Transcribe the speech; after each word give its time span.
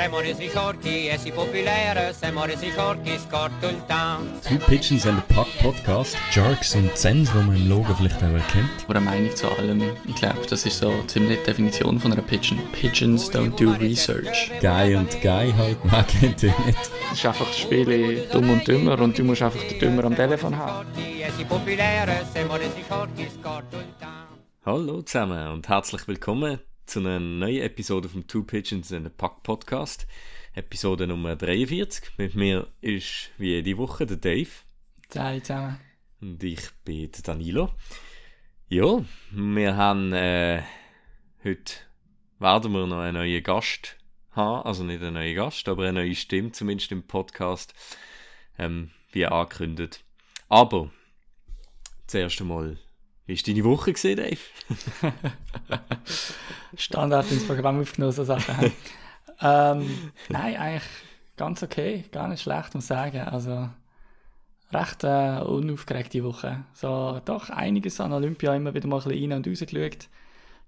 Siamo 0.00 0.20
resi 0.20 0.48
forti 0.48 1.08
e 1.08 1.18
si 1.18 1.30
popolare, 1.30 2.14
siamo 2.14 2.46
resi 2.46 2.70
forti, 2.70 3.18
scorto 3.18 3.68
il 3.68 3.84
town. 3.84 4.40
Two 4.40 4.56
Pigeons 4.64 5.04
and 5.04 5.18
a 5.18 5.34
Puck 5.34 5.46
Podcast. 5.60 6.16
Jerks 6.32 6.74
und 6.74 6.96
Zens, 6.96 7.30
die 7.30 7.36
man 7.36 7.54
im 7.54 7.68
Logo 7.68 7.94
vielleicht 7.94 8.16
auch 8.16 8.32
erkennt. 8.32 8.70
Oder 8.88 9.00
eine 9.00 9.10
Meinung 9.10 9.36
zu 9.36 9.46
allem. 9.50 9.82
Ich 10.08 10.14
glaube, 10.14 10.40
das 10.48 10.64
ist 10.64 10.78
so 10.78 10.90
ziemlich 11.02 11.40
die 11.40 11.44
Definition 11.44 12.00
von 12.00 12.14
einer 12.14 12.22
Pigeon. 12.22 12.58
Pigeons 12.72 13.30
don't 13.30 13.54
do 13.62 13.72
research. 13.72 14.50
Guy 14.62 14.94
und 14.94 15.20
Guy 15.20 15.52
halt, 15.52 15.84
man 15.84 16.06
kennt 16.06 16.44
ihn 16.44 16.54
nicht. 16.64 16.78
Es 17.12 17.18
ist 17.18 17.26
einfach 17.26 17.46
das 17.46 17.58
Spiel 17.58 18.26
dumm 18.32 18.48
und 18.48 18.66
dümmer 18.66 18.98
und 18.98 19.18
du 19.18 19.22
musst 19.22 19.42
einfach 19.42 19.62
den 19.64 19.80
Dümmer 19.80 20.04
am 20.04 20.16
Telefon 20.16 20.56
haben. 20.56 20.88
Hallo 24.64 25.02
zusammen 25.02 25.48
und 25.48 25.68
herzlich 25.68 26.08
willkommen 26.08 26.58
zu 26.86 27.00
einer 27.00 27.20
neuen 27.20 27.62
Episode 27.62 28.08
vom 28.08 28.26
Two 28.26 28.42
Pigeons 28.42 28.92
and 28.92 29.06
a 29.06 29.10
Puck 29.10 29.42
Podcast. 29.42 30.06
Episode 30.54 31.06
Nummer 31.06 31.36
43. 31.36 32.18
Mit 32.18 32.34
mir 32.34 32.66
ist 32.80 33.30
wie 33.38 33.50
jede 33.54 33.78
Woche 33.78 34.06
der 34.06 34.16
Dave 34.16 34.48
Hallo 35.14 35.40
zusammen. 35.40 35.78
und 36.20 36.42
ich 36.42 36.60
bin 36.84 37.10
der 37.10 37.22
Danilo. 37.22 37.70
Ja, 38.68 39.04
wir 39.30 39.76
haben 39.76 40.12
äh, 40.12 40.62
heute 41.44 41.74
werden 42.38 42.72
wir 42.72 42.86
noch 42.86 42.98
einen 42.98 43.14
neuen 43.16 43.42
Gast 43.42 43.96
haben, 44.32 44.66
also 44.66 44.82
nicht 44.84 45.02
einen 45.02 45.14
neuen 45.14 45.36
Gast, 45.36 45.68
aber 45.68 45.84
eine 45.84 46.00
neue 46.00 46.14
Stimme, 46.14 46.52
zumindest 46.52 46.92
im 46.92 47.02
Podcast, 47.06 47.74
ähm, 48.58 48.90
wie 49.12 49.26
angekündigt. 49.26 50.04
Aber 50.48 50.90
zuerst 52.06 52.40
einmal, 52.40 52.78
wie 53.26 53.36
war 53.36 53.42
deine 53.46 53.64
Woche 53.64 53.92
gesehen, 53.92 54.16
Dave? 54.16 54.40
Standard 56.76 57.30
ins 57.30 57.46
Programm 57.46 57.80
aufgenommen, 57.80 58.12
so 58.12 58.24
Sachen. 58.24 58.72
ähm, 59.40 60.12
nein, 60.28 60.56
eigentlich 60.56 60.88
ganz 61.36 61.62
okay. 61.62 62.04
Gar 62.12 62.28
nicht 62.28 62.42
schlecht, 62.42 62.74
muss 62.74 62.84
ich 62.84 62.88
sagen. 62.88 63.20
Also, 63.20 63.70
recht 64.72 65.04
äh, 65.04 65.40
unaufgeregte 65.40 66.22
Woche. 66.24 66.64
So, 66.72 67.20
doch 67.24 67.50
einiges 67.50 68.00
an 68.00 68.12
Olympia 68.12 68.54
immer 68.54 68.74
wieder 68.74 68.88
mal 68.88 68.96
ein 69.00 69.04
bisschen 69.04 69.32
rein 69.32 69.38
und 69.38 69.48
raus 69.48 69.60
geschaut. 69.60 70.08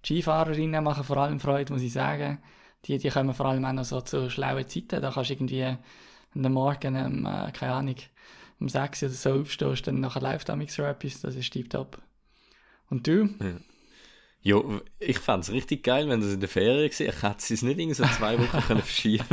Die 0.05 0.14
Skifahrerinnen 0.14 0.83
machen 0.83 1.05
vor 1.05 1.17
allem 1.19 1.41
Freude, 1.41 1.73
muss 1.73 1.83
ich 1.83 1.92
sagen. 1.92 2.39
Die, 2.84 2.98
die 2.98 3.11
kommen 3.11 3.34
vor 3.34 3.47
allem 3.47 3.64
auch 3.64 3.73
noch 3.73 3.84
so 3.84 4.00
zu 4.00 4.28
schlauen 4.30 4.69
Zeiten. 4.69 5.00
Da 5.00 5.11
kannst 5.12 5.30
du 5.30 5.34
irgendwie 5.34 5.77
den 6.34 6.53
Morgen, 6.53 6.97
um, 6.97 7.27
äh, 7.27 7.53
keine 7.53 7.75
Ahnung, 7.75 7.97
um 8.58 8.69
6 8.69 9.05
oder 9.05 9.12
so 9.12 9.33
aufstehst, 9.34 9.86
dann 9.86 10.00
nachher 10.00 10.23
läuft 10.23 10.48
da 10.48 10.58
so 10.67 10.83
etwas. 10.83 11.20
Das 11.20 11.34
ist 11.36 11.53
tiptop. 11.53 12.00
Und 12.93 13.07
du? 13.07 13.31
Ja, 14.43 14.61
ich 14.98 15.19
fand 15.19 15.45
es 15.45 15.53
richtig 15.53 15.85
geil, 15.85 16.09
wenn 16.09 16.21
das 16.21 16.33
in 16.33 16.41
der 16.41 16.48
Ferien 16.48 16.79
war. 16.79 16.85
Ich 16.85 16.98
hätte 17.23 17.55
es 17.55 17.62
nicht 17.62 17.79
irgendwie 17.79 17.95
so 17.95 18.05
zwei 18.05 18.39
Wochen 18.39 18.61
können 18.67 18.83
verschieben 18.83 19.25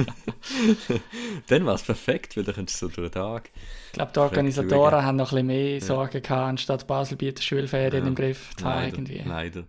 Dann 1.48 1.66
war 1.66 1.76
es 1.76 1.84
perfekt, 1.84 2.38
weil 2.38 2.44
dann 2.44 2.56
könntest 2.56 2.82
du 2.82 2.88
so 2.88 2.96
durch 2.96 3.10
den 3.12 3.22
Tag. 3.22 3.50
Ich 3.88 3.94
glaube, 3.94 4.12
die 4.14 4.20
Organisatoren 4.20 5.04
haben 5.04 5.16
noch 5.18 5.34
ein 5.34 5.48
bisschen 5.48 5.48
mehr 5.48 5.82
Sorgen 5.82 6.22
gehabt, 6.22 6.50
anstatt 6.50 6.88
Basel 6.88 7.18
bietet 7.18 7.44
Schulferien 7.44 8.04
Ja, 8.04 8.08
im 8.08 8.16
Griff 8.16 8.56
zu 8.56 8.66
haben 8.66 8.86
irgendwie. 8.86 9.22
leider. 9.26 9.64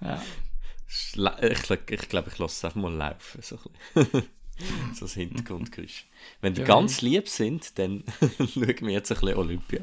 Ja. 0.00 0.22
Ich 0.88 1.12
glaube, 1.62 1.84
ich, 1.94 2.08
glaub, 2.08 2.26
ich 2.26 2.38
lasse 2.38 2.54
es 2.56 2.64
einfach 2.64 2.80
mal 2.80 2.92
laufen. 2.94 3.42
So, 3.42 3.58
ein 3.94 4.04
so 4.94 5.04
das 5.06 5.14
Hintergrundgeräusch. 5.14 6.06
Wenn 6.40 6.54
die 6.54 6.60
Ja, 6.60 6.66
ganz 6.66 7.00
lieb 7.02 7.28
sind, 7.28 7.78
dann 7.78 8.04
schauen 8.38 8.56
wir 8.80 8.90
jetzt 8.90 9.10
ein 9.12 9.18
bisschen 9.20 9.36
Olympia. 9.38 9.80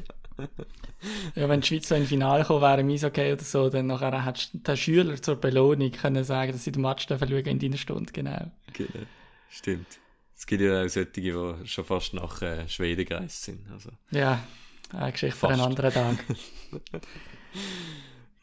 Ja, 1.34 1.48
wenn 1.48 1.60
die 1.60 1.66
Schweiz 1.66 1.88
so 1.88 1.94
im 1.94 2.06
Finale 2.06 2.42
gekommen 2.42 2.62
wäre 2.62 2.80
im 2.80 2.90
Eishockey 2.90 3.32
oder 3.32 3.42
so, 3.42 3.68
dann 3.68 3.86
nachher 3.86 4.24
hättest 4.24 4.54
du 4.54 4.58
den 4.58 4.76
Schüler 4.76 5.22
zur 5.22 5.36
Belohnung 5.36 5.92
können 5.92 6.24
sagen, 6.24 6.52
dass 6.52 6.64
sie 6.64 6.72
den 6.72 6.82
Match 6.82 7.06
schauen 7.08 7.20
in 7.30 7.58
deiner 7.58 7.76
Stunde, 7.76 8.12
genau. 8.12 8.50
Genau. 8.72 9.06
Stimmt. 9.48 9.86
Es 10.36 10.46
gibt 10.46 10.62
ja 10.62 10.84
auch 10.84 10.88
solche, 10.88 11.10
die 11.10 11.32
schon 11.66 11.84
fast 11.84 12.14
nach 12.14 12.42
äh, 12.42 12.68
Schweden 12.68 13.04
gereist 13.04 13.44
sind. 13.44 13.70
Also. 13.70 13.90
Ja, 14.10 14.42
eine 14.92 15.12
Geschichte 15.12 15.36
für 15.38 15.48
einen 15.48 15.58
Fast. 15.58 15.68
anderen 15.68 15.92
Tag. 15.92 16.24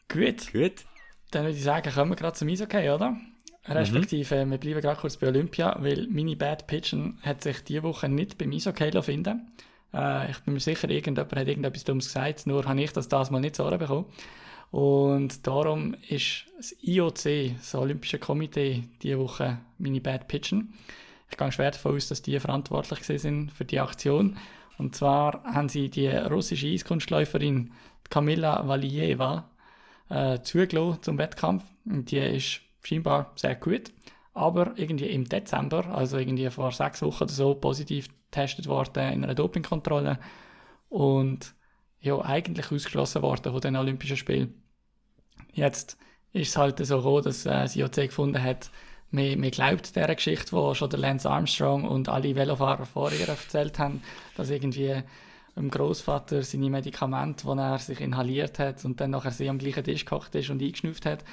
Gut, 0.08 0.52
Gut. 0.52 0.84
dann 1.30 1.44
würde 1.44 1.56
ich 1.56 1.62
sagen, 1.62 1.92
kommen 1.92 2.10
wir 2.12 2.16
gerade 2.16 2.36
zum 2.36 2.48
Eishockey, 2.48 2.90
oder? 2.90 3.16
Respektive, 3.64 4.44
wir 4.50 4.58
bleiben 4.58 4.80
gerade 4.80 5.00
kurz 5.00 5.16
bei 5.16 5.28
Olympia, 5.28 5.76
weil 5.80 6.08
meine 6.08 6.34
Bad 6.34 6.66
Pigeon 6.66 7.18
hat 7.22 7.42
sich 7.42 7.62
diese 7.62 7.84
Woche 7.84 8.08
nicht 8.08 8.36
beim 8.36 8.50
Eishockey 8.50 9.00
finden 9.02 9.52
äh, 9.94 10.30
Ich 10.30 10.38
bin 10.40 10.54
mir 10.54 10.60
sicher, 10.60 10.88
irgendjemand 10.88 11.34
hat 11.34 11.48
irgendetwas 11.48 11.84
Dummes 11.84 12.06
gesagt, 12.06 12.46
nur 12.46 12.64
habe 12.64 12.82
ich 12.82 12.92
das 12.92 13.08
das 13.08 13.30
mal 13.30 13.40
nicht 13.40 13.58
Ohren 13.60 13.78
bekommen. 13.78 14.06
Und 14.70 15.46
darum 15.46 15.94
ist 16.08 16.46
das 16.56 16.74
IOC, 16.82 17.56
das 17.58 17.74
Olympische 17.74 18.18
Komitee, 18.18 18.84
diese 19.02 19.18
Woche 19.18 19.58
meine 19.78 20.00
Bad 20.00 20.28
Pigeon. 20.28 20.72
Ich 21.30 21.36
gehe 21.36 21.52
schwer 21.52 21.70
davon 21.70 21.94
aus, 21.96 22.08
dass 22.08 22.22
die 22.22 22.40
verantwortlich 22.40 23.04
sind 23.04 23.52
für 23.52 23.66
die 23.66 23.80
Aktion. 23.80 24.38
Und 24.78 24.96
zwar 24.96 25.44
haben 25.44 25.68
sie 25.68 25.90
die 25.90 26.08
russische 26.08 26.68
Eiskunstläuferin 26.68 27.72
Kamila 28.08 28.66
Valieva 28.66 29.50
äh, 30.08 30.40
zugelassen 30.40 31.02
zum 31.02 31.18
Wettkampf. 31.18 31.64
Und 31.84 32.10
die 32.10 32.18
ist 32.18 32.60
scheinbar 32.82 33.32
sehr 33.34 33.54
gut. 33.56 33.92
Aber 34.34 34.72
irgendwie 34.76 35.06
im 35.06 35.28
Dezember, 35.28 35.86
also 35.86 36.16
irgendwie 36.16 36.48
vor 36.48 36.72
sechs 36.72 37.02
Wochen 37.02 37.24
oder 37.24 37.32
so, 37.32 37.54
positiv 37.54 38.08
getestet 38.32 38.66
worden 38.66 39.12
in 39.12 39.24
einer 39.24 39.34
Dopingkontrolle. 39.34 40.18
Und 40.88 41.54
ja, 42.00 42.20
eigentlich 42.20 42.72
ausgeschlossen 42.72 43.22
worden 43.22 43.52
von 43.52 43.60
den 43.60 43.76
Olympischen 43.76 44.16
Spielen. 44.16 44.62
Jetzt 45.52 45.96
ist 46.32 46.48
es 46.48 46.56
halt 46.56 46.84
so 46.84 46.96
gekommen, 46.96 47.22
dass 47.22 47.46
äh, 47.46 47.50
das 47.50 47.76
IOC 47.76 47.94
gefunden 47.94 48.42
hat, 48.42 48.70
man, 49.10 49.38
man 49.38 49.50
glaubt 49.50 49.94
dieser 49.94 50.14
Geschichte, 50.14 50.56
die 50.56 50.74
schon 50.74 50.90
der 50.90 50.98
Lance 50.98 51.30
Armstrong 51.30 51.84
und 51.84 52.08
alle 52.08 52.34
Velofahrer 52.34 52.86
vor 52.86 53.12
ihr 53.12 53.28
erzählt 53.28 53.78
haben, 53.78 54.02
dass 54.36 54.50
irgendwie 54.50 55.02
dem 55.54 55.70
Großvater 55.70 56.42
seine 56.42 56.70
Medikamente, 56.70 57.46
die 57.46 57.58
er 57.58 57.78
sich 57.78 58.00
inhaliert 58.00 58.58
hat 58.58 58.84
und 58.86 59.00
dann 59.00 59.10
nachher 59.10 59.30
sie 59.30 59.50
am 59.50 59.58
gleichen 59.58 59.84
Tisch 59.84 60.06
gekocht 60.06 60.34
ist 60.34 60.48
und 60.48 60.62
eingeschnüfft 60.62 61.04
hat, 61.04 61.24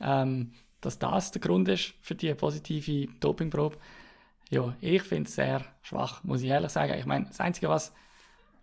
ähm, 0.00 0.52
dass 0.80 0.98
das 0.98 1.30
der 1.30 1.42
Grund 1.42 1.68
ist 1.68 1.92
für 2.00 2.14
die 2.14 2.32
positive 2.34 3.12
Dopingprobe. 3.20 3.76
Ja, 4.50 4.74
ich 4.80 5.02
finde 5.02 5.28
es 5.28 5.34
sehr 5.34 5.64
schwach, 5.82 6.22
muss 6.24 6.42
ich 6.42 6.48
ehrlich 6.48 6.70
sagen. 6.70 6.94
Ich 6.98 7.06
meine, 7.06 7.26
das 7.26 7.40
Einzige, 7.40 7.68
was 7.68 7.92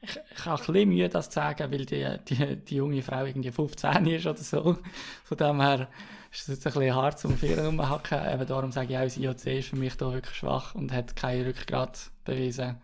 ich, 0.02 0.20
ich 0.36 0.46
habe 0.46 0.62
ein 0.62 0.66
bisschen 0.74 0.90
Mühe, 0.90 1.10
das 1.10 1.30
zu 1.30 1.36
sagen, 1.36 1.72
weil 1.72 1.86
die, 1.86 2.18
die, 2.28 2.58
die 2.58 2.76
junge 2.76 3.02
Frau 3.02 3.24
irgendwie 3.26 3.52
15 3.52 4.06
ist 4.08 4.26
oder 4.28 4.38
so. 4.38 4.78
Von 5.24 5.38
dem 5.38 5.62
her 5.62 5.88
ist 6.32 6.42
es 6.42 6.48
jetzt 6.48 6.68
ein 6.68 6.74
bisschen 6.74 6.96
hart 6.96 7.20
zum 7.20 7.38
Vieren 7.38 7.68
umhacken. 7.68 8.20
Eben 8.34 8.46
darum 8.48 8.72
sage 8.72 8.94
ich 8.94 8.98
auch, 8.98 9.04
das 9.04 9.18
IOC 9.18 9.46
ist 9.60 9.70
für 9.70 9.76
mich 9.78 9.96
da 9.96 10.12
wirklich 10.12 10.36
schwach 10.36 10.76
und 10.76 10.92
hat 10.92 11.16
kein 11.16 11.44
Rückgrat 11.44 12.12
bewiesen. 12.26 12.82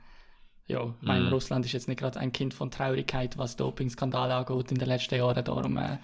Ja, 0.67 0.93
ich 1.01 1.07
meine, 1.07 1.25
Mhm. 1.25 1.33
Russland 1.33 1.65
ist 1.65 1.71
jetzt 1.73 1.87
nicht 1.87 1.99
gerade 1.99 2.19
ein 2.19 2.31
Kind 2.31 2.53
von 2.53 2.69
Traurigkeit, 2.71 3.37
was 3.37 3.55
Dopingskandale 3.55 4.35
angeht 4.35 4.71
in 4.71 4.77
den 4.77 4.87
letzten 4.87 5.15
Jahren. 5.15 5.43
Darum 5.43 5.77
äh, 5.77 5.97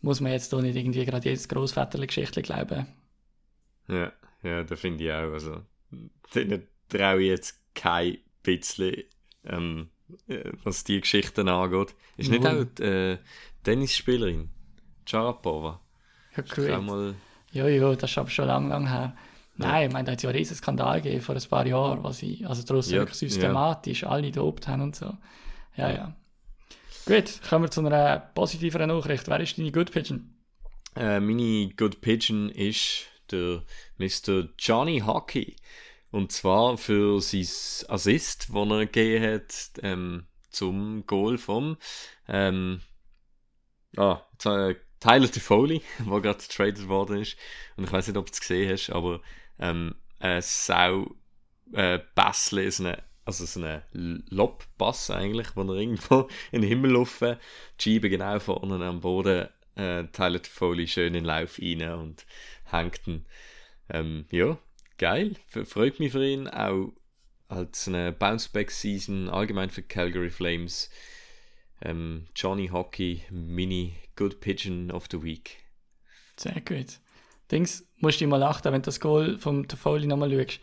muss 0.00 0.20
man 0.20 0.32
jetzt 0.32 0.52
da 0.52 0.60
nicht 0.60 0.74
irgendwie 0.76 1.04
gerade 1.04 1.28
jedes 1.28 1.48
Großväterli-Geschichtli 1.48 2.42
glauben. 2.42 2.86
Ja, 3.88 4.12
ja, 4.42 4.64
das 4.64 4.80
finde 4.80 5.04
ich 5.04 5.12
auch. 5.12 5.32
Also, 5.32 5.60
denen 6.34 6.66
traue 6.88 7.22
ich 7.22 7.28
jetzt 7.28 7.60
kein 7.74 8.18
bisschen, 8.42 9.04
ähm, 9.44 9.88
äh, 10.28 10.50
was 10.62 10.84
die 10.84 11.00
Geschichten 11.00 11.48
angeht. 11.48 11.94
Ist 12.16 12.30
nicht 12.30 12.42
Null. 12.44 12.62
auch 12.62 12.74
die 12.76 12.82
äh, 12.82 13.18
Tennisspielerin, 13.62 14.50
Sharapova? 15.06 15.80
Ja, 16.56 16.80
mal, 16.80 17.14
Ja, 17.52 17.68
ja, 17.68 17.94
das 17.94 18.10
ist 18.10 18.18
aber 18.18 18.30
schon 18.30 18.46
lang, 18.46 18.68
lang 18.68 18.88
her. 18.88 19.16
Nein, 19.56 19.86
ich 19.88 19.92
meine, 19.92 20.04
da 20.06 20.12
hat 20.12 20.18
es 20.18 20.22
ja 20.24 20.30
einen 20.30 20.38
riesen 20.38 20.56
Skandal 20.56 21.00
gegeben 21.00 21.22
vor 21.22 21.36
ein 21.36 21.42
paar 21.48 21.66
Jahren, 21.66 22.02
wo 22.02 22.10
sie, 22.10 22.44
also 22.44 22.74
Russen 22.74 22.94
Ja, 22.94 23.00
wirklich 23.02 23.18
systematisch 23.18 24.04
alle 24.04 24.32
dopt 24.32 24.66
haben 24.66 24.82
und 24.82 24.96
so. 24.96 25.16
Ja, 25.76 25.90
ja. 25.92 26.16
Gut, 27.06 27.40
kommen 27.48 27.64
wir 27.66 27.70
zu 27.70 27.80
einer 27.84 28.18
positiveren 28.18 28.88
Nachricht. 28.88 29.28
Wer 29.28 29.40
ist 29.40 29.56
deine 29.58 29.70
Good 29.70 29.92
Pigeon? 29.92 30.30
äh, 30.96 31.20
meine 31.20 31.70
Good 31.76 32.00
Pigeon 32.00 32.48
ist 32.50 33.06
der 33.34 33.62
Mr. 33.98 34.48
Johnny 34.58 35.00
Hockey. 35.00 35.56
Und 36.10 36.30
zwar 36.30 36.78
für 36.78 37.20
sein 37.20 37.46
Assist, 37.88 38.54
den 38.54 38.70
er 38.70 38.86
gegeben 38.86 39.24
hat 39.24 39.70
ähm, 39.82 40.26
zum 40.50 41.04
Goal 41.06 41.38
vom 41.38 41.76
ähm, 42.28 42.80
ah, 43.96 44.22
äh, 44.44 44.76
Tyler 45.00 45.30
Toffoli, 45.30 45.82
der 45.98 46.20
gerade 46.20 46.38
getradet 46.38 46.88
worden 46.88 47.22
ist. 47.22 47.36
Und 47.76 47.84
ich 47.84 47.92
weiß 47.92 48.06
nicht, 48.06 48.16
ob 48.16 48.26
du 48.26 48.32
es 48.32 48.40
gesehen 48.40 48.70
hast, 48.70 48.90
aber 48.90 49.20
ähm, 49.58 49.94
ein 50.20 50.40
sau 50.40 51.14
äh, 51.72 51.98
ist 52.56 52.80
eine, 52.80 53.02
also 53.24 53.44
so 53.44 53.60
ein 53.62 54.24
Lobpass 54.30 55.10
eigentlich, 55.10 55.48
wo 55.56 55.62
er 55.62 55.80
irgendwo 55.80 56.28
in 56.52 56.62
den 56.62 56.68
Himmel 56.68 56.92
laufen, 56.92 57.36
die 57.80 58.00
genau 58.00 58.38
vorne 58.38 58.84
am 58.84 59.00
Boden, 59.00 59.48
äh, 59.76 60.04
Tyler 60.12 60.40
Toffoli 60.40 60.86
schön 60.86 61.08
in 61.08 61.12
den 61.14 61.24
Lauf 61.24 61.58
rein 61.58 61.82
und 61.92 62.24
hängt 62.76 63.06
ihn. 63.06 63.26
Ähm, 63.88 64.26
ja, 64.30 64.58
geil, 64.98 65.36
freut 65.46 66.00
mich 66.00 66.12
für 66.12 66.26
ihn, 66.26 66.48
auch 66.48 66.92
als 67.48 67.88
eine 67.88 68.12
Bounceback-Season 68.12 69.28
allgemein 69.28 69.70
für 69.70 69.82
Calgary 69.82 70.30
Flames. 70.30 70.90
Ähm, 71.82 72.26
Johnny 72.34 72.68
Hockey, 72.68 73.24
Mini 73.30 73.96
Good 74.16 74.40
Pigeon 74.40 74.90
of 74.90 75.06
the 75.10 75.22
Week. 75.22 75.58
Sehr 76.36 76.60
gut. 76.60 76.98
Dings, 77.50 77.86
musst 77.98 78.20
du 78.20 78.26
mal 78.26 78.42
achten, 78.42 78.72
wenn 78.72 78.80
du 78.80 78.86
das 78.86 79.00
Goal 79.00 79.38
vom 79.38 79.68
Toffoli 79.68 80.06
nochmal 80.06 80.30
schaust. 80.30 80.60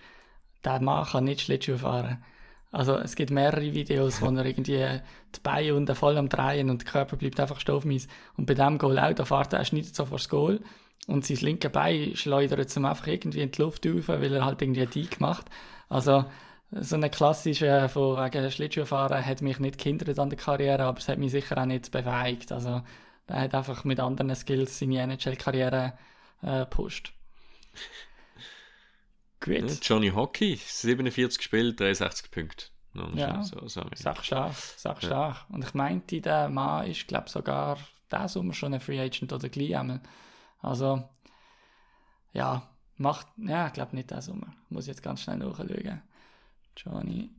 der 0.65 0.81
Mann 0.81 1.05
kann 1.05 1.25
nicht 1.25 1.41
Schlittschuh 1.41 1.77
fahren. 1.77 2.23
Also 2.71 2.97
es 2.97 3.15
gibt 3.15 3.31
mehrere 3.31 3.73
Videos, 3.73 4.21
wo 4.21 4.27
er 4.27 4.45
irgendwie 4.45 5.01
die 5.35 5.39
Beine 5.43 5.75
unten 5.75 5.95
voll 5.95 6.17
am 6.17 6.29
Drehen 6.29 6.69
und 6.69 6.83
der 6.83 6.91
Körper 6.91 7.17
bleibt 7.17 7.39
einfach 7.39 7.59
stoffmies. 7.59 8.07
Und 8.37 8.45
bei 8.45 8.53
dem 8.53 8.77
Goal 8.77 8.97
auch, 8.97 9.13
da 9.13 9.25
fährt 9.25 9.53
er, 9.53 9.59
er 9.59 9.65
schneidet 9.65 9.95
so 9.95 10.05
vor 10.05 10.17
das 10.17 10.29
Goal 10.29 10.61
und 11.11 11.25
sein 11.25 11.37
linke 11.37 11.69
Bein 11.69 12.15
schleudert 12.15 12.69
zum 12.69 12.85
einfach 12.85 13.07
irgendwie 13.07 13.41
in 13.41 13.51
die 13.51 13.61
Luft 13.61 13.85
rauf, 13.85 14.07
weil 14.07 14.33
er 14.33 14.45
halt 14.45 14.61
irgendwie 14.61 14.85
die 14.85 15.09
gemacht. 15.09 15.45
Also 15.89 16.25
so 16.71 16.95
eine 16.95 17.09
klassische 17.09 17.89
von 17.89 18.17
wegen 18.17 18.49
Schlittschuhfahren 18.49 19.25
hat 19.25 19.41
mich 19.41 19.59
nicht 19.59 19.77
gehindert 19.77 20.17
an 20.17 20.29
der 20.29 20.39
Karriere, 20.39 20.83
aber 20.83 20.99
es 20.99 21.09
hat 21.09 21.19
mich 21.19 21.31
sicher 21.31 21.57
auch 21.57 21.65
nicht 21.65 21.91
befähigt. 21.91 22.51
Also 22.51 22.81
er 23.27 23.41
hat 23.41 23.53
einfach 23.53 23.83
mit 23.83 23.99
anderen 23.99 24.33
Skills 24.35 24.79
seine 24.79 25.01
NHL-Karriere 25.01 25.93
äh, 26.41 26.59
gepusht. 26.59 27.13
Gut. 29.41 29.55
Ja, 29.55 29.77
Johnny 29.81 30.09
Hockey, 30.09 30.55
47 30.55 31.41
Spiele, 31.41 31.73
63 31.73 32.31
Punkte. 32.31 32.65
ja, 33.15 33.41
so, 33.43 33.67
so 33.67 33.81
sag 33.95 34.23
stark, 34.23 34.53
sag 34.53 35.01
stark. 35.01 35.45
Und 35.49 35.63
ich 35.63 35.73
meinte, 35.73 36.21
der 36.21 36.47
Mann 36.47 36.87
ist, 36.87 37.07
glaube 37.07 37.25
ich, 37.25 37.31
sogar 37.31 37.77
diesen 38.11 38.27
Sommer 38.27 38.53
schon 38.53 38.73
ein 38.73 38.79
Free 38.79 38.99
Agent 38.99 39.33
oder 39.33 39.49
gleich 39.49 39.75
einmal. 39.75 40.01
Also, 40.61 41.07
ja, 42.33 42.69
macht, 42.97 43.27
ja, 43.37 43.67
ich 43.67 43.73
glaube 43.73 43.95
nicht 43.95 44.09
diesen 44.09 44.21
Sommer. 44.21 44.53
Muss 44.69 44.87
jetzt 44.87 45.03
ganz 45.03 45.21
schnell 45.21 45.37
nachschauen. 45.37 46.01
Johnny. 46.77 47.29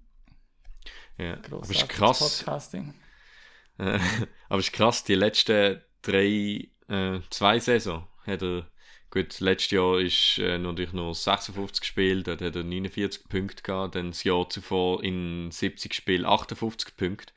Ja, 1.18 1.38
aber 1.44 1.62
ist 1.68 1.88
krass. 1.88 2.38
Podcasting. 2.38 2.94
aber 3.78 4.58
ist 4.58 4.72
krass, 4.72 5.04
die 5.04 5.14
letzten 5.14 5.80
drei, 6.02 6.68
äh, 6.88 7.20
zwei 7.30 7.58
Saison 7.58 8.06
hat 8.26 8.42
er 8.42 8.66
Gut, 9.12 9.40
letztes 9.40 9.72
Jahr 9.72 10.00
ist 10.00 10.38
äh, 10.38 10.56
natürlich 10.56 10.94
nur 10.94 11.14
56 11.14 11.82
gespielt, 11.82 12.28
dort 12.28 12.40
hat 12.40 12.56
er 12.56 12.62
49 12.62 13.28
Punkte 13.28 13.62
gehabt, 13.62 13.94
dann 13.94 14.12
das 14.12 14.24
Jahr 14.24 14.48
zuvor 14.48 15.04
in 15.04 15.50
70 15.50 15.92
Spielen 15.92 16.24
58 16.24 16.96
Punkte. 16.96 17.34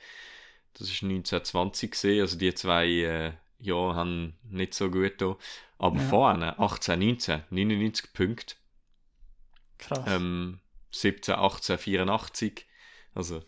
Das 0.72 0.88
ist 0.88 1.04
1920 1.04 1.92
gesehen, 1.92 2.22
also 2.22 2.38
die 2.38 2.54
zwei 2.54 2.88
äh, 2.88 3.34
Jahre 3.60 3.96
haben 3.96 4.38
nicht 4.50 4.74
so 4.74 4.90
gut 4.90 5.16
da. 5.18 5.36
Aber 5.78 5.98
ja. 5.98 6.08
vorne 6.08 6.60
18, 6.60 7.00
19, 7.00 7.44
99 7.50 8.14
Punkte. 8.14 8.56
Krass. 9.78 10.04
Ähm, 10.08 10.60
17, 10.92 11.36
18, 11.36 11.78
84. 11.78 12.66
Also, 13.14 13.44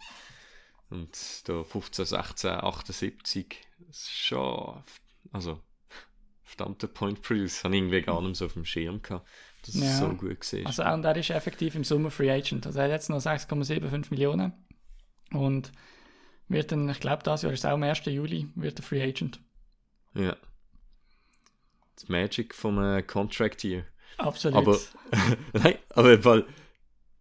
und 0.90 1.18
da 1.48 1.64
15, 1.64 2.06
16, 2.06 2.52
78. 2.52 3.62
Das 3.80 3.98
ist 3.98 4.12
schon, 4.12 4.84
also 5.32 5.62
verdammter 6.44 6.88
Point 6.88 7.22
Produce. 7.22 7.64
Habe 7.64 7.76
ich 7.76 7.82
irgendwie 7.82 8.02
gar 8.02 8.22
nicht 8.22 8.38
so 8.38 8.46
auf 8.46 8.54
dem 8.54 8.66
Schirm 8.66 9.02
gehabt, 9.02 9.28
dass 9.66 9.76
ja. 9.76 9.84
es 9.86 10.00
so 10.00 10.10
gut 10.10 10.54
war. 10.54 10.66
Also 10.66 10.84
und 10.84 11.06
er 11.06 11.16
ist 11.16 11.30
effektiv 11.30 11.76
im 11.76 11.84
Sommer 11.84 12.10
Free 12.10 12.32
Agent. 12.32 12.66
Also 12.66 12.80
er 12.80 12.86
hat 12.86 12.92
jetzt 12.92 13.10
noch 13.10 13.20
6,75 13.20 14.08
Millionen 14.12 14.54
und 15.32 15.72
wird 16.48 16.72
dann, 16.72 16.90
ich 16.90 17.00
glaube, 17.00 17.24
das 17.24 17.42
Jahr 17.42 17.52
ist 17.52 17.66
auch 17.66 17.72
am 17.72 17.84
1. 17.84 18.06
Juli, 18.06 18.48
wird 18.56 18.80
er 18.80 18.84
Free 18.84 19.04
Agent. 19.04 19.40
Ja. 20.14 20.36
Das 22.00 22.10
Magic 22.10 22.54
vom 22.54 22.82
äh, 22.82 23.02
Contract 23.02 23.62
hier. 23.62 23.86
Absolut. 24.18 24.58
Aber, 24.58 24.80
nein, 25.54 25.76
aber 25.90 26.24
weil 26.24 26.46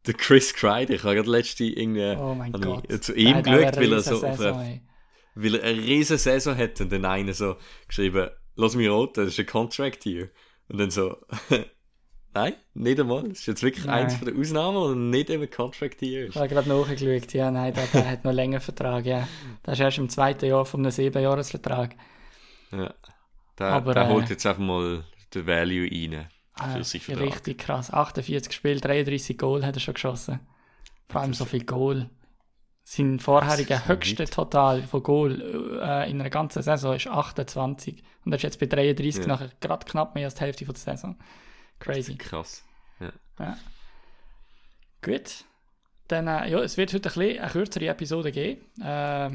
der 0.07 0.15
Chris 0.15 0.53
Kreider, 0.55 0.95
ich 0.95 1.03
habe 1.03 1.15
gerade 1.15 1.31
letzte 1.31 1.65
irgendwie 1.65 2.15
oh 2.17 2.35
mein 2.35 2.53
Gott. 2.53 3.03
zu 3.03 3.15
ihm 3.15 3.43
geschaut, 3.43 3.77
weil 3.77 3.93
er 3.93 4.01
so 4.01 4.17
Saison, 4.17 4.81
weil 5.35 5.55
er 5.55 5.65
eine 5.65 5.83
riesige 5.83 6.19
Saison 6.19 6.57
hat 6.57 6.81
und 6.81 6.93
dann 6.93 7.05
einer 7.07 7.33
so 7.33 7.57
geschrieben, 7.89 8.29
lass 8.55 8.77
mich 8.77 8.89
raten, 8.89 9.25
das 9.25 9.29
ist 9.29 9.41
ein 9.41 9.47
Contract 9.47 10.03
hier. 10.03 10.31
Und 10.69 10.79
dann 10.79 10.91
so, 10.91 11.17
nein, 12.35 12.55
nicht 12.75 13.01
einmal. 13.01 13.29
Das 13.29 13.41
ist 13.41 13.47
jetzt 13.47 13.63
wirklich 13.63 13.87
nein. 13.87 14.05
eins 14.05 14.17
von 14.17 14.27
den 14.27 14.39
Ausnahmen 14.39 14.77
und 14.77 15.11
nicht 15.11 15.31
eben 15.31 15.49
Contract 15.51 16.01
hier 16.01 16.27
ist. 16.27 16.35
Ich 16.35 16.37
habe 16.37 16.49
gerade 16.49 16.69
nachgeschaut, 16.69 17.33
ja, 17.33 17.51
nein, 17.51 17.73
der, 17.73 17.87
der 17.87 18.11
hat 18.11 18.25
noch 18.25 18.33
länger 18.35 18.61
Vertrag, 18.61 19.07
ja. 19.07 19.27
Das 19.63 19.75
ist 19.75 19.81
erst 19.81 19.99
im 19.99 20.11
zweiten 20.11 20.47
Jahr 20.47 20.67
von 20.67 20.81
einem 20.81 20.91
Siebenjahresvertrag. 20.91 21.95
Ja, 22.73 22.95
der, 23.59 23.69
Aber, 23.69 23.95
der 23.95 24.05
äh, 24.05 24.09
holt 24.09 24.31
jetzt 24.31 24.47
einfach 24.47 24.63
mal 24.63 25.05
den 25.35 25.47
Value 25.47 25.89
rein. 25.91 26.29
Für 26.55 26.79
äh, 26.79 26.85
sich 26.85 27.09
richtig 27.09 27.59
krass. 27.59 27.93
48 27.93 28.53
Spiele, 28.53 28.81
33 28.81 29.37
Goal 29.37 29.65
hat 29.65 29.77
er 29.77 29.81
schon 29.81 29.95
geschossen. 29.95 30.41
Vor 31.09 31.21
allem 31.21 31.35
so 31.35 31.45
viel 31.45 31.65
Goal. 31.65 32.11
Sein 32.85 33.19
vorheriger 33.19 33.89
höchster 33.89 34.27
Total 34.27 34.83
von 34.83 35.03
Goal 35.03 35.81
äh, 35.83 36.09
in 36.11 36.21
einer 36.21 36.31
ganzen 36.31 36.63
Saison 36.63 36.95
ist 36.95 37.09
28. 37.09 38.03
Und 38.25 38.33
er 38.33 38.37
ist 38.37 38.43
jetzt 38.43 38.61
bei 38.61 38.67
33 38.67 39.23
ja. 39.23 39.27
nachher 39.27 39.51
gerade 39.61 39.85
knapp 39.87 40.15
mehr 40.15 40.27
als 40.27 40.35
die 40.35 40.43
Hälfte 40.43 40.65
von 40.65 40.75
der 40.75 40.81
Saison. 40.81 41.17
Crazy. 41.81 42.17
Krass. 42.17 42.65
Ja. 43.01 43.13
ja. 43.41 43.59
Gut. 45.03 45.45
Dann, 46.09 46.29
äh, 46.29 46.49
ja, 46.49 46.61
es 46.61 46.77
wird 46.77 46.95
heute 46.95 47.09
ein 47.09 47.15
bisschen 47.15 47.43
eine 47.43 47.51
kürzere 47.51 47.89
Episode 47.89 48.31
geben. 48.31 48.63
Äh, 48.81 49.31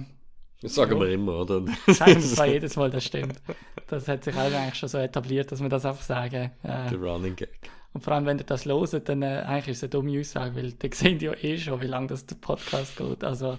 das 0.61 0.75
sagen 0.75 0.93
ja. 0.93 0.99
wir 0.99 1.09
immer, 1.09 1.39
oder? 1.41 1.65
sagen 1.87 2.15
wir 2.15 2.21
zwar 2.21 2.45
jedes 2.45 2.75
Mal, 2.75 2.89
das 2.89 3.03
stimmt. 3.03 3.41
Das 3.87 4.07
hat 4.07 4.23
sich 4.23 4.35
auch 4.35 4.39
eigentlich 4.41 4.75
schon 4.75 4.89
so 4.89 4.99
etabliert, 4.99 5.51
dass 5.51 5.61
wir 5.61 5.69
das 5.69 5.85
einfach 5.85 6.03
sagen. 6.03 6.51
Äh, 6.63 6.89
Der 6.89 6.99
Running 6.99 7.35
Gag. 7.35 7.49
Und 7.93 8.03
vor 8.03 8.13
allem, 8.13 8.25
wenn 8.25 8.37
ihr 8.37 8.45
das 8.45 8.65
loset, 8.65 9.09
dann 9.09 9.21
äh, 9.21 9.43
eigentlich 9.45 9.69
ist 9.69 9.77
es 9.77 9.83
eine 9.83 9.89
dumme 9.89 10.19
Aussage, 10.19 10.55
weil 10.55 10.73
ihr 10.81 10.89
seht 10.93 11.21
ja 11.21 11.33
eh 11.33 11.57
schon, 11.57 11.81
wie 11.81 11.87
lange 11.87 12.07
das 12.07 12.25
der 12.25 12.35
Podcast 12.35 12.95
geht. 12.95 13.23
Also, 13.23 13.57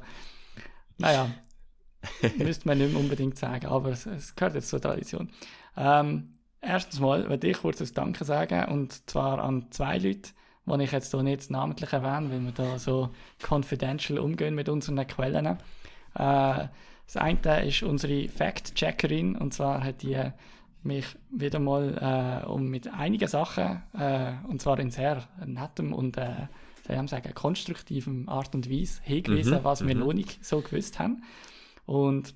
naja, 0.98 1.30
müsste 2.38 2.68
man 2.68 2.78
nicht 2.78 2.92
mehr 2.92 3.00
unbedingt 3.00 3.36
sagen, 3.36 3.66
aber 3.66 3.90
es, 3.90 4.06
es 4.06 4.34
gehört 4.34 4.54
jetzt 4.54 4.68
zur 4.68 4.80
Tradition. 4.80 5.30
Ähm, 5.76 6.30
erstens 6.60 7.00
mal 7.00 7.28
würde 7.28 7.48
ich 7.48 7.58
kurz 7.58 7.80
ein 7.80 7.90
Danke 7.94 8.24
sagen, 8.24 8.72
und 8.72 9.10
zwar 9.10 9.42
an 9.42 9.66
zwei 9.70 9.98
Leute, 9.98 10.30
die 10.66 10.82
ich 10.84 10.92
jetzt 10.92 11.10
hier 11.10 11.22
nicht 11.22 11.50
namentlich 11.50 11.92
erwähne, 11.92 12.30
weil 12.30 12.40
wir 12.40 12.52
da 12.52 12.78
so 12.78 13.10
confidential 13.46 14.18
umgehen 14.18 14.54
mit 14.54 14.68
unseren 14.68 15.04
Quellen. 15.06 15.58
Äh, 16.14 16.68
das 17.12 17.22
eine 17.22 17.66
ist 17.66 17.82
unsere 17.82 18.28
Fact-Checkerin, 18.28 19.36
und 19.36 19.52
zwar 19.52 19.84
hat 19.84 20.02
die 20.02 20.18
mich 20.82 21.04
wieder 21.30 21.58
mal 21.58 22.42
äh, 22.42 22.46
um 22.46 22.68
mit 22.68 22.88
einigen 22.88 23.28
Sachen, 23.28 23.82
äh, 23.92 24.32
und 24.48 24.62
zwar 24.62 24.78
in 24.78 24.90
sehr 24.90 25.28
nettem 25.44 25.92
und 25.92 26.16
äh, 26.16 26.48
soll 26.86 27.08
sagen, 27.08 27.34
konstruktivem 27.34 28.28
Art 28.28 28.54
und 28.54 28.70
Weise 28.70 29.00
hingewiesen, 29.02 29.58
mhm, 29.58 29.64
was 29.64 29.86
wir 29.86 29.94
mhm. 29.94 30.00
noch 30.00 30.12
nicht 30.12 30.44
so 30.44 30.60
gewusst 30.60 30.98
haben. 30.98 31.22
Und 31.84 32.34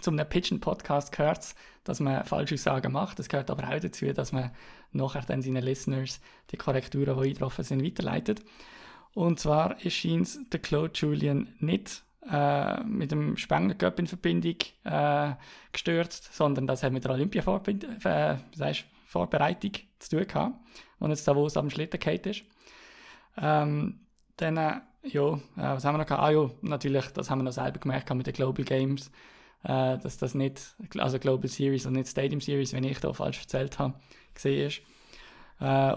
zum 0.00 0.16
Pitchen-Podcast 0.16 1.12
gehört 1.12 1.38
es, 1.38 1.54
dass 1.84 2.00
man 2.00 2.24
falsche 2.24 2.54
Aussagen 2.54 2.92
macht. 2.92 3.18
Es 3.18 3.28
gehört 3.28 3.50
aber 3.50 3.68
auch 3.68 3.80
dazu, 3.80 4.12
dass 4.12 4.32
man 4.32 4.50
nachher 4.92 5.22
dann 5.22 5.42
seinen 5.42 5.62
Listeners 5.62 6.20
die 6.50 6.56
Korrekturen, 6.56 7.16
die 7.16 7.28
eingetroffen 7.28 7.64
sind, 7.64 7.84
weiterleitet. 7.84 8.42
Und 9.14 9.40
zwar 9.40 9.82
erscheint 9.84 10.52
der 10.52 10.60
Claude 10.60 10.92
Julian 10.94 11.54
nicht 11.58 12.04
äh, 12.28 12.82
mit 12.84 13.12
dem 13.12 13.36
Spengler 13.36 13.74
Cup 13.74 13.98
in 13.98 14.06
Verbindung 14.06 14.56
äh, 14.84 15.32
gestürzt, 15.72 16.34
sondern 16.34 16.66
das 16.66 16.82
hat 16.82 16.92
mit 16.92 17.04
der 17.04 17.12
Olympia-Vorbereitung 17.12 18.00
äh, 18.04 18.36
zu 19.98 20.10
tun 20.10 20.26
gehabt, 20.26 20.54
wo 20.98 21.08
jetzt 21.08 21.26
Davos 21.26 21.56
am 21.56 21.70
Schlitten 21.70 22.30
ist. 22.30 22.42
Ähm, 23.38 24.00
dann, 24.36 24.56
äh, 24.56 24.80
ja, 25.04 25.34
äh, 25.34 25.38
was 25.56 25.84
haben 25.84 25.94
wir 25.94 25.98
noch 25.98 26.06
gehabt? 26.06 26.22
Ah 26.22 26.30
ja, 26.30 26.50
natürlich, 26.62 27.06
das 27.06 27.30
haben 27.30 27.38
wir 27.38 27.44
noch 27.44 27.52
selber 27.52 27.78
gemerkt 27.78 28.12
mit 28.14 28.26
den 28.26 28.34
Global 28.34 28.64
Games, 28.64 29.10
äh, 29.64 29.98
dass 29.98 30.18
das 30.18 30.34
nicht, 30.34 30.74
also 30.98 31.18
Global 31.18 31.48
Series 31.48 31.86
und 31.86 31.94
nicht 31.94 32.08
Stadium 32.08 32.40
Series, 32.40 32.72
wenn 32.72 32.84
ich 32.84 33.00
da 33.00 33.12
falsch 33.12 33.40
erzählt 33.40 33.78
habe, 33.78 33.94
gesehen 34.34 34.66
ist. 34.66 34.82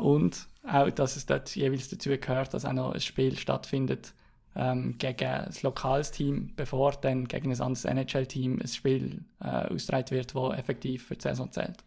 Und 0.01 0.49
auch, 0.67 0.89
dass 0.89 1.15
es 1.15 1.25
dort 1.25 1.55
jeweils 1.55 1.87
dazu 1.87 2.09
gehört, 2.09 2.53
dass 2.53 2.65
auch 2.65 2.73
noch 2.73 2.93
ein 2.93 2.99
Spiel 2.99 3.37
stattfindet, 3.37 4.13
ähm, 4.55 4.95
gegen 4.97 5.45
das 5.45 5.63
Lokalsteam, 5.63 6.53
bevor 6.55 6.93
dann 6.93 7.27
gegen 7.27 7.51
ein 7.51 7.61
anderes 7.61 7.85
NHL-Team 7.85 8.59
ein 8.61 8.67
Spiel 8.67 9.25
äh, 9.41 9.73
ausgetragen 9.73 10.11
wird, 10.11 10.35
das 10.35 10.57
effektiv 10.57 11.07
für 11.07 11.15
die 11.15 11.21
Saison 11.21 11.51
zählt. 11.51 11.83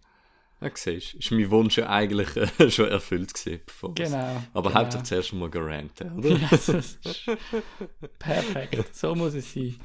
Ja, 0.61 0.71
siehst 0.75 1.15
ist 1.15 1.31
mein 1.33 1.51
Wunsch 1.51 1.77
ja 1.77 1.89
eigentlich 1.91 2.35
äh, 2.37 2.71
schon 2.71 2.89
erfüllt 2.89 3.35
gewesen. 3.35 3.61
Genau. 3.95 4.43
Aber 4.55 4.71
genau. 4.71 4.81
hauptsächlich 4.81 5.09
zuerst 5.09 5.33
mal 5.35 5.51
gerantet, 5.51 6.11
oder? 6.17 6.39
perfekt, 8.19 8.97
so 8.97 9.15
muss 9.15 9.35
es 9.35 9.53
sein. 9.53 9.77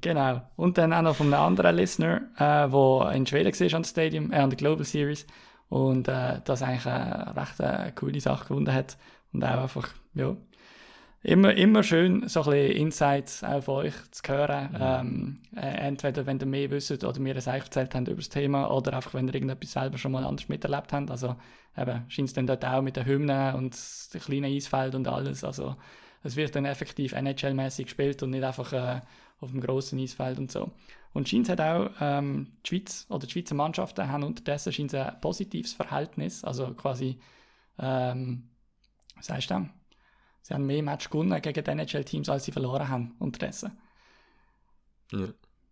Genau. 0.00 0.42
Und 0.56 0.76
dann 0.76 0.92
auch 0.92 1.02
noch 1.02 1.16
von 1.16 1.32
einem 1.32 1.42
anderen 1.42 1.74
Listener, 1.74 2.20
der 2.38 3.10
äh, 3.12 3.16
in 3.16 3.26
Schweden 3.26 3.58
war 3.58 3.76
an, 3.76 3.84
Stadium, 3.84 4.30
äh, 4.30 4.36
an 4.36 4.50
der 4.50 4.58
Global 4.58 4.84
Series 4.84 5.26
und 5.70 6.06
äh, 6.08 6.40
das 6.44 6.62
eigentlich 6.62 6.86
eine 6.86 7.34
recht 7.34 7.60
äh, 7.60 7.92
coole 7.92 8.20
Sache 8.20 8.42
gefunden 8.42 8.74
hat 8.74 8.98
und 9.32 9.42
auch 9.42 9.62
einfach, 9.62 9.88
ja, 10.14 10.36
immer, 11.22 11.54
immer 11.54 11.82
schön, 11.82 12.28
so 12.28 12.42
ein 12.42 12.50
bisschen 12.50 12.76
Insights 12.76 13.44
auch 13.44 13.62
von 13.62 13.74
euch 13.86 13.94
zu 14.10 14.22
hören. 14.32 14.70
Ja. 14.72 15.00
Ähm, 15.00 15.38
äh, 15.54 15.60
entweder, 15.60 16.26
wenn 16.26 16.38
ihr 16.38 16.46
mehr 16.46 16.70
wisst 16.70 17.04
oder 17.04 17.20
mir 17.20 17.34
das 17.34 17.48
eigentlich 17.48 17.64
erzählt 17.64 17.94
habt 17.94 18.08
über 18.08 18.16
das 18.16 18.28
Thema 18.28 18.70
oder 18.70 18.94
einfach, 18.94 19.14
wenn 19.14 19.28
ihr 19.28 19.34
irgendetwas 19.34 19.72
selber 19.72 19.98
schon 19.98 20.12
mal 20.12 20.24
anders 20.24 20.48
miterlebt 20.48 20.92
habt. 20.92 21.10
Also, 21.10 21.36
eben, 21.76 22.04
scheint 22.08 22.28
es 22.28 22.34
dann 22.34 22.46
dort 22.46 22.64
auch 22.64 22.82
mit 22.82 22.96
den 22.96 23.06
Hymnen 23.06 23.54
und 23.54 23.76
dem 24.14 24.20
kleinen 24.20 24.56
Eisfeld 24.56 24.94
und 24.94 25.08
alles. 25.08 25.44
Also, 25.44 25.76
es 26.22 26.36
wird 26.36 26.54
dann 26.54 26.64
effektiv 26.64 27.14
NHL-mäßig 27.14 27.84
gespielt 27.84 28.22
und 28.22 28.30
nicht 28.30 28.44
einfach 28.44 28.72
äh, 28.72 29.00
auf 29.40 29.50
dem 29.50 29.60
grossen 29.60 29.98
Eisfeld 29.98 30.38
und 30.38 30.50
so. 30.50 30.70
Und 31.12 31.28
scheint 31.28 31.48
hat 31.48 31.60
auch 31.60 31.90
ähm, 32.00 32.48
die 32.64 32.68
Schweiz 32.68 33.06
oder 33.08 33.26
die 33.26 33.32
Schweizer 33.32 33.54
Mannschaften 33.54 34.08
haben 34.08 34.22
unterdessen 34.22 34.72
scheint 34.72 34.94
ein 34.94 35.20
positives 35.20 35.72
Verhältnis, 35.72 36.44
also 36.44 36.72
quasi, 36.74 37.18
ähm, 37.78 38.48
was 39.16 39.28
heißt 39.30 39.50
das? 39.50 39.62
Sie 40.42 40.54
haben 40.54 40.66
mehr 40.66 40.82
Match 40.82 41.10
gewonnen 41.10 41.40
gegen 41.40 41.64
die 41.64 41.70
NHL-Teams, 41.70 42.28
als 42.28 42.44
sie 42.44 42.52
verloren 42.52 42.88
haben 42.88 43.14
unterdessen. 43.18 43.78
Ja. 45.12 45.28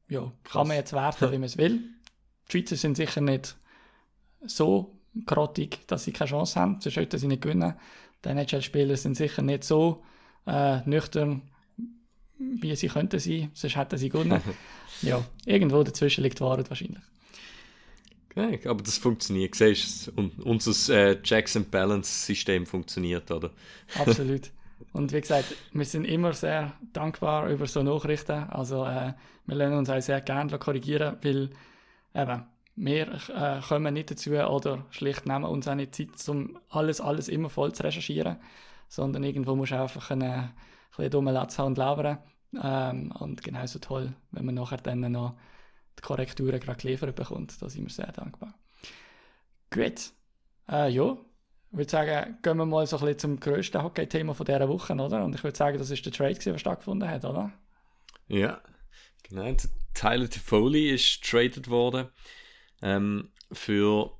Ja, 0.08 0.32
kann 0.44 0.66
man 0.68 0.76
jetzt 0.76 0.92
werten, 0.92 1.30
wie 1.30 1.38
man 1.38 1.44
es 1.44 1.58
will. 1.58 1.80
Die 2.48 2.52
Schweizer 2.52 2.76
sind 2.76 2.96
sicher 2.96 3.20
nicht 3.20 3.56
so 4.46 4.98
grottig, 5.26 5.86
dass 5.86 6.04
sie 6.04 6.12
keine 6.12 6.30
Chance 6.30 6.58
haben, 6.58 6.80
sonst 6.80 6.94
sollten 6.94 7.18
sie 7.18 7.26
nicht 7.26 7.42
gewinnen. 7.42 7.74
Die 8.24 8.28
NHL-Spieler 8.30 8.96
sind 8.96 9.16
sicher 9.16 9.42
nicht 9.42 9.64
so 9.64 10.02
äh, 10.46 10.80
nüchtern, 10.88 11.42
wie 12.38 12.74
sie 12.74 12.88
könnten 12.88 13.18
sein, 13.18 13.50
sonst 13.52 13.76
hätten 13.76 13.98
sie 13.98 14.08
gewonnen. 14.08 14.40
ja, 15.02 15.22
irgendwo 15.44 15.82
dazwischen 15.82 16.24
liegt 16.24 16.38
die 16.38 16.44
Wahrheit 16.44 16.70
wahrscheinlich. 16.70 17.02
Okay, 18.30 18.68
aber 18.68 18.82
das 18.82 18.98
funktioniert, 18.98 19.54
siehst 19.56 20.12
du, 20.14 20.30
unser 20.44 20.94
äh, 20.94 21.18
Jackson-Balance-System 21.22 22.66
funktioniert, 22.66 23.30
oder? 23.30 23.50
Absolut. 23.98 24.50
Und 24.98 25.12
wie 25.12 25.20
gesagt, 25.20 25.54
wir 25.72 25.84
sind 25.84 26.04
immer 26.06 26.32
sehr 26.32 26.72
dankbar 26.92 27.48
über 27.48 27.66
so 27.66 27.84
Nachrichten. 27.84 28.48
Also 28.50 28.84
äh, 28.84 29.12
wir 29.46 29.54
lernen 29.54 29.78
uns 29.78 29.88
auch 29.90 30.00
sehr 30.00 30.20
gerne 30.20 30.58
korrigieren, 30.58 31.16
weil 31.22 31.50
eben, 32.14 32.42
wir 32.74 33.06
äh, 33.28 33.60
kommen 33.60 33.94
nicht 33.94 34.10
dazu 34.10 34.32
oder 34.32 34.84
schlicht 34.90 35.24
nehmen 35.24 35.44
uns 35.44 35.68
auch 35.68 35.76
nicht 35.76 35.94
Zeit, 35.94 36.28
um 36.28 36.58
alles, 36.68 37.00
alles 37.00 37.28
immer 37.28 37.48
voll 37.48 37.72
zu 37.72 37.84
recherchieren, 37.84 38.38
sondern 38.88 39.22
irgendwo 39.22 39.54
muss 39.54 39.68
du 39.68 39.80
einfach 39.80 40.10
einen, 40.10 40.22
einen 40.32 40.52
bisschen 40.90 41.10
dummen 41.12 41.32
Latz 41.32 41.60
haben 41.60 41.68
und 41.68 41.78
labern. 41.78 42.18
Ähm, 42.60 43.12
und 43.20 43.44
genauso 43.44 43.78
toll, 43.78 44.12
wenn 44.32 44.46
man 44.46 44.56
nachher 44.56 44.78
dann 44.78 45.12
noch 45.12 45.36
die 45.96 46.02
Korrekturen 46.02 46.58
gerade 46.58 46.82
geliefert 46.82 47.14
bekommt. 47.14 47.62
Da 47.62 47.68
sind 47.68 47.84
wir 47.84 47.90
sehr 47.90 48.10
dankbar. 48.10 48.52
Gut. 49.70 50.10
Äh, 50.68 50.90
ja, 50.90 51.16
ich 51.70 51.76
würde 51.76 51.90
sagen, 51.90 52.38
gehen 52.42 52.56
wir 52.56 52.66
mal 52.66 52.86
so 52.86 52.96
ein 52.96 53.00
bisschen 53.00 53.18
zum 53.18 53.40
grössten 53.40 53.82
Hockey-Thema 53.82 54.34
von 54.34 54.46
dieser 54.46 54.68
Woche, 54.68 54.94
oder? 54.94 55.24
Und 55.24 55.34
ich 55.34 55.44
würde 55.44 55.56
sagen, 55.56 55.78
das 55.78 55.90
ist 55.90 56.04
der 56.04 56.12
Trade, 56.12 56.38
der 56.38 56.58
stattgefunden 56.58 57.08
hat, 57.08 57.24
oder? 57.24 57.52
Ja, 58.26 58.60
genau. 59.22 59.54
Tyler 59.94 60.30
Toffoli 60.30 60.90
ist 60.90 61.22
traded 61.24 61.68
worden 61.68 62.08
ähm, 62.80 63.30
für 63.52 64.16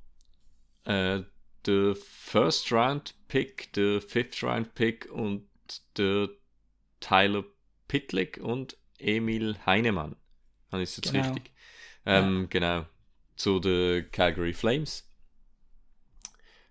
äh, 0.84 1.22
den 1.66 1.94
First 1.94 2.72
Round 2.72 3.14
Pick, 3.28 3.72
den 3.72 4.00
Fifth 4.00 4.42
Round 4.42 4.74
Pick 4.74 5.10
und 5.10 5.48
der 5.96 6.28
Tyler 7.00 7.44
Pitlick 7.86 8.38
und 8.38 8.76
Emil 8.98 9.56
Heinemann. 9.64 10.16
Habe 10.72 10.82
ich 10.82 10.96
jetzt 10.96 11.12
genau. 11.12 11.24
richtig? 11.24 11.52
Ähm, 12.04 12.42
ja. 12.42 12.46
Genau. 12.50 12.86
Zu 13.36 13.60
den 13.60 14.10
Calgary 14.10 14.52
Flames. 14.52 15.08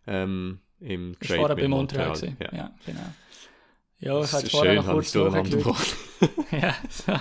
Ähm, 0.05 0.61
Im 0.79 1.13
Trade 1.19 1.33
ich 1.33 1.39
vorher 1.39 1.55
bei 1.55 1.67
Montreal. 1.67 2.07
Montreal. 2.09 2.37
Ja. 2.39 2.57
ja, 2.57 2.71
genau. 2.85 2.99
Ja, 3.99 4.21
ich 4.21 4.31
hatte 4.31 4.49
vorher 4.49 4.75
noch 4.75 4.85
kurz 4.85 5.15
nachgeschaut. 5.15 5.95
ja, 6.51 6.75
so. 6.89 7.13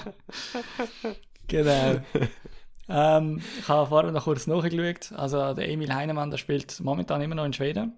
genau. 1.46 2.00
ähm, 2.88 3.42
ich 3.58 3.68
habe 3.68 3.88
vorher 3.88 4.12
noch 4.12 4.24
kurz 4.24 4.46
nachgeschaut. 4.46 5.12
Also 5.12 5.54
der 5.54 5.70
Emil 5.70 5.92
Heinemann, 5.94 6.30
der 6.30 6.38
spielt 6.38 6.78
momentan 6.80 7.22
immer 7.22 7.34
noch 7.34 7.46
in 7.46 7.54
Schweden. 7.54 7.94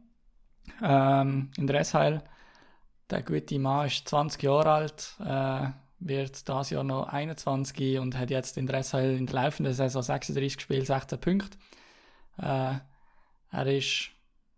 Ähm, 0.82 1.50
in 1.56 1.66
der 1.66 1.84
SHL. 1.84 2.22
Der 3.10 3.22
gute 3.22 3.58
Mann 3.58 3.86
ist 3.86 4.06
20 4.08 4.42
Jahre 4.42 4.70
alt, 4.70 5.16
äh, 5.24 5.70
wird 5.98 6.46
dieses 6.46 6.70
Jahr 6.70 6.84
noch 6.84 7.08
21 7.08 7.98
und 7.98 8.16
hat 8.16 8.30
jetzt 8.30 8.58
in 8.58 8.66
der 8.66 8.82
SHL 8.82 9.16
in 9.16 9.26
der 9.26 9.42
laufenden 9.42 9.72
Saison 9.72 10.02
36 10.02 10.60
Spiele, 10.60 10.84
16 10.84 11.18
Punkte. 11.18 11.58
Äh, 12.36 12.74
er 13.50 13.66
ist, 13.66 14.10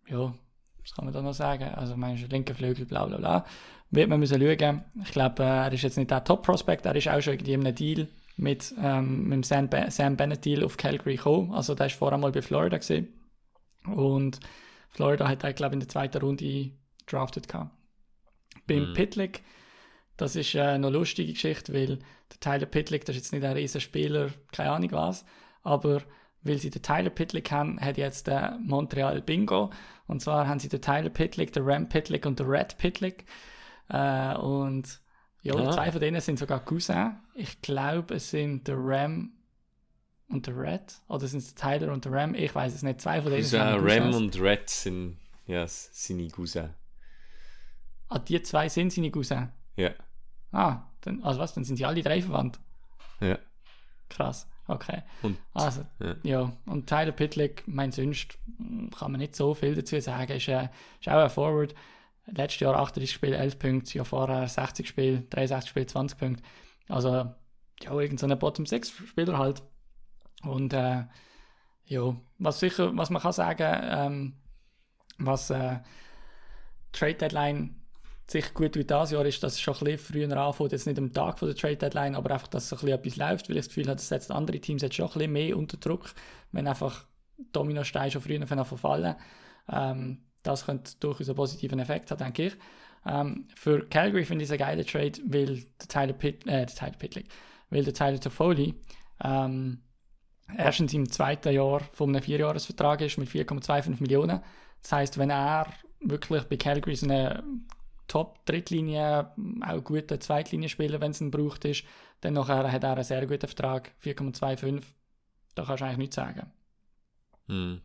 ja, 0.08 0.34
was 0.82 0.92
kann 0.94 1.04
man 1.04 1.14
da 1.14 1.22
noch 1.22 1.34
sagen? 1.34 1.64
Also, 1.74 1.92
ich 1.92 1.98
meine, 1.98 2.18
linker 2.26 2.54
Flügel, 2.54 2.86
bla 2.86 3.06
bla 3.06 3.18
bla. 3.18 3.44
Wird 3.90 4.08
man 4.08 4.20
müssen 4.20 4.40
schauen. 4.40 4.84
Ich 5.02 5.10
glaube, 5.10 5.42
äh, 5.42 5.46
er 5.46 5.72
ist 5.72 5.82
jetzt 5.82 5.96
nicht 5.96 6.10
der 6.10 6.22
Top-Prospect, 6.22 6.86
er 6.86 6.94
ist 6.94 7.08
auch 7.08 7.20
schon 7.20 7.34
irgendwie 7.34 7.54
in 7.54 7.66
einem 7.66 7.74
Deal 7.74 8.08
mit, 8.36 8.74
ähm, 8.80 9.24
mit 9.24 9.32
dem 9.32 9.42
Sam, 9.42 9.68
Be 9.68 9.86
Sam 9.90 10.16
Bennett 10.16 10.44
Deal 10.44 10.64
auf 10.64 10.76
Calgary 10.76 11.16
gekommen. 11.16 11.52
Also 11.52 11.74
der 11.74 11.86
ist 11.86 11.96
vorher 11.96 12.18
mal 12.18 12.32
bei 12.32 12.42
Florida 12.42 12.78
gesehen. 12.78 13.08
Und 13.84 14.40
Florida 14.88 15.28
hat 15.28 15.44
er, 15.44 15.52
glaube 15.52 15.72
ich, 15.72 15.74
in 15.74 15.80
der 15.80 15.88
zweiten 15.88 16.18
Runde 16.18 16.70
drafted 17.06 17.48
gehabt. 17.48 17.70
Beim 18.66 18.90
mhm. 18.90 18.94
Pitlick, 18.94 19.42
das 20.16 20.36
ist 20.36 20.54
äh, 20.54 20.60
eine 20.60 20.90
lustige 20.90 21.32
Geschichte, 21.32 21.72
weil 21.72 21.98
der 21.98 22.40
Tyler 22.40 22.66
Pitlick, 22.66 23.04
das 23.04 23.16
ist 23.16 23.22
jetzt 23.22 23.32
nicht 23.32 23.44
ein 23.44 23.52
riesen 23.52 23.80
Spieler, 23.80 24.30
keine 24.52 24.70
Ahnung 24.70 24.92
was, 24.92 25.24
aber 25.62 26.02
weil 26.42 26.58
sie 26.58 26.70
den 26.70 26.82
Tyler 26.82 27.10
Pitlick 27.10 27.50
haben, 27.50 27.80
hat 27.80 27.96
jetzt 27.96 28.26
der 28.26 28.58
Montreal 28.62 29.22
Bingo. 29.22 29.70
Und 30.06 30.20
zwar 30.22 30.48
haben 30.48 30.58
sie 30.58 30.68
den 30.68 30.82
Tyler 30.82 31.10
Pitlick, 31.10 31.52
den 31.52 31.64
Ram 31.64 31.88
Pitlick 31.88 32.26
und 32.26 32.38
den 32.38 32.46
Red 32.46 32.78
Pitlick. 32.78 33.24
Äh, 33.88 34.34
und 34.36 35.00
ja, 35.42 35.58
ja, 35.58 35.70
zwei 35.70 35.90
von 35.92 36.00
denen 36.00 36.20
sind 36.20 36.38
sogar 36.38 36.64
Cousin. 36.64 37.16
Ich 37.34 37.60
glaube, 37.62 38.14
es 38.14 38.30
sind 38.30 38.66
der 38.68 38.76
Ram 38.78 39.32
und 40.28 40.46
der 40.46 40.56
Red. 40.56 41.00
Oder 41.08 41.26
sind 41.26 41.38
es 41.38 41.54
der 41.54 41.78
Tyler 41.78 41.92
und 41.92 42.04
der 42.04 42.12
Ram? 42.12 42.34
Ich 42.34 42.54
weiß 42.54 42.74
es 42.74 42.82
nicht. 42.82 43.00
Zwei 43.00 43.22
von 43.22 43.30
denen 43.30 43.42
Cousin, 43.42 43.60
sind 43.60 43.90
Ram 43.90 44.14
und 44.14 44.40
Red 44.40 44.68
sind 44.68 45.18
ja, 45.46 45.64
seine 45.66 46.28
Cousin. 46.28 46.70
Ah, 48.08 48.18
die 48.18 48.42
zwei 48.42 48.68
sind 48.68 48.92
seine 48.92 49.10
Cousin? 49.10 49.50
Ja. 49.76 49.90
Ah, 50.52 50.88
dann, 51.02 51.22
also 51.22 51.38
was, 51.40 51.54
dann 51.54 51.64
sind 51.64 51.76
sie 51.76 51.84
alle 51.84 52.02
drei 52.02 52.22
verwandt? 52.22 52.58
Ja. 53.20 53.38
Krass. 54.08 54.48
Okay. 54.70 55.02
Und, 55.22 55.36
also, 55.52 55.84
ja. 55.98 56.14
ja. 56.22 56.52
Und 56.66 56.86
Tyler 56.86 57.10
Pitlick, 57.10 57.64
mein 57.66 57.90
sonst 57.90 58.38
kann 58.96 59.10
man 59.10 59.20
nicht 59.20 59.34
so 59.34 59.52
viel 59.54 59.74
dazu 59.74 60.00
sagen, 60.00 60.32
ist, 60.32 60.48
äh, 60.48 60.68
ist 61.00 61.08
auch 61.08 61.22
ein 61.24 61.30
Forward. 61.30 61.74
Letztes 62.26 62.60
Jahr 62.60 62.76
38 62.76 63.10
Spiele, 63.10 63.36
11 63.36 63.58
Punkte, 63.58 63.98
ja 63.98 64.04
vorher 64.04 64.46
60 64.46 64.86
Spiele, 64.86 65.22
63 65.30 65.68
Spiele, 65.68 65.86
20 65.86 66.18
Punkte. 66.18 66.42
Also, 66.88 67.08
ja, 67.08 67.34
irgendein 67.90 68.30
so 68.30 68.36
Bottom-6-Spieler 68.36 69.38
halt. 69.38 69.62
Und, 70.42 70.72
äh, 70.72 71.04
ja, 71.86 72.16
was 72.38 72.60
sicher, 72.60 72.96
was 72.96 73.10
man 73.10 73.20
kann 73.20 73.32
sagen, 73.32 73.82
ähm, 73.90 74.34
was 75.18 75.50
äh, 75.50 75.80
Trade 76.92 77.14
Deadline 77.14 77.79
sich 78.30 78.54
gut 78.54 78.76
wie 78.76 78.84
das 78.84 79.10
Jahr 79.10 79.24
ist, 79.24 79.42
dass 79.42 79.54
es 79.54 79.60
schon 79.60 79.74
ein 79.74 79.84
bisschen 79.84 79.98
früher 79.98 80.36
anfängt, 80.36 80.72
jetzt 80.72 80.86
nicht 80.86 80.98
am 80.98 81.12
Tag 81.12 81.38
von 81.38 81.48
der 81.48 81.56
Trade 81.56 81.76
Deadline, 81.76 82.14
aber 82.14 82.30
einfach, 82.30 82.48
dass 82.48 82.68
so 82.68 82.76
ein 82.76 82.80
bisschen 82.80 82.98
etwas 82.98 83.16
läuft, 83.16 83.48
weil 83.48 83.56
ich 83.56 83.62
das 83.62 83.68
Gefühl 83.68 83.86
habe, 83.86 83.96
das 83.96 84.08
setzt 84.08 84.30
andere 84.30 84.60
Teams 84.60 84.82
jetzt 84.82 84.94
schon 84.94 85.06
ein 85.06 85.12
bisschen 85.12 85.32
mehr 85.32 85.56
unter 85.56 85.76
Druck, 85.76 86.12
wenn 86.52 86.66
einfach 86.66 87.06
Dominosteine 87.52 88.10
schon 88.10 88.22
früher 88.22 88.46
verfallen. 88.64 89.16
Ähm, 89.70 90.18
das 90.42 90.66
könnte 90.66 90.92
durchaus 91.00 91.28
einen 91.28 91.36
positiven 91.36 91.78
Effekt 91.78 92.10
haben, 92.10 92.18
denke 92.18 92.46
ich. 92.46 92.56
Ähm, 93.06 93.48
für 93.54 93.86
Calgary 93.88 94.24
finde 94.24 94.44
ich 94.44 94.50
es 94.50 94.52
ein 94.52 94.58
geiler 94.58 94.84
Trade, 94.84 95.12
weil 95.24 95.64
der 95.80 95.88
Tyler, 95.88 96.12
Pitt, 96.12 96.46
äh, 96.46 96.66
der 96.66 96.66
Tyler 96.66 96.96
Pitlick, 96.98 97.28
weil 97.70 97.84
der 97.84 97.94
Tyler 97.94 98.20
Toffoli 98.20 98.74
ähm, 99.22 99.82
erstens 100.56 100.92
im 100.94 101.10
zweiten 101.10 101.52
Jahr 101.52 101.80
von 101.92 102.10
einem 102.10 102.22
Vierjahresvertrag 102.22 103.00
ist 103.02 103.18
mit 103.18 103.28
4,25 103.28 104.00
Millionen. 104.00 104.40
Das 104.82 104.92
heißt, 104.92 105.18
wenn 105.18 105.30
er 105.30 105.66
wirklich 106.00 106.44
bei 106.44 106.56
Calgary 106.56 106.96
so 106.96 107.06
eine 107.06 107.42
Top-Drittlinie, 108.10 109.30
auch 109.64 109.84
gute 109.84 110.18
Zweitlinie-Spieler, 110.18 111.00
wenn 111.00 111.12
es 111.12 111.20
ihn 111.20 111.30
braucht 111.30 111.64
ist. 111.64 111.84
Dann 112.20 112.34
nachher 112.34 112.72
hat 112.72 112.82
er 112.82 112.94
einen 112.94 113.04
sehr 113.04 113.24
guten 113.24 113.46
Vertrag, 113.46 113.92
4,25. 114.02 114.82
Da 115.54 115.64
kannst 115.64 115.80
du 115.80 115.84
eigentlich 115.84 115.98
nichts 115.98 116.16
sagen. 116.16 116.52
Hm. 117.46 117.80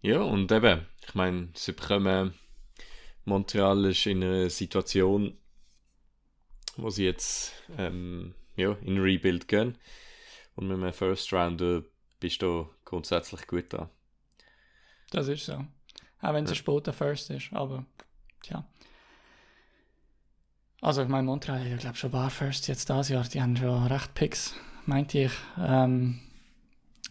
Ja, 0.00 0.20
und 0.20 0.50
eben, 0.50 0.84
ich 1.06 1.14
meine, 1.14 1.50
sie 1.54 1.74
bekommen, 1.74 2.34
Montreal 3.24 3.84
ist 3.84 4.04
in 4.06 4.24
einer 4.24 4.50
Situation, 4.50 5.38
wo 6.76 6.90
sie 6.90 7.04
jetzt 7.04 7.52
ähm, 7.78 8.34
ja, 8.56 8.72
in 8.82 8.98
Rebuild 8.98 9.46
gehen. 9.46 9.78
Und 10.56 10.66
mit 10.66 10.76
einem 10.76 10.92
First 10.92 11.32
Rounder 11.32 11.84
bist 12.18 12.42
du 12.42 12.68
grundsätzlich 12.84 13.46
gut 13.46 13.72
da. 13.72 13.90
Das 15.10 15.28
ist 15.28 15.46
so. 15.46 15.64
Auch 16.20 16.34
wenn 16.34 16.42
es 16.42 16.50
ja. 16.50 16.54
ein 16.54 16.56
später 16.56 16.92
First 16.92 17.30
ist, 17.30 17.52
aber 17.52 17.86
Tja. 18.46 18.64
Also 20.80 21.02
ich 21.02 21.08
meine, 21.08 21.24
Montreal 21.24 21.58
hat 21.58 21.66
ja 21.66 21.76
glaube 21.76 21.96
schon 21.96 22.12
Bar 22.12 22.30
First 22.30 22.68
jetzt 22.68 22.88
das 22.88 23.08
Jahr, 23.08 23.24
die 23.24 23.42
haben 23.42 23.56
schon 23.56 23.86
recht 23.86 24.14
Picks, 24.14 24.54
meinte 24.84 25.18
ich. 25.18 25.32
Ähm, 25.58 26.20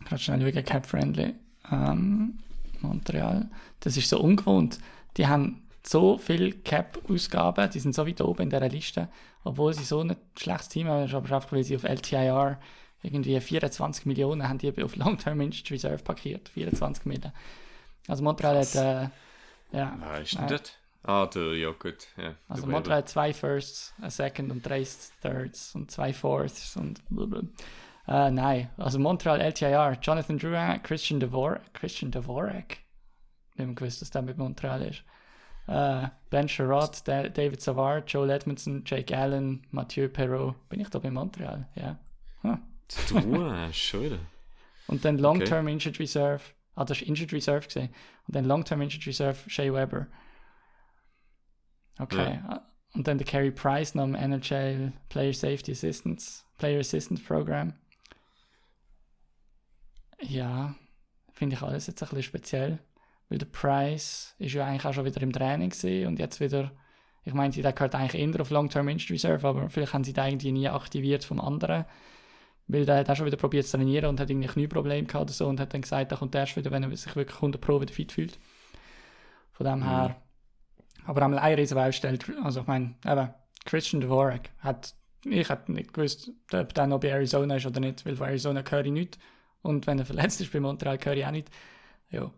gerade 0.06 0.22
schnell 0.22 0.46
wegen 0.46 0.64
Cap 0.64 0.86
Friendly. 0.86 1.36
Ähm, 1.70 2.40
Montreal, 2.80 3.50
das 3.82 3.98
ist 3.98 4.10
so 4.10 4.20
ungewohnt. 4.20 4.78
Die 5.18 5.28
haben 5.28 5.64
so 5.84 6.18
viel 6.18 6.54
Cap-Ausgaben, 6.62 7.70
die 7.70 7.80
sind 7.80 7.94
so 7.94 8.08
weit 8.08 8.22
oben 8.22 8.44
in 8.44 8.50
dieser 8.50 8.70
Liste, 8.70 9.10
obwohl 9.44 9.74
sie 9.74 9.84
so 9.84 10.00
ein 10.00 10.16
schlechtes 10.38 10.70
Team 10.70 10.88
haben, 10.88 11.14
aber 11.14 11.36
einfach 11.36 11.52
weil 11.52 11.64
sie 11.64 11.76
auf 11.76 11.84
LTIR 11.84 12.60
irgendwie 13.02 13.40
24 13.40 14.06
Millionen 14.06 14.48
haben 14.48 14.58
die 14.58 14.84
auf 14.84 14.96
Long-Term 14.96 15.42
Injured 15.42 15.70
Reserve 15.70 16.04
parkiert, 16.04 16.50
24 16.50 17.06
Millionen. 17.06 17.34
Also 18.08 18.24
Montreal 18.24 18.60
hat, 18.60 18.76
äh, 18.76 19.10
ja. 19.78 19.98
Was 20.00 20.22
ist 20.22 20.38
denn 20.38 20.46
äh, 20.46 20.48
das? 20.48 20.74
Ah, 21.08 21.28
der, 21.28 21.54
ja 21.56 21.72
gut. 21.72 22.08
Ja, 22.18 22.36
also 22.48 22.66
Montreal 22.66 22.98
hat 22.98 23.10
zwei 23.10 23.32
Firsts, 23.32 23.94
ein 24.02 24.10
Second 24.10 24.52
und 24.52 24.68
drei 24.68 24.84
Thirds 25.22 25.76
und 25.76 25.92
zwei 25.92 26.14
Fourths 26.14 26.76
und 26.78 27.08
blablabla. 27.10 27.50
Uh, 28.08 28.30
nein, 28.30 28.70
also 28.78 29.00
Montreal 29.00 29.42
LTIR, 29.42 29.98
Jonathan 30.02 30.38
Drouin, 30.38 30.82
Christian 30.84 31.20
Dvorak, 31.20 31.74
Christian 31.74 32.12
Dvorak. 32.12 32.78
Ich 33.56 33.62
habe 33.62 33.74
gewusst, 33.74 34.02
dass 34.02 34.12
der 34.12 34.22
mit 34.22 34.38
Montreal 34.38 34.82
ist. 34.84 35.04
äh, 35.68 36.08
Ben 36.30 36.48
Sherrod, 36.48 37.08
David 37.08 37.62
Savard, 37.62 38.12
Joel 38.12 38.30
Edmondson, 38.30 38.84
Jake 38.86 39.16
Allen, 39.16 39.66
Mathieu 39.72 40.08
Perrault. 40.08 40.56
Bin 40.70 40.80
ich 40.80 40.90
da 40.90 41.00
bei 41.00 41.10
Montreal? 41.10 41.68
Ja. 41.76 41.98
Huh. 42.44 42.58
Du, 43.10 43.70
schon 43.74 44.04
wieder. 44.04 44.20
Und 44.88 45.04
dann 45.06 45.18
Long-Term 45.18 45.66
okay. 45.66 45.74
Injured 45.74 46.00
Reserve. 46.00 46.42
Ah, 46.76 46.86
das 46.86 47.02
war 47.02 47.08
Injured 47.08 47.34
Reserve 47.34 47.66
gesehen. 47.66 47.90
Und 48.28 48.36
dann 48.36 48.46
Long-Term 48.46 48.82
Injured 48.82 49.08
Reserve 49.08 49.50
Shea 49.50 49.74
Weber. 49.74 50.08
Okay. 52.00 52.36
Ja. 52.36 52.50
Ah, 52.50 52.66
und 52.94 53.08
dann 53.08 53.18
der 53.18 53.28
Carey 53.28 53.52
Price 53.52 53.96
noch 53.96 54.06
im 54.06 54.16
NHL 54.16 54.94
Player 55.10 55.34
Safety 55.34 55.72
Assistance, 55.72 56.44
Player 56.58 56.80
Assistance 56.80 57.24
Program. 57.24 57.74
Ja, 60.22 60.76
finde 61.34 61.56
ich 61.56 61.62
alles 61.62 61.88
jetzt 61.88 62.02
ein 62.02 62.10
bisschen 62.10 62.24
speziell. 62.24 62.80
Weil 63.30 63.40
der 63.40 63.48
Price 63.48 64.36
ist 64.38 64.54
ja 64.54 64.66
eigentlich 64.66 64.86
auch 64.86 64.94
schon 64.94 65.06
wieder 65.06 65.22
im 65.22 65.34
Training 65.34 65.74
und 66.08 66.20
jetzt 66.20 66.40
wieder, 66.40 66.72
ich 67.24 67.34
meine, 67.34 67.54
der 67.54 67.74
gehört 67.74 67.96
eigentlich 67.96 68.22
eher 68.22 68.40
auf 68.40 68.52
Long-Term 68.52 68.88
Injured 68.88 69.12
Reserve, 69.12 69.48
aber 69.48 69.70
vielleicht 69.70 69.94
haben 69.94 70.04
sie 70.04 70.14
den 70.14 70.26
irgendwie 70.26 70.52
nie 70.52 70.70
aktiviert 70.70 71.24
vom 71.24 71.42
anderen. 71.42 71.86
Weil 72.68 72.86
der 72.86 72.98
hat 72.98 73.10
auch 73.10 73.16
schon 73.16 73.26
wieder 73.26 73.38
probiert 73.38 73.66
zu 73.66 73.78
trainieren 73.78 74.10
und 74.10 74.20
hat 74.20 74.30
irgendwie 74.30 74.48
Knieprobleme 74.48 75.08
gehabt 75.08 75.24
oder 75.24 75.34
so 75.34 75.48
und 75.48 75.60
hat 75.60 75.74
dann 75.74 75.82
gesagt, 75.82 76.12
er 76.12 76.18
kommt 76.18 76.34
erst 76.34 76.56
wieder, 76.56 76.72
wenn 76.72 76.84
er 76.84 76.96
sich 76.96 77.16
wirklich 77.16 77.36
100 77.36 77.62
Pro 77.62 77.82
wieder 77.82 77.94
fit 77.94 78.12
fühlt. 78.12 78.40
Von 79.54 79.66
dem 79.66 79.80
mhm. 79.80 79.90
her. 79.90 80.16
Aber 81.06 81.22
einmal 81.22 81.40
eine 81.40 81.58
riesen 81.58 81.76
Baustelle, 81.76 82.20
also 82.44 82.62
ich 82.62 82.68
meine, 82.68 82.96
eben, 83.06 83.34
Christian 83.66 84.02
Dvorak 84.02 84.50
hat, 84.60 84.94
ich 85.24 85.50
hätte 85.50 85.72
nicht 85.72 85.94
gewusst, 85.94 86.32
ob 86.52 86.74
der 86.74 86.88
noch 86.88 87.00
bei 87.00 87.10
Arizona 87.10 87.56
ist 87.56 87.66
oder 87.66 87.80
nicht, 87.80 88.06
weil 88.06 88.16
von 88.16 88.28
Arizona 88.28 88.64
höre 88.68 88.86
ich 88.86 88.92
nicht. 88.92 89.20
Und 89.62 89.88
wenn 89.88 89.98
er 89.98 90.06
verletzt 90.06 90.42
ist 90.42 90.52
bei 90.52 90.60
Montreal, 90.60 91.00
höre 91.04 91.18
ich 91.18 91.26
auch 91.26 91.32
nicht. 91.32 91.50
Ja. 92.12 92.32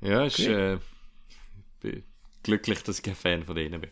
Ja, 0.00 0.24
ich 0.24 0.48
äh, 0.48 0.78
bin 1.80 2.04
glücklich, 2.42 2.82
dass 2.82 2.98
ich 2.98 3.02
kein 3.02 3.14
Fan 3.14 3.44
von 3.44 3.56
denen 3.56 3.80
bin. 3.80 3.90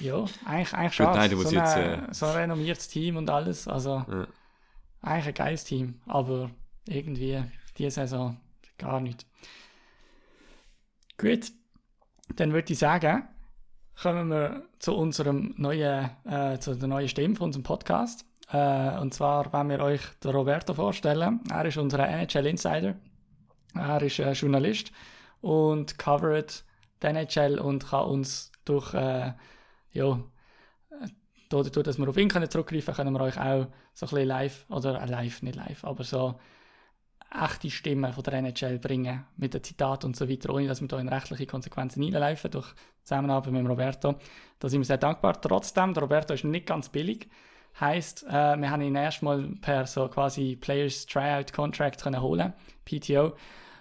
Ja, 0.00 0.24
eigentlich, 0.44 0.72
eigentlich 0.72 0.94
schade. 0.94 1.18
Nein, 1.18 1.30
du 1.30 1.36
musst 1.36 1.50
so, 1.50 1.56
jetzt, 1.56 1.76
eine, 1.76 2.08
äh... 2.08 2.14
so 2.14 2.26
ein 2.26 2.36
renommiertes 2.36 2.88
Team 2.88 3.16
und 3.16 3.28
alles. 3.28 3.68
Also, 3.68 4.04
ja. 4.08 4.26
eigentlich 5.02 5.26
ein 5.26 5.34
geiles 5.34 5.64
Team. 5.64 6.00
Aber 6.06 6.50
irgendwie 6.86 7.42
diese 7.76 7.90
Saison 7.90 8.40
gar 8.78 9.00
nicht. 9.00 9.26
Gut, 11.22 11.52
dann 12.34 12.52
würde 12.52 12.72
ich 12.72 12.80
sagen, 12.80 13.22
kommen 13.94 14.28
wir 14.28 14.64
zu 14.80 14.92
unserem 14.96 15.54
neuen, 15.56 16.10
äh, 16.24 16.58
zu 16.58 16.74
der 16.74 16.88
neuen 16.88 17.08
Stimme 17.08 17.36
von 17.36 17.46
unserem 17.46 17.62
Podcast. 17.62 18.24
Äh, 18.50 18.98
und 18.98 19.14
zwar 19.14 19.52
wollen 19.52 19.68
wir 19.68 19.78
euch 19.78 20.00
den 20.24 20.32
Roberto 20.32 20.74
vorstellen. 20.74 21.38
Er 21.48 21.64
ist 21.64 21.76
unser 21.76 22.00
NHL 22.08 22.46
Insider. 22.46 22.96
Er 23.72 24.02
ist 24.02 24.18
äh, 24.18 24.32
Journalist 24.32 24.90
und 25.40 25.96
covert 25.96 26.64
die 27.00 27.06
NHL 27.06 27.60
und 27.60 27.86
kann 27.86 28.06
uns 28.06 28.50
durch 28.64 28.92
äh, 28.92 29.32
ja, 29.92 30.18
dadurch, 31.48 31.84
dass 31.84 31.98
wir 31.98 32.08
auf 32.08 32.16
ihn 32.16 32.30
können 32.30 32.50
zurückgreifen 32.50 32.94
können, 32.94 33.14
können 33.14 33.20
wir 33.20 33.26
euch 33.26 33.38
auch 33.38 33.68
so 33.94 34.06
ein 34.06 34.10
bisschen 34.10 34.26
live, 34.26 34.66
oder 34.70 35.00
äh, 35.00 35.06
live, 35.06 35.40
nicht 35.42 35.54
live, 35.54 35.84
aber 35.84 36.02
so 36.02 36.34
echte 37.34 37.70
Stimmen 37.70 38.12
von 38.12 38.24
der 38.24 38.34
NHL 38.34 38.78
bringen, 38.78 39.24
mit 39.36 39.54
den 39.54 39.62
Zitaten 39.62 40.06
und 40.06 40.16
so 40.16 40.28
weiter, 40.28 40.52
ohne 40.52 40.66
dass 40.66 40.80
wir 40.80 40.88
da 40.88 40.98
in 40.98 41.08
rechtliche 41.08 41.46
Konsequenzen 41.46 42.02
hineinlaufen, 42.02 42.50
durch 42.50 42.74
Zusammenarbeit 43.02 43.52
mit 43.52 43.68
Roberto. 43.68 44.16
Da 44.58 44.68
sind 44.68 44.80
wir 44.80 44.84
sehr 44.84 44.98
dankbar. 44.98 45.40
Trotzdem, 45.40 45.94
der 45.94 46.02
Roberto 46.02 46.34
ist 46.34 46.44
nicht 46.44 46.66
ganz 46.66 46.88
billig. 46.88 47.28
Heißt, 47.80 48.24
äh, 48.28 48.56
wir 48.56 48.70
haben 48.70 48.82
ihn 48.82 48.94
erstmal 48.94 49.42
per 49.60 49.86
so 49.86 50.08
quasi 50.08 50.56
Players 50.56 51.06
Tryout 51.06 51.52
Contract 51.52 52.02
können 52.02 52.20
holen, 52.20 52.52
PTO. 52.84 53.34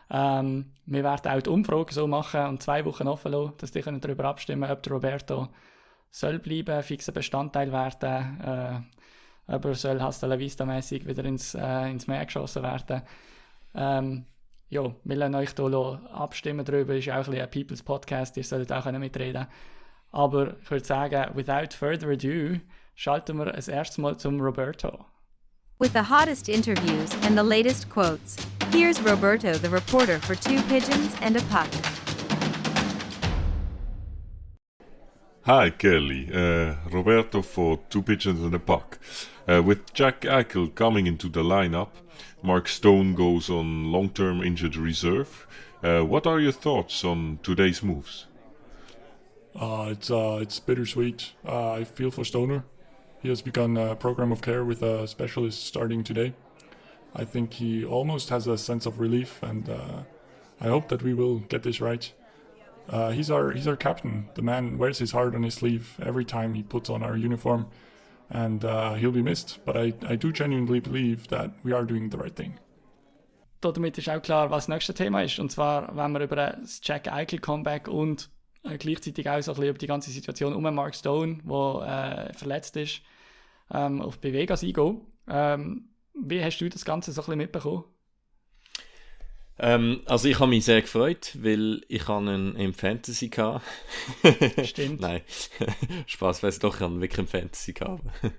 Ähm, 0.10 0.72
wir 0.86 1.04
werden 1.04 1.32
auch 1.32 1.42
die 1.42 1.50
Umfrage 1.50 1.94
so 1.94 2.08
machen 2.08 2.46
und 2.48 2.64
zwei 2.64 2.84
Wochen 2.86 3.08
offen 3.08 3.32
lassen, 3.32 3.54
dass 3.58 3.72
die 3.72 3.82
darüber 3.82 4.26
abstimmen 4.26 4.70
ob 4.70 4.84
der 4.84 4.94
Roberto 4.94 5.50
soll 6.10 6.40
bleiben, 6.40 6.84
fixer 6.84 7.14
Bestandteil 7.14 7.72
werden, 7.72 8.42
äh, 8.42 9.52
aber 9.52 9.74
soll 9.74 10.02
Hasta 10.02 10.28
la 10.28 10.38
Vista 10.38 10.66
mäßig 10.66 11.06
wieder 11.06 11.24
ins, 11.26 11.56
äh, 11.56 11.90
ins 11.90 12.08
Meer 12.08 12.26
geschossen 12.26 12.64
werden. 12.64 13.02
Ähm, 13.74 14.26
ja, 14.70 14.96
wir 15.04 15.16
lassen 15.16 15.36
euch 15.36 15.50
hier 15.56 16.02
abstimmen 16.12 16.66
darüber, 16.66 16.96
ist 16.96 17.10
auch 17.10 17.28
ein, 17.28 17.40
ein 17.40 17.52
People's 17.52 17.84
Podcast, 17.84 18.38
ihr 18.38 18.44
solltet 18.44 18.72
auch 18.72 18.90
mitreden 18.92 19.48
Aber 20.12 20.56
ich 20.62 20.72
würde 20.72 20.86
sagen, 20.86 21.36
without 21.36 21.76
further 21.76 22.10
ado, 22.10 22.60
schalten 22.96 23.38
wir 23.38 23.46
das 23.46 23.68
erste 23.68 24.02
Mal 24.02 24.18
zum 24.18 24.40
Roberto. 24.40 25.06
With 25.80 25.94
the 25.94 26.04
hottest 26.04 26.48
interviews 26.48 27.12
and 27.26 27.36
the 27.38 27.44
latest 27.44 27.90
quotes, 27.90 28.38
here's 28.72 29.02
Roberto 29.02 29.54
the 29.54 29.70
reporter 29.70 30.20
for 30.20 30.36
Two 30.36 30.62
Pigeons 30.70 31.16
and 31.22 31.36
a 31.36 31.42
Puck. 31.50 32.01
Hi, 35.46 35.72
Kelly. 35.72 36.30
Uh, 36.32 36.76
Roberto 36.92 37.42
for 37.42 37.80
Two 37.90 38.04
Pigeons 38.04 38.42
and 38.42 38.54
a 38.54 38.60
Puck. 38.60 39.00
Uh, 39.48 39.64
with 39.64 39.92
Jack 39.92 40.22
Eichel 40.22 40.76
coming 40.76 41.08
into 41.08 41.30
the 41.30 41.42
lineup, 41.42 41.90
Mark 42.44 42.68
Stone 42.68 43.16
goes 43.16 43.50
on 43.50 43.92
long 43.92 44.10
term 44.10 44.44
injured 44.44 44.76
reserve. 44.76 45.48
Uh, 45.82 46.02
what 46.02 46.28
are 46.28 46.40
your 46.40 46.52
thoughts 46.52 47.04
on 47.04 47.40
today's 47.42 47.82
moves? 47.82 48.28
Uh, 49.60 49.88
it's 49.90 50.12
uh, 50.12 50.38
it's 50.40 50.60
bittersweet. 50.60 51.32
Uh, 51.44 51.72
I 51.72 51.86
feel 51.86 52.12
for 52.12 52.24
Stoner. 52.24 52.64
He 53.24 53.30
has 53.30 53.42
begun 53.42 53.78
a 53.78 53.96
program 53.96 54.32
of 54.32 54.44
care 54.44 54.64
with 54.64 54.84
a 54.84 55.08
specialist 55.08 55.66
starting 55.66 56.04
today. 56.04 56.36
I 57.16 57.26
think 57.26 57.54
he 57.54 57.84
almost 57.84 58.30
has 58.30 58.46
a 58.46 58.60
sense 58.60 58.86
of 58.86 59.00
relief, 59.00 59.42
and 59.42 59.68
I 60.60 60.68
hope 60.68 60.88
that 60.90 61.02
we 61.02 61.16
will 61.16 61.40
get 61.40 61.64
this 61.64 61.82
right. 61.82 62.14
Uh, 62.92 63.12
he's 63.12 63.32
our 63.32 63.52
he's 63.52 63.68
our 63.68 63.78
captain. 63.78 64.28
The 64.36 64.42
man 64.42 64.78
wears 64.78 65.00
his 65.00 65.14
heart 65.14 65.34
on 65.34 65.44
his 65.44 65.54
sleeve 65.54 65.98
every 66.04 66.26
time 66.26 66.54
he 66.54 66.64
puts 66.64 66.90
on 66.90 67.02
our 67.04 67.16
uniform, 67.16 67.68
and 68.30 68.66
uh, 68.66 68.96
he'll 68.96 69.14
be 69.14 69.22
missed. 69.22 69.60
But 69.66 69.78
I, 69.78 69.94
I 70.06 70.16
do 70.18 70.32
genuinely 70.34 70.82
believe 70.82 71.30
that 71.30 71.52
we 71.64 71.72
are 71.72 71.86
doing 71.86 72.10
the 72.10 72.18
right 72.18 72.36
thing. 72.36 72.60
Damit 73.62 73.98
ist 73.98 74.10
auch 74.10 74.22
klar, 74.22 74.50
was 74.50 74.66
das 74.66 74.70
nächste 74.70 74.94
Thema 74.94 75.22
ist. 75.22 75.40
Und 75.40 75.52
zwar, 75.52 75.96
wenn 75.96 76.12
wir 76.14 76.22
über 76.22 76.36
das 76.36 76.82
Jack 76.84 77.08
Eichel 77.12 77.40
Comeback 77.40 77.88
und 77.88 78.30
äh, 78.64 78.78
gleichzeitig 78.78 79.30
auch 79.30 79.42
so 79.42 79.52
ein 79.52 79.56
bisschen 79.56 79.70
über 79.70 79.78
die 79.78 79.88
ganze 79.88 80.12
Situation 80.12 80.54
um 80.54 80.76
Mark 80.76 80.96
Stone, 80.96 81.38
der 81.46 82.30
äh, 82.30 82.34
verletzt 82.34 82.76
ist, 82.76 83.02
ähm, 83.72 84.02
auf 84.02 84.20
Bewegas 84.20 84.64
eingehen. 84.64 85.02
Ähm, 85.28 85.90
wie 86.14 86.44
hast 86.44 86.60
du 86.60 86.70
das 86.70 86.84
Ganze 86.84 87.12
so 87.12 87.22
ein 87.22 87.26
bisschen 87.26 87.38
mitbekommen? 87.38 87.84
Ähm, 89.60 90.02
also 90.06 90.28
ich 90.28 90.40
habe 90.40 90.50
mich 90.50 90.66
sehr 90.66 90.82
gefreut, 90.82 91.38
weil 91.40 91.84
ich 91.88 92.08
einen 92.10 92.56
im 92.56 92.74
Fantasy 92.74 93.30
hatte. 93.30 93.62
Stimmt. 94.66 95.02
nein, 95.02 95.22
Spaß 96.08 96.42
weiß 96.44 96.60
doch, 96.60 96.76
ich 96.76 96.82
habe 96.82 97.00
wirklich 97.00 97.20
im 97.20 97.28
Fantasy 97.28 97.74
gehabt. 97.74 98.04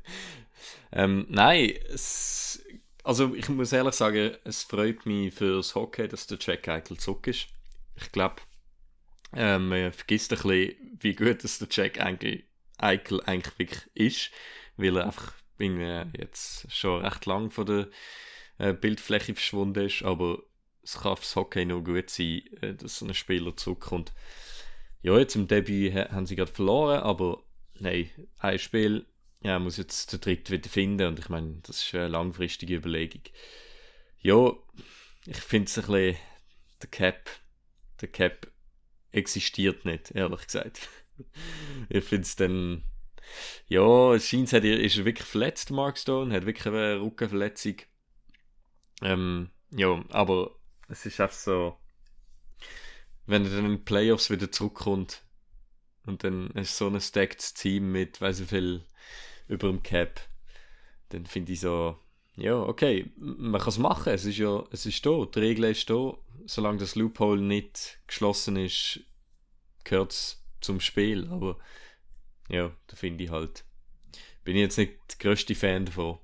ähm, 0.93 1.27
nein, 1.29 1.75
es, 1.93 2.65
also 3.05 3.35
ich 3.35 3.49
muss 3.49 3.73
ehrlich 3.73 3.95
sagen, 3.95 4.33
es 4.45 4.65
freut 4.65 5.07
mich 5.07 5.35
fürs 5.35 5.75
Hockey, 5.75 6.09
dass 6.09 6.27
der 6.27 6.39
Jack 6.41 6.69
Eichel 6.69 6.97
zurück 6.97 7.27
ist. 7.27 7.47
Ich 7.97 8.11
glaube, 8.11 8.37
ähm, 9.35 9.69
man 9.69 9.93
vergisst 9.93 10.33
ein 10.33 10.39
bisschen, 10.39 10.99
wie 11.01 11.15
gut 11.15 11.45
dass 11.45 11.59
der 11.59 11.69
Jack 11.71 12.01
Eichel, 12.01 12.43
Eichel 12.79 13.21
eigentlich 13.23 13.59
wirklich 13.59 13.91
ist, 13.95 14.31
weil 14.77 14.97
er 14.97 15.07
einfach 15.07 15.35
bin, 15.57 15.81
jetzt 16.19 16.67
schon 16.73 17.05
recht 17.05 17.27
lang 17.27 17.51
von 17.53 17.67
der 17.67 17.89
äh, 18.59 18.73
Bildfläche 18.73 19.35
verschwunden 19.35 19.87
ist, 19.87 20.03
aber 20.03 20.43
es 20.83 21.01
kann 21.01 21.17
fürs 21.17 21.37
Hockey 21.37 21.65
noch 21.65 21.83
gut 21.83 22.11
sein, 22.11 22.43
äh, 22.61 22.75
dass 22.75 22.99
so 22.99 23.07
ein 23.07 23.15
Spieler 23.15 23.57
zurückkommt. 23.57 24.13
Ja, 25.03 25.19
jetzt 25.19 25.37
im 25.37 25.49
Debüt 25.49 25.95
haben 25.95 26.27
sie 26.27 26.37
gerade 26.37 26.53
verloren, 26.53 27.01
aber 27.01 27.43
nein, 27.79 28.11
ein 28.39 28.59
Spiel 28.59 29.07
ja, 29.45 29.59
muss 29.59 29.77
jetzt 29.77 30.13
der 30.13 30.21
dritte 30.21 30.53
wieder 30.53 30.69
finden 30.69 31.09
und 31.09 31.19
ich 31.19 31.29
meine, 31.29 31.59
das 31.63 31.83
ist 31.83 31.95
eine 31.95 32.09
langfristige 32.09 32.77
Überlegung. 32.77 33.23
Ja, 34.21 34.53
ich 35.27 35.37
finde 35.39 35.67
es 35.67 35.79
ein 35.79 35.87
bisschen, 35.87 36.17
der 36.81 36.91
Cap, 36.91 37.31
der 38.01 38.09
Cap 38.09 38.51
existiert 39.11 39.85
nicht, 39.85 40.13
ehrlich 40.13 40.47
gesagt. 40.47 40.89
ich 41.89 42.05
finde 42.05 42.23
es 42.23 42.37
dann, 42.37 42.85
ja, 43.67 44.15
es 44.15 44.29
scheint, 44.29 44.53
er 44.53 44.63
ist 44.63 45.05
wirklich 45.05 45.27
verletzt, 45.27 45.71
Mark 45.71 45.99
Stone, 45.99 46.33
hat 46.35 46.47
wirklich 46.47 46.67
eine 46.67 47.01
Rückenverletzung. 47.01 47.77
Ähm, 49.03 49.51
ja, 49.71 50.05
aber 50.11 50.55
es 50.93 51.07
ist 51.07 51.21
einfach 51.21 51.37
so, 51.37 51.77
wenn 53.27 53.45
er 53.45 53.51
dann 53.51 53.65
in 53.65 53.77
den 53.77 53.85
Playoffs 53.85 54.31
wieder 54.31 54.53
zurückkommt 54.53 55.23
und 56.05 56.23
dann 56.23 56.51
ist 56.51 56.77
so 56.77 56.87
ein 56.87 57.01
stacked 57.01 57.55
Team 57.57 57.91
mit, 57.93 58.21
weiß 58.21 58.41
ich 58.41 58.49
viel, 58.49 58.85
über 59.49 59.69
dem 59.69 59.83
Cap, 59.83 60.21
dann 61.09 61.27
finde 61.27 61.53
ich 61.53 61.61
so, 61.61 61.99
ja, 62.37 62.57
okay, 62.57 63.11
man 63.17 63.61
kann 63.61 63.71
es 63.71 63.79
machen, 63.79 64.13
es 64.13 64.25
ist 64.25 64.39
ja, 64.39 64.65
es 64.71 64.85
ist 64.85 65.05
da, 65.05 65.25
die 65.25 65.39
Regel 65.39 65.65
ist 65.65 65.89
da, 65.89 66.13
solange 66.45 66.79
das 66.79 66.95
Loophole 66.95 67.41
nicht 67.41 68.01
geschlossen 68.07 68.57
ist, 68.57 69.01
gehört 69.85 70.13
es 70.13 70.45
zum 70.61 70.81
Spiel, 70.81 71.29
aber 71.31 71.59
ja, 72.49 72.71
da 72.87 72.97
finde 72.97 73.25
ich 73.25 73.31
halt, 73.31 73.65
bin 74.45 74.57
ich 74.57 74.63
jetzt 74.63 74.79
nicht 74.79 74.93
der 75.09 75.19
größte 75.19 75.55
Fan 75.55 75.87
davon. 75.87 76.19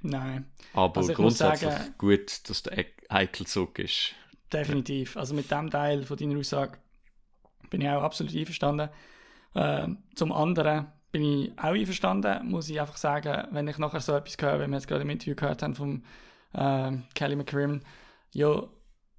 Nein. 0.00 0.50
Aber 0.72 1.00
also 1.00 1.12
grundsätzlich 1.14 1.70
sagen, 1.70 1.94
gut, 1.98 2.48
dass 2.48 2.62
der 2.62 2.78
Eichel 3.08 3.46
zurück 3.46 3.78
ist. 3.78 4.14
definitiv. 4.52 5.16
Also 5.16 5.34
mit 5.34 5.50
dem 5.50 5.70
Teil 5.70 6.04
von 6.04 6.16
deiner 6.16 6.38
Aussage 6.38 6.78
bin 7.70 7.80
ich 7.80 7.88
auch 7.88 8.02
absolut 8.02 8.34
einverstanden. 8.34 8.88
Äh, 9.54 9.88
zum 10.14 10.32
anderen 10.32 10.86
bin 11.12 11.22
ich 11.22 11.52
auch 11.58 11.74
einverstanden, 11.74 12.48
muss 12.50 12.68
ich 12.68 12.80
einfach 12.80 12.96
sagen, 12.96 13.48
wenn 13.52 13.66
ich 13.68 13.78
nachher 13.78 14.00
so 14.00 14.14
etwas 14.14 14.36
höre, 14.40 14.60
wie 14.60 14.66
wir 14.68 14.74
jetzt 14.76 14.86
gerade 14.88 15.02
im 15.02 15.10
Interview 15.10 15.34
gehört 15.34 15.62
haben 15.62 15.74
vom 15.74 16.04
äh, 16.52 16.92
Kelly 17.14 17.36
McCrimmon, 17.36 17.82
ja, 18.32 18.62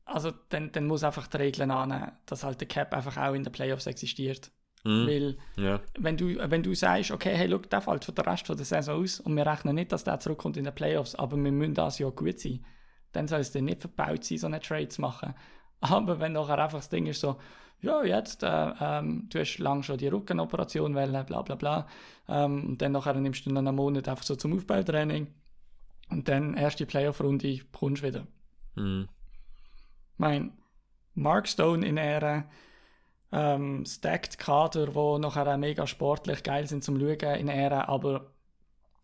also 0.06 0.32
dann, 0.50 0.71
dann 0.71 0.86
muss 0.88 1.04
einfach 1.04 1.28
die 1.28 1.38
Regeln 1.38 1.71
annehmen, 1.71 2.12
dass 2.26 2.43
halt 2.43 2.62
der 2.62 2.67
Cap 2.67 2.93
einfach 2.93 3.17
auch 3.17 3.34
in 3.34 3.43
den 3.43 3.52
Playoffs 3.52 3.88
existiert. 3.88 4.52
Mhm. 4.84 5.08
Weil, 5.08 5.38
Ja. 5.58 5.82
wenn 6.00 6.15
du, 6.15 6.38
wenn 6.50 6.63
du 6.63 6.73
sagst, 6.76 7.12
okay, 7.12 7.36
hey, 7.36 7.47
look, 7.47 7.69
der 7.69 7.82
fällt 7.82 8.06
für 8.06 8.13
den 8.13 8.23
Rest 8.26 8.47
von 8.47 8.56
der 8.56 8.65
Saison 8.65 9.02
aus 9.02 9.19
und 9.19 9.36
wir 9.36 9.45
rechnen 9.45 9.76
nicht, 9.76 9.91
dass 9.91 10.04
der 10.06 10.19
zurückkommt 10.19 10.56
in 10.56 10.63
den 10.63 10.76
Playoffs, 10.76 11.15
aber 11.15 11.36
wir 11.36 11.52
müssen 11.52 11.73
das 11.73 12.00
Jahr 12.00 12.12
gut 12.12 12.39
sein, 12.39 12.63
dann 13.17 13.27
soll 13.27 13.39
es 13.39 13.51
dir 13.51 13.62
nicht 13.62 13.82
verbaut 13.82 14.23
sein, 14.23 14.38
so 14.38 14.47
einen 14.47 14.62
Trade 14.62 14.88
zu 14.88 15.01
machen. 15.01 15.34
Aber 15.82 16.19
wenn 16.19 16.34
nachher 16.34 16.60
einfach 16.60 16.80
das 16.80 16.89
Ding 16.89 17.08
ist 17.08 17.19
so, 17.19 17.38
ja, 17.82 18.03
jetzt, 18.03 18.43
äh, 18.43 18.73
ähm, 18.80 19.27
du 19.30 19.39
hast 19.39 19.58
lange 19.60 19.84
schon 19.84 19.97
die 19.97 20.08
Rückenoperation 20.08 20.95
wollen, 20.95 21.25
bla 21.25 21.41
bla 21.41 21.56
bla, 21.56 21.88
ähm, 22.27 22.69
und 22.69 22.82
dann 22.82 22.91
nachher 22.91 23.13
nimmst 23.15 23.45
du 23.45 23.51
noch 23.51 23.60
einen 23.60 23.75
Monat 23.75 24.08
einfach 24.08 24.23
so 24.23 24.36
zum 24.36 24.56
Aufbautraining 24.56 25.27
und 26.10 26.27
dann 26.27 26.56
erst 26.56 26.80
die 26.80 26.86
Playoff-Runde 26.86 27.60
bekommst 27.71 28.03
du 28.03 28.08
wieder. 28.08 28.27
Mhm. 28.75 29.10
mein 30.17 30.51
Mark 31.15 31.47
Stone 31.47 31.86
in 31.86 31.97
einer 31.97 32.45
ähm, 33.32 33.86
stacked 33.86 34.38
Kader, 34.38 34.93
wo 34.93 35.17
nachher 35.17 35.47
auch 35.47 35.58
mega 35.58 35.88
sportlich 35.88 36.43
geil 36.43 36.67
sind 36.67 36.84
zum 36.84 36.99
Schauen 36.99 37.36
in 37.39 37.49
einer, 37.49 37.89
aber 37.89 38.32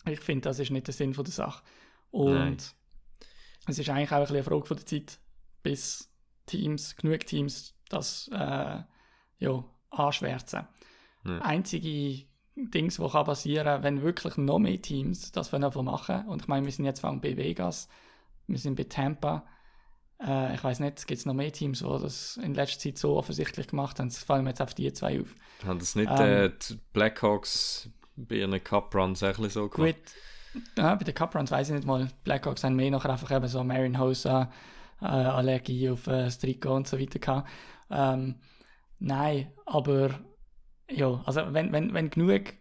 ich 0.06 0.20
finde, 0.20 0.50
das 0.50 0.60
ist 0.60 0.72
nicht 0.72 0.88
der 0.88 0.94
Sinn 0.94 1.14
von 1.14 1.24
der 1.24 1.34
Sache. 1.34 1.64
Und 2.12 2.34
Nein. 2.34 2.58
Es 3.68 3.80
ist 3.80 3.90
eigentlich 3.90 4.12
auch 4.12 4.18
ein 4.18 4.22
bisschen 4.22 4.36
eine 4.38 4.44
Frage 4.44 4.66
von 4.66 4.78
der 4.78 4.86
Zeit, 4.86 5.20
bis 5.62 6.10
Teams, 6.46 6.96
genug 6.96 7.26
Teams 7.26 7.74
das 7.90 8.30
äh, 8.34 8.82
ja, 9.40 9.64
anschwärzen. 9.90 10.68
Ja. 11.26 11.40
Einzige 11.40 12.26
Dings, 12.56 12.98
die 12.98 13.08
kann 13.10 13.26
passieren, 13.26 13.84
wenn 13.84 14.02
wirklich 14.02 14.38
noch 14.38 14.60
mehr 14.60 14.82
Teams 14.82 15.32
das 15.32 15.50
von 15.50 15.62
machen. 15.86 16.28
Und 16.28 16.42
ich 16.42 16.48
meine, 16.48 16.66
wir 16.66 16.72
sind 16.72 16.86
jetzt 16.86 17.04
allem 17.04 17.22
bei 17.22 17.38
Vegas, 17.38 17.88
wir 18.48 18.60
sind 18.60 18.76
bei 18.76 18.84
Tampa. 18.84 19.46
Äh, 20.20 20.56
ich 20.56 20.64
weiß 20.64 20.80
nicht, 20.80 21.08
gibt 21.08 21.20
es 21.20 21.26
noch 21.26 21.34
mehr 21.34 21.52
Teams, 21.52 21.80
die 21.80 21.86
das 21.86 22.38
in 22.38 22.54
letzter 22.54 22.80
Zeit 22.80 22.98
so 22.98 23.18
offensichtlich 23.18 23.68
gemacht 23.68 24.00
haben? 24.00 24.08
Es 24.08 24.24
fallen 24.24 24.44
mir 24.44 24.52
jetzt 24.52 24.62
auf 24.62 24.74
die 24.74 24.92
zwei 24.94 25.22
auf. 25.22 25.34
Haben 25.66 25.80
das 25.80 25.96
nicht 25.96 26.12
Ähm. 26.12 26.20
äh, 26.22 26.50
die 26.50 26.80
Blackhawks 26.92 27.90
bei 28.16 28.36
ihren 28.36 28.64
Cup-Runs 28.64 29.24
auch 29.24 29.38
so 29.50 29.70
gemacht? 29.70 29.96
Gut, 29.96 30.14
ja, 30.78 30.96
bei 30.96 31.04
den 31.04 31.16
Cup 31.16 31.36
Runs 31.36 31.52
weiß 31.52 31.70
ich 31.70 31.76
nicht 31.76 31.88
mal. 31.88 32.08
Blackhawks 32.24 32.64
haben 32.64 32.76
mehr 32.76 32.92
nachher 32.92 33.12
einfach 33.12 33.32
eben 33.32 33.48
so 33.48 33.64
Marion 33.64 34.00
Hosa, 34.00 34.52
äh, 35.02 35.06
Allergie 35.06 35.90
auf 35.90 36.08
äh, 36.08 36.26
das 36.26 36.40
Trikot 36.40 36.76
und 36.76 36.88
so 36.88 37.00
weiter 37.00 37.20
gehabt. 37.20 37.50
Ähm, 37.90 38.36
nein, 39.00 39.52
aber 39.66 40.20
ja, 40.90 41.22
also 41.26 41.42
wenn, 41.54 41.72
wenn, 41.72 41.94
wenn 41.94 42.10
genug 42.10 42.54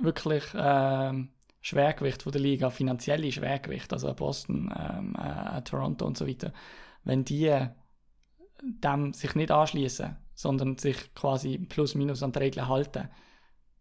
wirklich 0.00 0.44
ähm, 0.54 1.30
Schwergewicht 1.60 2.22
von 2.22 2.32
der 2.32 2.40
Liga, 2.40 2.70
finanzielle 2.70 3.32
Schwergewicht, 3.32 3.92
also 3.92 4.12
Boston, 4.14 4.72
ähm, 4.78 5.16
äh, 5.16 5.62
Toronto 5.62 6.06
und 6.06 6.16
so 6.16 6.26
weiter, 6.26 6.52
wenn 7.04 7.24
die 7.24 7.68
dem 8.62 9.12
sich 9.12 9.34
nicht 9.34 9.50
anschließen, 9.50 10.16
sondern 10.34 10.78
sich 10.78 11.14
quasi 11.14 11.58
plus 11.58 11.94
minus 11.94 12.22
an 12.22 12.32
die 12.32 12.38
Regeln 12.38 12.68
halten, 12.68 13.08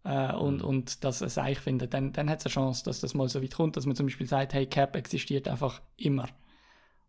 äh, 0.08 0.34
und, 0.34 0.62
und 0.62 1.04
das 1.04 1.22
ein 1.22 1.30
Seich 1.30 1.60
finden, 1.60 1.90
dann, 1.90 2.14
dann 2.14 2.30
hat 2.30 2.40
es 2.40 2.46
eine 2.46 2.54
Chance, 2.54 2.86
dass 2.86 3.02
das 3.02 3.14
mal 3.14 3.28
so 3.28 3.44
weit 3.44 3.56
kommt, 3.56 3.76
dass 3.76 3.86
man 3.86 3.96
zum 3.96 4.06
Beispiel 4.06 4.26
sagt, 4.28 4.54
hey, 4.54 4.66
Cap 4.66 4.96
existiert 4.96 5.48
einfach 5.48 5.82
immer. 5.98 6.28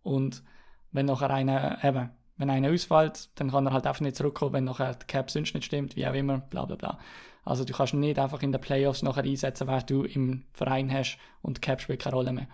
Und 0.02 0.42
wenn 0.90 1.06
nachher 1.06 1.30
einer, 1.30 1.82
eben, 1.84 2.11
wenn 2.37 2.50
einer 2.50 2.72
ausfällt, 2.72 3.30
dann 3.37 3.50
kann 3.50 3.66
er 3.66 3.72
halt 3.72 3.87
einfach 3.87 4.00
nicht 4.00 4.16
zurückkommen, 4.16 4.52
wenn 4.52 4.64
nachher 4.64 4.94
die 4.94 5.06
Cap 5.06 5.30
sonst 5.30 5.54
nicht 5.54 5.64
stimmt, 5.64 5.94
wie 5.94 6.06
auch 6.06 6.14
immer, 6.14 6.38
bla 6.38 6.64
bla 6.64 6.76
bla. 6.76 6.98
Also 7.44 7.64
du 7.64 7.72
kannst 7.72 7.94
nicht 7.94 8.18
einfach 8.18 8.42
in 8.42 8.52
den 8.52 8.61
Playoffs 8.61 9.02
nachher 9.02 9.24
einsetzen, 9.24 9.68
wer 9.68 9.82
du 9.82 10.02
im 10.02 10.44
Verein 10.52 10.92
hast 10.92 11.18
und 11.40 11.62
Cap 11.62 11.80
spielt 11.80 12.02
keine 12.02 12.16
Rolle 12.16 12.32
mehr. 12.32 12.48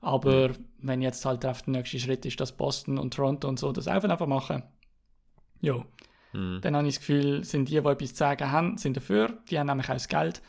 Aber 0.00 0.50
wenn 0.78 1.02
jetzt 1.02 1.24
halt 1.24 1.42
der 1.42 1.56
nächste 1.66 1.98
Schritt 1.98 2.24
ist, 2.24 2.38
dass 2.38 2.56
Boston 2.56 2.98
und 2.98 3.14
Toronto 3.14 3.48
und 3.48 3.58
so 3.58 3.72
das 3.72 3.88
einfach 3.88 4.08
einfach 4.08 4.28
machen, 4.28 4.62
ja, 5.60 5.84
Mhm. 6.32 6.60
dann 6.60 6.76
habe 6.76 6.86
ich 6.88 6.94
das 6.94 7.00
Gefühl, 7.00 7.44
sind 7.44 7.68
die, 7.68 7.80
die 7.80 7.86
etwas 7.88 8.10
zu 8.10 8.16
sagen 8.16 8.50
haben, 8.50 8.78
sind 8.78 8.96
dafür. 8.96 9.38
Die 9.50 9.58
haben 9.58 9.66
nämlich 9.66 9.88
auch 9.88 9.94
das 9.94 10.08
Geld. 10.08 10.42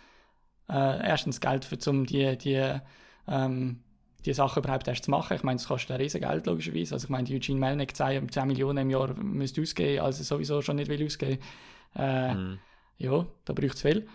Äh, 0.69 1.07
erstens 1.07 1.39
Geld, 1.41 1.65
für, 1.65 1.77
um 1.89 2.05
die, 2.05 2.37
die, 2.37 2.79
ähm, 3.27 3.79
die 4.25 4.33
Sachen 4.33 4.61
überhaupt 4.63 4.87
erst 4.87 5.05
zu 5.05 5.11
machen. 5.11 5.35
Ich 5.35 5.43
meine, 5.43 5.55
es 5.55 5.67
kostet 5.67 5.91
ein 5.91 6.01
riesen 6.01 6.21
Geld, 6.21 6.45
logischerweise. 6.45 6.95
Also 6.95 7.05
ich 7.05 7.09
meine, 7.09 7.29
Eugene 7.29 7.59
Melnick 7.59 7.95
10, 7.95 8.29
10 8.29 8.47
Millionen 8.47 8.79
im 8.79 8.89
Jahr 8.89 9.13
müsste 9.15 9.61
ausgeben, 9.61 10.03
als 10.03 10.19
er 10.19 10.25
sowieso 10.25 10.61
schon 10.61 10.75
nicht 10.75 10.89
will 10.89 11.05
ausgeben. 11.05 11.41
Äh, 11.95 12.33
Mhm. 12.33 12.59
Ja, 12.97 13.25
da 13.45 13.53
braucht 13.53 13.75
es 13.75 13.81
viel. 13.81 14.07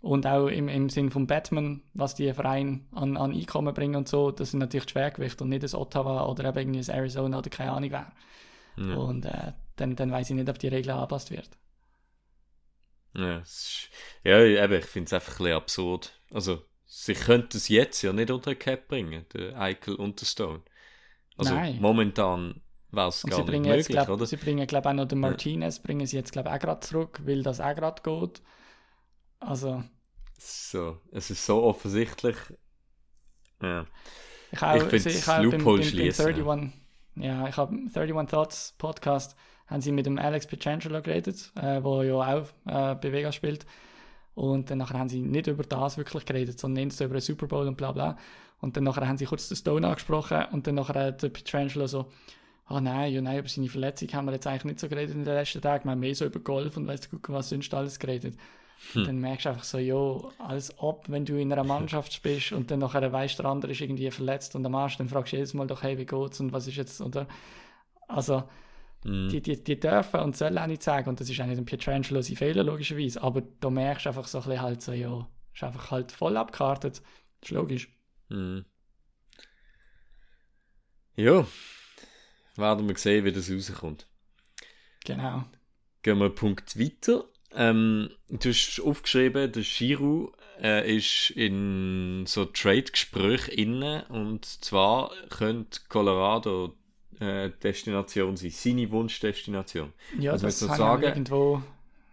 Und 0.00 0.26
auch 0.26 0.46
im, 0.46 0.68
im 0.68 0.88
Sinn 0.88 1.10
von 1.10 1.26
Batman, 1.26 1.82
was 1.92 2.14
die 2.14 2.32
Vereine 2.32 2.80
an, 2.92 3.18
an 3.18 3.32
Einkommen 3.34 3.74
bringen 3.74 3.96
und 3.96 4.08
so, 4.08 4.30
das 4.30 4.52
sind 4.52 4.60
natürlich 4.60 4.88
Schwergewichte 4.88 5.44
und 5.44 5.50
nicht 5.50 5.62
das 5.62 5.74
Ottawa 5.74 6.24
oder 6.26 6.48
eben 6.48 6.58
irgendwie 6.58 6.78
das 6.80 6.88
Arizona 6.88 7.36
oder 7.38 7.50
keine 7.50 7.72
Ahnung 7.72 7.90
wer. 7.90 8.10
Ja. 8.78 8.94
Und 8.94 9.26
äh, 9.26 9.52
dann, 9.80 9.96
dann 9.96 10.10
weiß 10.12 10.30
ich 10.30 10.36
nicht, 10.36 10.48
ob 10.48 10.58
die 10.58 10.68
Regel 10.68 10.90
angepasst 10.92 11.30
wird. 11.30 11.50
Ja, 13.14 13.38
ist, 13.40 13.90
ja 14.24 14.40
eben, 14.44 14.72
ich 14.74 14.86
finde 14.86 15.06
es 15.06 15.12
einfach 15.12 15.32
ein 15.34 15.38
bisschen 15.38 15.56
absurd. 15.56 16.20
Also, 16.30 16.64
sie 16.86 17.14
könnten 17.14 17.56
es 17.56 17.68
jetzt 17.68 18.02
ja 18.02 18.12
nicht 18.12 18.30
unter 18.30 18.52
den 18.54 18.58
Cap 18.58 18.88
bringen, 18.88 19.26
der 19.32 19.58
Eichel 19.60 19.94
und 19.96 20.20
der 20.20 20.26
Stone. 20.26 20.62
Also, 21.36 21.54
Nein. 21.54 21.78
momentan 21.78 22.62
wäre 22.90 23.08
es 23.08 23.26
gar 23.26 23.44
sie 23.44 23.44
nicht 23.44 23.64
möglich, 23.64 23.88
jetzt, 23.88 23.88
glaub, 23.88 24.08
oder? 24.08 24.26
sie 24.26 24.36
bringen, 24.36 24.66
glaube 24.66 24.88
auch 24.90 24.94
noch 24.94 25.06
den 25.06 25.20
Martinez, 25.20 25.80
bringen 25.80 26.06
sie 26.06 26.16
jetzt, 26.16 26.32
glaube 26.32 26.52
auch 26.52 26.58
gerade 26.58 26.80
zurück, 26.80 27.20
weil 27.24 27.42
das 27.42 27.60
auch 27.60 27.74
gerade 27.74 28.02
geht. 28.02 28.42
Also, 29.40 29.84
So, 30.38 31.00
es 31.12 31.30
ist 31.30 31.44
so 31.46 31.62
offensichtlich. 31.62 32.36
Ja. 33.62 33.86
ich 34.52 34.60
habe 34.60 34.78
Ich 34.96 35.06
ich 35.06 35.26
habe 35.26 35.48
beim, 35.48 35.62
Loophole 35.62 35.82
31, 35.82 36.72
ja, 37.16 37.48
ich 37.48 37.56
habe 37.56 37.72
31 37.74 38.30
Thoughts 38.30 38.74
Podcast, 38.78 39.36
haben 39.70 39.80
sie 39.80 39.92
mit 39.92 40.06
dem 40.06 40.18
Alex 40.18 40.46
Pietrangelo 40.46 41.00
geredet, 41.00 41.52
äh, 41.56 41.82
wo 41.82 42.02
ja 42.02 42.14
auch 42.14 42.46
äh, 42.66 42.94
bei 42.96 43.12
Vegas 43.12 43.36
spielt. 43.36 43.64
Und 44.34 44.70
dann 44.70 44.78
nachher 44.78 44.98
haben 44.98 45.08
sie 45.08 45.20
nicht 45.20 45.46
über 45.46 45.62
das 45.62 45.96
wirklich 45.96 46.24
geredet, 46.24 46.58
sondern 46.58 46.84
eher 46.84 46.90
so 46.90 47.04
über 47.04 47.14
den 47.14 47.20
Super 47.20 47.46
Bowl 47.46 47.68
und 47.68 47.76
bla 47.76 47.92
bla. 47.92 48.16
Und 48.60 48.76
dann 48.76 48.84
nachher 48.84 49.06
haben 49.06 49.16
sie 49.16 49.24
kurz 49.24 49.48
den 49.48 49.56
Stone 49.56 49.86
angesprochen 49.86 50.44
und 50.52 50.66
dann 50.66 50.74
nachher 50.74 51.06
hat 51.06 51.22
der 51.22 51.28
Pietrangelo 51.30 51.86
so, 51.86 52.06
ah 52.66 52.80
nein, 52.80 53.12
ja 53.12 53.20
nein, 53.20 53.38
über 53.38 53.48
seine 53.48 53.68
Verletzung 53.68 54.12
haben 54.12 54.26
wir 54.26 54.32
jetzt 54.32 54.46
eigentlich 54.46 54.64
nicht 54.64 54.80
so 54.80 54.88
geredet 54.88 55.14
in 55.14 55.24
den 55.24 55.34
letzten 55.34 55.60
Tagen, 55.60 55.84
wir 55.84 55.92
haben 55.92 56.00
mehr 56.00 56.14
so 56.14 56.26
über 56.26 56.40
Golf 56.40 56.76
und 56.76 56.86
weißt 56.86 57.08
du, 57.12 57.18
was 57.28 57.48
sonst 57.48 57.72
alles 57.74 57.98
geredet. 57.98 58.36
Und 58.94 59.06
dann 59.06 59.18
merkst 59.18 59.44
du 59.44 59.50
einfach 59.50 59.64
so, 59.64 59.78
jo, 59.78 60.32
als 60.38 60.78
ob, 60.78 61.08
wenn 61.08 61.24
du 61.24 61.38
in 61.38 61.52
einer 61.52 61.64
Mannschaft 61.64 62.12
spielst 62.12 62.52
und 62.52 62.70
dann 62.70 62.78
nachher 62.78 63.12
weißt, 63.12 63.38
der 63.38 63.46
andere 63.46 63.72
ist 63.72 63.80
irgendwie 63.80 64.10
verletzt 64.10 64.54
und 64.56 64.64
am 64.64 64.74
Arsch, 64.74 64.96
dann 64.96 65.08
fragst 65.08 65.32
du 65.32 65.36
jedes 65.36 65.52
Mal 65.52 65.66
doch, 65.66 65.82
hey, 65.82 65.98
wie 65.98 66.06
geht's 66.06 66.40
und 66.40 66.52
was 66.52 66.66
ist 66.66 66.76
jetzt, 66.76 67.00
oder? 67.00 67.26
Also, 68.08 68.44
Mhm. 69.04 69.28
die, 69.30 69.40
die, 69.40 69.62
die 69.62 69.80
dürfen 69.80 70.20
und 70.20 70.36
sollen 70.36 70.58
auch 70.58 70.66
nicht 70.66 70.82
sagen, 70.82 71.08
und 71.08 71.20
das 71.20 71.30
ist 71.30 71.40
auch 71.40 71.46
nicht 71.46 71.58
ein 71.58 71.64
Pietrangelo 71.64 72.20
sein 72.20 72.36
Fehler, 72.36 72.62
logischerweise, 72.64 73.22
aber 73.22 73.42
da 73.60 73.70
merkst 73.70 74.04
du 74.04 74.10
einfach 74.10 74.26
so 74.26 74.38
ein 74.38 74.44
bisschen 74.44 74.62
halt 74.62 74.82
so, 74.82 74.92
ja, 74.92 75.26
ist 75.54 75.62
einfach 75.62 75.90
halt 75.90 76.12
voll 76.12 76.36
abgekartet. 76.36 77.00
Das 77.40 77.50
ist 77.50 77.54
logisch. 77.54 77.88
Mhm. 78.28 78.64
Ja, 81.16 81.46
werden 82.56 82.88
wir 82.88 82.96
sehen, 82.96 83.24
wie 83.24 83.32
das 83.32 83.50
rauskommt. 83.50 84.06
Genau. 85.04 85.44
Gehen 86.02 86.18
wir 86.18 86.26
einen 86.26 86.34
Punkt 86.34 86.78
weiter. 86.78 87.24
Ähm, 87.52 88.10
du 88.28 88.50
hast 88.50 88.80
aufgeschrieben, 88.80 89.50
der 89.50 89.62
Shiro 89.62 90.32
äh, 90.62 90.96
ist 90.96 91.30
in 91.30 92.24
so 92.26 92.44
Trade-Gesprächen 92.44 93.52
inne 93.52 94.06
und 94.08 94.44
zwar 94.44 95.10
könnte 95.30 95.80
Colorado 95.88 96.76
äh, 97.20 97.50
Destination 97.62 98.36
sein, 98.36 98.50
seine 98.50 98.90
Wunschdestination. 98.90 99.92
Ja, 100.18 100.32
Also 100.32 100.46
das 100.46 100.60
ich 100.60 100.72
sagen? 100.72 101.02
irgendwo. 101.04 101.62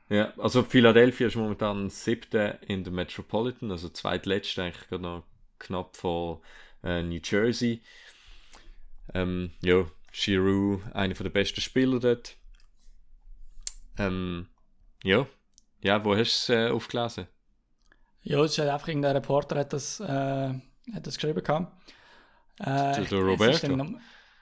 Ja, 0.10 0.34
also 0.38 0.64
Philadelphia 0.64 1.28
ist 1.28 1.36
momentan 1.36 1.90
siebte 1.90 2.60
in 2.68 2.84
der 2.84 2.94
Metropolitan, 2.94 3.72
also 3.72 3.90
zweitletzte 3.90 4.64
eigentlich 4.64 4.88
gerade 4.88 5.04
noch 5.04 5.24
knapp 5.60 5.98
vor 5.98 6.42
äh, 6.84 7.04
New 7.04 7.20
Jersey. 7.24 7.82
Ähm, 9.14 9.52
ja, 9.62 9.86
Giroux, 10.14 10.82
einer 10.94 11.14
der 11.14 11.30
besten 11.30 11.60
Spieler 11.62 12.00
dort. 12.00 12.38
Ähm, 13.98 14.48
ja, 15.04 15.28
ja, 15.82 16.04
wo 16.06 16.16
hast 16.16 16.50
du 16.50 16.54
es 16.54 16.60
äh, 16.70 16.72
aufgelesen? 16.72 17.28
Ja, 18.24 18.44
es 18.44 18.52
ist 18.52 18.58
halt 18.60 18.70
einfach 18.70 18.88
irgendein 18.90 19.16
Reporter 19.16 19.58
hat 19.60 19.74
das, 19.74 20.00
äh, 20.00 20.06
hat 20.94 21.08
das 21.08 21.16
geschrieben 21.16 21.44
gehabt. 21.44 21.72
Äh, 22.60 22.66
Der 22.96 23.06
es 23.06 23.62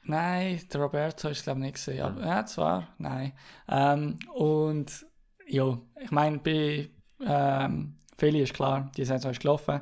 Nein, 0.07 0.61
der 0.71 0.81
Roberto 0.81 1.29
ist 1.29 1.43
glaube 1.43 1.59
ich 1.59 1.65
nicht 1.65 1.75
gesehen. 1.75 2.01
Aber, 2.01 2.25
ja, 2.25 2.45
zwar, 2.45 2.87
nein. 2.97 3.33
Ähm, 3.67 4.19
und 4.33 5.05
ja, 5.47 5.77
ich 5.99 6.11
meine, 6.11 6.39
bei 6.39 6.89
ähm, 7.21 7.95
Philly 8.17 8.41
ist 8.41 8.53
klar, 8.53 8.91
die 8.95 9.05
Saison 9.05 9.31
ist 9.31 9.41
gelaufen. 9.41 9.81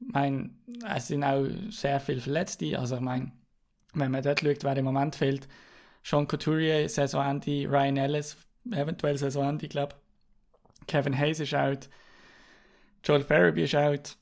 Ich 0.00 0.12
meine, 0.12 0.50
es 0.94 1.08
sind 1.08 1.24
auch 1.24 1.46
sehr 1.70 2.00
viele 2.00 2.20
Verletzte. 2.20 2.78
Also 2.78 2.96
ich 2.96 3.00
meine, 3.00 3.32
wenn 3.94 4.10
man 4.10 4.22
dort 4.22 4.40
schaut, 4.40 4.62
wer 4.62 4.76
im 4.76 4.84
Moment 4.84 5.16
fehlt, 5.16 5.48
Sean 6.02 6.28
Couturier, 6.28 6.88
Saisonende, 6.88 7.66
Ryan 7.68 7.96
Ellis, 7.96 8.36
eventuell 8.70 9.16
Saisonende, 9.16 9.68
glaube 9.68 9.96
Kevin 10.86 11.18
Hayes 11.18 11.40
ist 11.40 11.54
out, 11.54 11.88
Joel 13.04 13.24
Farabee 13.24 13.64
ist 13.64 13.74
out. 13.74 14.16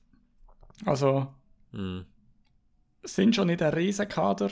Also, 0.87 1.27
Mhm. 1.73 2.07
sind 3.03 3.35
schon 3.35 3.49
nicht 3.49 3.63
ein 3.63 3.75
riesen 3.75 4.09
Kader, 4.09 4.51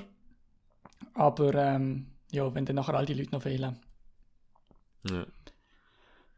aber 1.15 1.55
ähm, 1.55 2.07
ja, 2.31 2.55
wenn 2.55 2.65
dann 2.65 2.77
nachher 2.77 2.95
all 2.95 3.07
die 3.07 3.15
Leute 3.15 3.33
noch 3.33 3.43
fehlen. 3.43 3.79
Ja. 5.09 5.27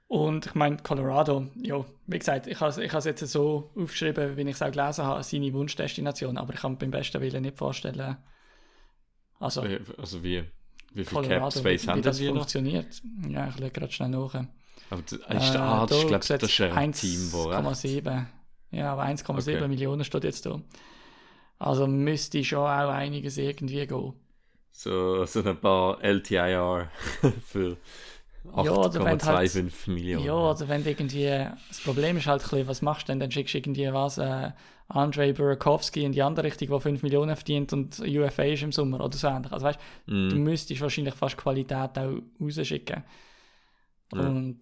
Und 0.09 0.47
ich 0.47 0.55
meine, 0.55 0.77
Colorado, 0.79 1.49
ja, 1.63 1.85
wie 2.07 2.19
gesagt, 2.19 2.47
ich 2.47 2.61
habe 2.61 2.71
es 2.83 3.05
jetzt 3.05 3.27
so 3.27 3.71
aufgeschrieben, 3.77 4.37
wie 4.37 4.43
ich 4.43 4.49
es 4.57 4.63
auch 4.63 4.71
gelesen 4.71 5.05
habe, 5.05 5.23
seine 5.23 5.53
Wunschdestination, 5.53 6.37
aber 6.39 6.55
ich 6.55 6.61
kann 6.61 6.73
mir 6.73 6.79
beim 6.79 6.91
besten 6.91 7.21
Willen 7.21 7.43
nicht 7.43 7.59
vorstellen, 7.59 8.17
also 9.41 9.63
Also 9.99 10.23
wie, 10.23 10.45
wie 10.93 11.05
viel 11.05 11.15
Colorado, 11.15 11.49
Cap 11.51 11.53
Space 11.53 11.85
wie, 11.85 11.91
haben 11.91 11.99
wie 11.99 12.03
das 12.03 12.21
funktioniert. 12.21 13.03
Ja, 13.29 13.49
ich 13.49 13.57
schaue 13.57 13.71
gerade 13.71 13.93
schnell 13.93 14.09
nach. 14.11 14.35
Aber 14.91 15.03
das, 15.03 15.13
ist 15.13 15.23
Äh, 15.29 15.53
der, 15.53 15.61
ah, 15.63 15.87
das 15.87 15.97
ist, 15.99 16.03
da 16.05 16.09
glaube 16.09 16.25
sieht's 16.25 16.41
das 16.41 16.51
ist 16.51 16.61
ein 16.61 16.93
Team, 16.93 17.33
wo 17.33 17.43
recht- 17.45 17.59
1,7. 17.67 18.27
Ja, 18.71 18.93
aber 18.93 19.03
1,7 19.05 19.57
Okay. 19.57 19.69
Millionen 19.69 20.05
steht 20.05 20.25
jetzt 20.25 20.47
da. 20.47 20.61
Also 21.59 21.87
müsste 21.87 22.43
schon 22.45 22.59
auch 22.61 22.91
einiges 22.91 23.39
irgendwie 23.39 23.87
gehen. 23.87 24.13
So, 24.77 25.25
so 25.25 25.43
ein 25.43 25.57
paar 25.61 26.03
LTIR 26.03 26.89
für 27.47 27.77
Ja, 28.45 28.73
oder 28.73 28.95
wenn 29.05 29.23
halt- 29.23 29.23
8,25 29.23 29.91
Millionen. 29.91 30.25
Ja, 30.27 30.35
oder 30.35 30.69
wenn 30.69 30.85
irgendwie. 30.85 31.27
Das 31.69 31.81
Problem 31.83 32.17
ist 32.17 32.27
halt 32.27 32.43
ein 32.43 32.49
bisschen, 32.51 32.67
was 32.69 32.83
machst 32.83 33.09
du 33.09 33.13
denn? 33.13 33.21
Dann 33.21 33.31
schickst 33.31 33.55
du 33.55 33.59
irgendwie 33.59 33.91
was, 33.93 34.19
äh, 34.19 34.51
Andrei 34.89 35.33
Burakovsky 35.33 36.05
in 36.05 36.13
die 36.13 36.21
andere 36.23 36.47
Richtung, 36.47 36.69
der 36.69 36.81
5 36.81 37.03
Millionen 37.03 37.37
verdient 37.37 37.73
und 37.73 38.01
UFA 38.01 38.43
ist 38.43 38.63
im 38.65 38.73
Sommer 38.73 39.01
oder 39.03 39.17
so 39.17 39.29
ähnlich. 39.29 39.51
Also 39.53 39.65
weißt 39.65 39.79
Mhm. 40.07 40.29
du, 40.29 40.37
müsstest 40.37 40.81
wahrscheinlich 40.83 41.15
fast 41.15 41.37
Qualität 41.39 41.97
auch 41.99 42.19
rausschicken. 42.41 43.03
Ja. 44.13 44.21
Und 44.21 44.59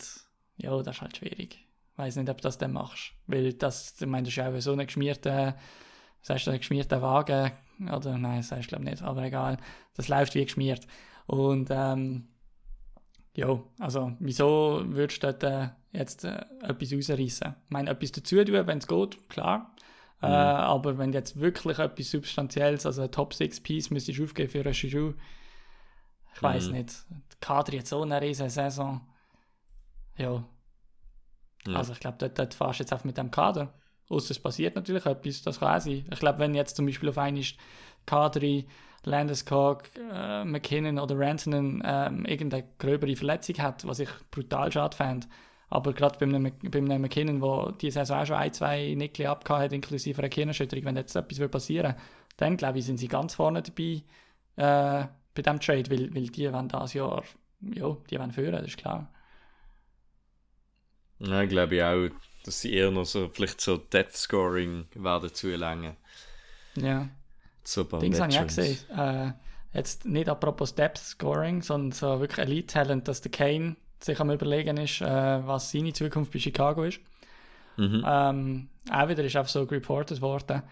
ja, 0.58 0.80
das 0.82 0.96
ist 0.96 1.02
halt 1.02 1.16
schwierig. 1.16 1.58
Ich 1.92 1.98
weiß 1.98 2.16
nicht, 2.16 2.28
ob 2.30 2.36
du 2.36 2.42
das 2.42 2.58
dann 2.58 2.72
machst. 2.72 3.12
Weil 3.26 3.52
das, 3.54 3.96
ich 4.00 4.06
meine, 4.06 4.22
das 4.24 4.30
ist 4.32 4.36
ja 4.36 4.48
auch 4.54 4.60
so 4.60 4.72
ein 4.72 4.86
geschmierter, 4.86 5.56
sagst 6.20 6.46
du, 6.46 6.50
ein 6.52 6.58
geschmierter 6.58 7.02
Wagen. 7.02 7.50
Oder 7.80 8.18
nein, 8.18 8.38
das 8.38 8.52
heißt 8.52 8.68
glaube 8.68 8.84
nicht, 8.84 9.02
aber 9.02 9.22
egal. 9.24 9.56
Das 9.94 10.08
läuft 10.08 10.34
wie 10.34 10.44
geschmiert. 10.44 10.86
Und 11.26 11.68
ähm, 11.70 12.28
ja, 13.34 13.60
also 13.78 14.12
wieso 14.20 14.82
würdest 14.86 15.22
du 15.22 15.32
dort 15.32 15.42
äh, 15.42 15.68
jetzt 15.92 16.24
äh, 16.24 16.44
etwas 16.62 16.92
rausreißen? 16.92 17.54
Ich 17.64 17.70
meine, 17.70 17.90
etwas 17.90 18.12
dazu 18.12 18.44
tun, 18.44 18.66
wenn 18.66 18.78
es 18.78 18.86
geht, 18.86 19.28
klar. 19.28 19.74
Äh, 20.20 20.26
aber 20.26 20.98
wenn 20.98 21.12
jetzt 21.12 21.40
wirklich 21.40 21.78
etwas 21.80 22.10
Substanzielles, 22.10 22.86
also 22.86 23.02
ein 23.02 23.10
Top-6-Piece 23.10 23.90
müsstest 23.90 24.18
du 24.18 24.24
aufgeben 24.24 24.50
für 24.50 24.60
einen 24.60 24.72
Juju, 24.74 25.14
ich 26.34 26.42
weiß 26.42 26.68
Mhm. 26.68 26.72
nicht. 26.74 27.04
Die 27.10 27.36
Kader 27.40 27.72
jetzt 27.74 27.88
so 27.90 28.02
eine 28.02 28.20
riesen 28.20 28.48
Saison. 28.48 29.00
Ja. 30.16 30.44
Ja. 31.66 31.74
Also 31.76 31.92
ich 31.92 32.00
glaube, 32.00 32.18
dort, 32.18 32.38
dort 32.38 32.54
fährst 32.54 32.78
du 32.80 32.82
jetzt 32.84 32.92
einfach 32.92 33.04
mit 33.04 33.18
dem 33.18 33.30
Kader. 33.30 33.72
Außer 34.08 34.32
es 34.32 34.38
passiert 34.38 34.74
natürlich 34.76 35.06
etwas, 35.06 35.42
das 35.42 35.60
kann 35.60 35.76
auch 35.76 35.80
sein. 35.80 36.04
Ich 36.10 36.18
glaube, 36.18 36.38
wenn 36.38 36.54
jetzt 36.54 36.76
zum 36.76 36.86
Beispiel 36.86 37.08
auf 37.08 37.18
einmal 37.18 37.44
Kadri, 38.04 38.66
Landeskog, 39.04 39.84
äh, 40.12 40.44
McKinnon 40.44 40.98
oder 40.98 41.18
Rantanen 41.18 41.82
ähm, 41.84 42.24
irgendeine 42.24 42.64
gröbere 42.78 43.16
Verletzung 43.16 43.58
hat, 43.58 43.86
was 43.86 43.98
ich 43.98 44.08
brutal 44.30 44.70
schade 44.70 44.96
fände. 44.96 45.26
Aber 45.70 45.92
gerade 45.92 46.18
bei 46.18 46.26
einem, 46.26 46.52
McKinnon, 47.00 47.40
der 47.40 47.72
die 47.80 47.90
Saison 47.90 48.18
auch 48.18 48.26
schon 48.26 48.36
ein, 48.36 48.52
zwei 48.52 48.94
Nickel 48.94 49.26
abgehauen 49.26 49.62
hat, 49.62 49.72
inklusive 49.72 50.18
einer 50.18 50.28
Gehirnerschütterung, 50.28 50.84
wenn 50.84 50.96
jetzt 50.96 51.16
etwas 51.16 51.50
passieren 51.50 51.94
dann 52.36 52.56
glaube 52.56 52.78
ich, 52.78 52.84
sind 52.84 52.98
sie 52.98 53.08
ganz 53.08 53.34
vorne 53.34 53.62
dabei 53.62 54.02
äh, 54.56 55.06
bei 55.34 55.42
diesem 55.42 55.60
Trade, 55.60 55.90
weil, 55.90 56.14
weil 56.14 56.26
die 56.26 56.52
wollen 56.52 56.68
das 56.68 56.94
Jahr, 56.94 57.22
ja, 57.60 57.96
die 58.10 58.18
wollen 58.18 58.32
führen, 58.32 58.52
das 58.52 58.66
ist 58.66 58.76
klar. 58.76 59.10
Ja, 61.18 61.44
glaube 61.44 61.76
ich 61.76 61.82
auch, 61.82 62.08
dass 62.44 62.60
sie 62.60 62.74
eher 62.74 62.90
noch 62.90 63.04
so, 63.04 63.28
vielleicht 63.28 63.60
so 63.60 63.76
Depth 63.76 64.16
Scoring 64.16 64.86
werden 64.94 65.32
zu 65.32 65.48
erlangen. 65.48 65.96
Ja. 66.76 67.08
So 67.64 67.84
paar 67.84 68.00
Dings 68.00 68.20
habe 68.20 68.32
ich 68.32 68.38
auch 68.38 68.46
gesehen. 68.46 68.78
Äh, 68.96 69.32
jetzt 69.72 70.04
nicht 70.04 70.28
apropos 70.28 70.74
Depth 70.74 70.98
Scoring, 70.98 71.62
sondern 71.62 71.92
so 71.92 72.20
wirklich 72.20 72.38
Elite 72.38 72.66
Talent, 72.66 73.08
dass 73.08 73.20
der 73.20 73.30
Kane 73.30 73.76
sich 74.00 74.18
am 74.20 74.30
überlegen 74.30 74.76
ist, 74.78 75.00
äh, 75.00 75.46
was 75.46 75.70
seine 75.70 75.92
Zukunft 75.92 76.32
bei 76.32 76.38
Chicago 76.38 76.84
ist. 76.84 77.00
Mhm. 77.76 78.04
Ähm, 78.06 78.68
auch 78.90 79.08
wieder 79.08 79.24
ist 79.24 79.36
auch 79.36 79.48
so 79.48 79.62
reported 79.62 80.20
worden, 80.20 80.62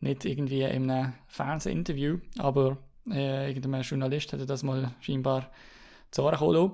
nicht 0.00 0.24
irgendwie 0.24 0.62
in 0.62 0.90
einem 0.90 1.12
Fernsehinterview, 1.28 2.18
aber 2.38 2.78
äh, 3.10 3.48
irgendein 3.48 3.82
Journalist 3.82 4.32
hatte 4.32 4.46
das 4.46 4.62
mal 4.62 4.92
scheinbar 5.00 5.50
zu 6.10 6.22
Ohren. 6.22 6.72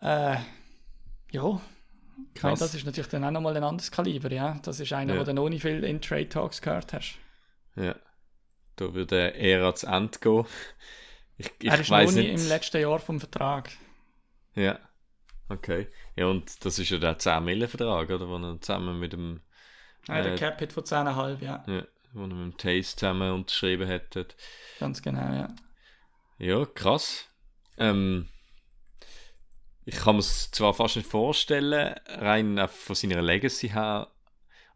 Äh, 0.00 0.36
ja, 1.32 1.60
ich 2.34 2.42
meine, 2.42 2.56
Krass. 2.56 2.58
das 2.60 2.74
ist 2.74 2.84
natürlich 2.86 3.08
dann 3.10 3.24
auch 3.24 3.30
nochmal 3.30 3.56
ein 3.56 3.64
anderes 3.64 3.90
Kaliber, 3.90 4.30
ja. 4.30 4.58
Das 4.62 4.80
ist 4.80 4.92
einer, 4.92 5.14
Ja. 5.14 5.20
wo 5.20 5.24
du 5.24 5.34
noch 5.34 5.48
nicht 5.48 5.62
viel 5.62 5.82
in 5.84 6.00
Trade 6.00 6.28
Talks 6.28 6.60
gehört 6.62 6.92
hast. 6.92 7.18
Ja. 7.76 7.94
Da 8.76 8.92
würde 8.94 9.34
er 9.34 9.64
ans 9.64 9.84
Ende 9.84 10.18
gehen. 10.18 10.46
Ich, 11.36 11.50
ich 11.60 11.68
er 11.70 11.80
ist 11.80 11.90
noch 11.90 12.12
nicht 12.12 12.42
im 12.42 12.48
letzten 12.48 12.80
Jahr 12.80 12.98
vom 12.98 13.18
Vertrag. 13.20 13.70
Ja. 14.54 14.78
Okay. 15.48 15.88
Ja, 16.16 16.26
und 16.26 16.64
das 16.64 16.78
ist 16.78 16.90
ja 16.90 16.98
der 16.98 17.18
10 17.18 17.44
Mille 17.44 17.68
Vertrag, 17.68 18.08
oder? 18.10 18.28
Wo 18.28 18.36
er 18.36 18.60
zusammen 18.60 18.98
mit 18.98 19.12
dem, 19.12 19.40
Er 20.08 20.14
hat 20.16 20.24
Äh, 20.24 20.28
einen 20.28 20.38
Cap-Hit 20.38 20.72
von 20.72 20.84
10,5, 20.84 21.42
ja. 21.42 21.64
ja, 21.66 21.84
wo 22.12 22.22
er 22.22 22.26
mit 22.28 22.36
dem 22.36 22.56
Taste 22.56 22.96
zusammen 22.96 23.32
unterschrieben 23.32 23.86
hätte. 23.86 24.26
Ganz 24.80 25.02
genau, 25.02 25.32
ja. 25.34 25.48
Ja, 26.38 26.64
krass. 26.66 27.28
Ähm, 27.78 28.28
ich 29.86 29.96
kann 29.96 30.16
mir 30.16 30.20
es 30.20 30.50
zwar 30.50 30.74
fast 30.74 30.96
nicht 30.96 31.08
vorstellen, 31.08 31.94
rein 32.08 32.66
von 32.68 32.94
seiner 32.96 33.22
Legacy 33.22 33.68
her. 33.70 34.08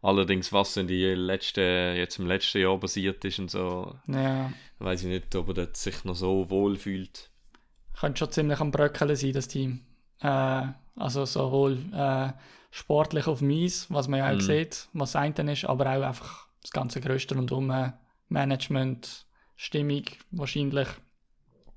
Allerdings, 0.01 0.53
was 0.53 0.77
in 0.77 0.87
die 0.87 1.03
letzten, 1.03 1.95
jetzt 1.97 2.19
im 2.19 2.27
letzten 2.27 2.59
Jahr 2.61 2.79
passiert 2.79 3.23
ist 3.25 3.39
und 3.39 3.51
so, 3.51 3.95
Ja, 4.07 4.51
weiß 4.79 5.01
ich 5.03 5.07
nicht, 5.09 5.35
ob 5.35 5.57
er 5.57 5.67
sich 5.73 6.05
noch 6.05 6.15
so 6.15 6.49
wohl 6.49 6.77
fühlt. 6.77 7.29
könnte 7.99 8.19
schon 8.19 8.31
ziemlich 8.31 8.59
am 8.61 8.71
Bröckeln 8.71 9.13
sein, 9.15 9.33
das 9.33 9.49
Team. 9.49 9.81
Äh, 10.21 10.67
also 10.95 11.25
sowohl 11.25 11.79
äh, 11.93 12.31
sportlich 12.71 13.27
auf 13.27 13.41
Mies, 13.41 13.87
was 13.89 14.07
man 14.07 14.19
ja 14.19 14.29
auch 14.29 14.35
Mhm. 14.35 14.39
sieht, 14.41 14.87
was 14.93 15.15
eine 15.17 15.51
ist, 15.51 15.65
aber 15.65 15.85
auch 15.87 16.07
einfach 16.07 16.47
das 16.61 16.71
ganze 16.71 17.01
Größte 17.01 17.35
rundum, 17.35 17.69
äh, 17.71 17.91
Management, 18.29 19.25
Stimmung 19.57 20.03
wahrscheinlich. 20.31 20.87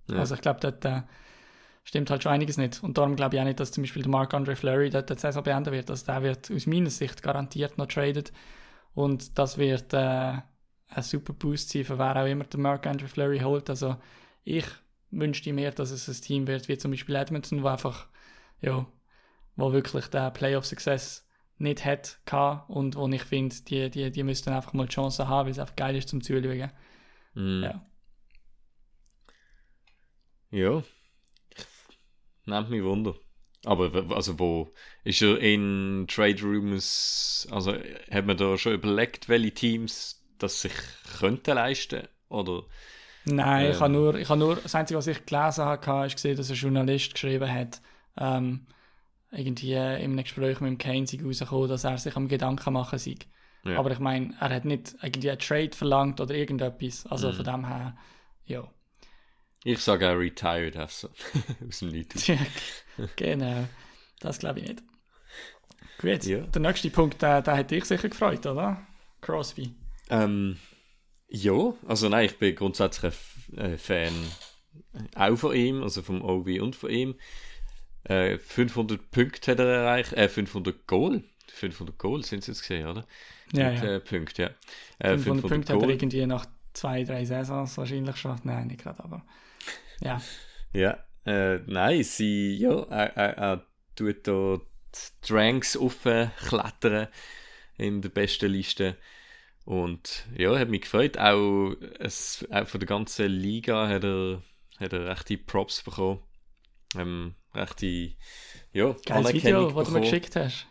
Ja. 0.08 0.18
Also 0.18 0.36
ich 0.36 0.40
glaube, 0.42 0.60
dort 0.60 0.84
äh, 0.84 1.02
stimmt 1.84 2.10
halt 2.10 2.22
schon 2.22 2.32
einiges 2.32 2.56
nicht. 2.56 2.82
Und 2.82 2.98
darum 2.98 3.16
glaube 3.16 3.36
ich 3.36 3.40
auch 3.40 3.44
nicht, 3.44 3.60
dass 3.60 3.72
zum 3.72 3.82
Beispiel 3.82 4.02
der 4.02 4.10
Marc-André 4.10 4.56
Fleury 4.56 4.90
dort 4.90 5.10
die 5.10 5.18
Saison 5.18 5.42
beenden 5.42 5.72
wird. 5.72 5.90
Also 5.90 6.06
der 6.06 6.22
wird 6.22 6.50
aus 6.50 6.66
meiner 6.66 6.90
Sicht 6.90 7.22
garantiert 7.22 7.78
noch 7.78 7.86
traded. 7.86 8.32
Und 8.94 9.38
das 9.38 9.58
wird 9.58 9.92
äh, 9.92 10.36
ein 10.88 11.02
super 11.02 11.32
Boost 11.32 11.70
sein, 11.70 11.84
für 11.84 11.98
wer 11.98 12.16
auch 12.16 12.26
immer 12.26 12.44
der 12.44 12.60
Marc-André 12.60 13.08
Fleury 13.08 13.40
holt. 13.40 13.68
Also 13.70 13.96
ich 14.44 14.66
wünschte 15.10 15.52
mir, 15.52 15.70
dass 15.70 15.90
es 15.90 16.08
ein 16.08 16.22
Team 16.22 16.46
wird, 16.46 16.68
wie 16.68 16.78
zum 16.78 16.90
Beispiel 16.90 17.16
Edmonton, 17.16 17.62
wo 17.62 17.68
einfach, 17.68 18.08
ja, 18.60 18.86
wo 19.56 19.72
wirklich 19.72 20.06
den 20.06 20.32
Playoff-Success 20.32 21.26
nicht 21.58 21.84
hat 21.84 22.18
gehabt 22.24 22.70
und 22.70 22.96
wo 22.96 23.08
ich 23.08 23.22
finde, 23.22 23.54
die, 23.68 23.90
die, 23.90 24.10
die 24.10 24.22
müssten 24.22 24.50
einfach 24.50 24.72
mal 24.72 24.86
die 24.86 24.94
Chance 24.94 25.28
haben, 25.28 25.46
weil 25.46 25.52
es 25.52 25.58
einfach 25.58 25.76
geil 25.76 25.96
ist 25.96 26.08
zum 26.08 26.22
Zuschauen. 26.22 26.70
Mhm. 27.34 27.62
Ja. 27.62 27.86
Ja. 30.50 30.82
Nimmt 32.46 32.70
mich 32.70 32.82
Wunder. 32.82 33.14
Aber 33.64 33.92
also 34.16 34.38
wo 34.38 34.72
ist 35.04 35.22
er 35.22 35.38
in 35.38 36.06
Trade 36.08 36.42
Rooms, 36.42 37.46
also 37.50 37.72
hat 38.10 38.26
man 38.26 38.36
da 38.36 38.58
schon 38.58 38.72
überlegt, 38.74 39.28
welche 39.28 39.52
Teams 39.54 40.24
das 40.38 40.60
sich 40.62 40.72
könnten 41.20 41.54
leisten? 41.54 42.08
Oder? 42.28 42.64
Nein, 43.24 43.70
ich 43.70 43.76
Ähm. 43.76 43.80
habe 43.80 43.92
nur, 43.92 44.14
ich 44.16 44.28
habe 44.28 44.38
nur, 44.40 44.56
das 44.56 44.74
Einzige, 44.74 44.98
was 44.98 45.06
ich 45.06 45.24
gelesen 45.24 45.64
habe, 45.64 46.06
ist 46.06 46.16
gesehen, 46.16 46.36
dass 46.36 46.50
ein 46.50 46.56
Journalist 46.56 47.14
geschrieben 47.14 47.50
hat, 47.52 47.80
ähm, 48.18 48.66
irgendwie 49.32 49.72
in 49.74 49.78
einem 49.78 50.22
Gespräch 50.24 50.60
mit 50.60 50.70
dem 50.70 50.78
Kane 50.78 51.06
sei 51.06 51.20
rausgekommen, 51.24 51.68
dass 51.68 51.84
er 51.84 51.98
sich 51.98 52.16
am 52.16 52.28
Gedanken 52.28 52.72
machen 52.74 52.98
sei. 52.98 53.16
Ja. 53.64 53.78
Aber 53.78 53.90
ich 53.92 54.00
meine, 54.00 54.34
er 54.40 54.50
hat 54.54 54.64
nicht 54.66 54.96
irgendwie 55.02 55.30
einen 55.30 55.40
Trade 55.40 55.70
verlangt 55.76 56.20
oder 56.20 56.34
irgendetwas. 56.34 57.06
Also 57.06 57.28
Mhm. 57.28 57.32
von 57.32 57.44
dem 57.44 57.66
her, 57.68 57.96
ja. 58.46 58.70
Ich 59.64 59.78
sage 59.78 60.08
auch 60.10 60.16
retired, 60.18 60.76
also 60.76 61.08
aus 61.68 61.78
dem 61.80 61.88
Nichts. 61.90 62.30
genau. 63.16 63.68
Das 64.20 64.38
glaube 64.38 64.60
ich 64.60 64.68
nicht. 64.68 64.82
Gut, 65.98 66.24
Ja. 66.24 66.40
der 66.40 66.62
nächste 66.62 66.90
Punkt, 66.90 67.22
der, 67.22 67.42
der 67.42 67.56
hat 67.58 67.70
dich 67.70 67.84
sicher 67.84 68.08
gefreut, 68.08 68.44
oder? 68.46 68.84
Crosby. 69.20 69.74
Ähm, 70.10 70.58
ja, 71.28 71.74
also 71.86 72.08
nein, 72.08 72.26
ich 72.26 72.38
bin 72.38 72.54
grundsätzlich 72.56 73.14
ein 73.56 73.72
äh, 73.74 73.78
Fan 73.78 74.12
auch 75.14 75.36
von 75.36 75.54
ihm, 75.54 75.82
also 75.82 76.02
vom 76.02 76.22
OV 76.22 76.46
und 76.60 76.76
von 76.76 76.90
ihm. 76.90 77.14
Äh, 78.04 78.38
500 78.38 79.10
Punkte 79.10 79.52
hat 79.52 79.58
er 79.60 79.66
erreicht, 79.66 80.12
äh, 80.14 80.28
500 80.28 80.86
Goal. 80.86 81.22
500 81.48 81.98
Goal 81.98 82.24
sind 82.24 82.40
es 82.40 82.46
jetzt 82.48 82.60
gesehen, 82.62 82.86
oder? 82.88 83.06
Ja, 83.52 83.70
Mit, 83.70 83.82
ja. 83.82 83.94
Äh, 83.94 84.00
Punkte, 84.00 84.42
ja. 84.42 84.50
Äh, 84.98 85.18
500 85.18 85.46
Punkte 85.50 85.72
hat 85.74 85.82
er 85.82 85.88
irgendwie 85.88 86.26
nach 86.26 86.46
zwei, 86.72 87.04
drei 87.04 87.24
Saisons 87.24 87.76
wahrscheinlich 87.76 88.16
schon. 88.16 88.40
Nein, 88.44 88.66
nicht 88.68 88.80
gerade, 88.82 89.04
aber 89.04 89.24
ja. 90.02 90.20
Ja, 90.72 90.98
äh, 91.26 91.58
nein, 91.66 92.02
sie, 92.02 92.56
ja, 92.56 92.82
er, 92.84 93.16
er, 93.16 93.38
er 93.38 93.66
tut 93.94 94.26
da 94.26 94.58
die 95.24 95.32
Ranks 95.32 95.76
aufklettern 95.76 97.08
in 97.76 98.02
der 98.02 98.08
besten 98.08 98.50
Liste. 98.50 98.96
Und 99.64 100.26
ja, 100.36 100.58
hat 100.58 100.68
mich 100.68 100.82
gefreut. 100.82 101.18
Auch, 101.18 101.74
es, 102.00 102.46
auch 102.50 102.66
von 102.66 102.80
der 102.80 102.88
ganzen 102.88 103.28
Liga 103.28 103.88
hat 103.88 104.04
er, 104.04 104.42
hat 104.78 104.92
er 104.92 105.06
rechte 105.06 105.38
Props 105.38 105.82
bekommen. 105.82 106.22
Ähm, 106.96 107.34
rechte, 107.54 108.12
ja, 108.72 108.94
Geiles 109.06 109.32
Video, 109.32 109.70
das 109.70 109.88
du 109.88 109.94
mir 109.94 110.00
geschickt 110.00 110.36
hast. 110.36 110.66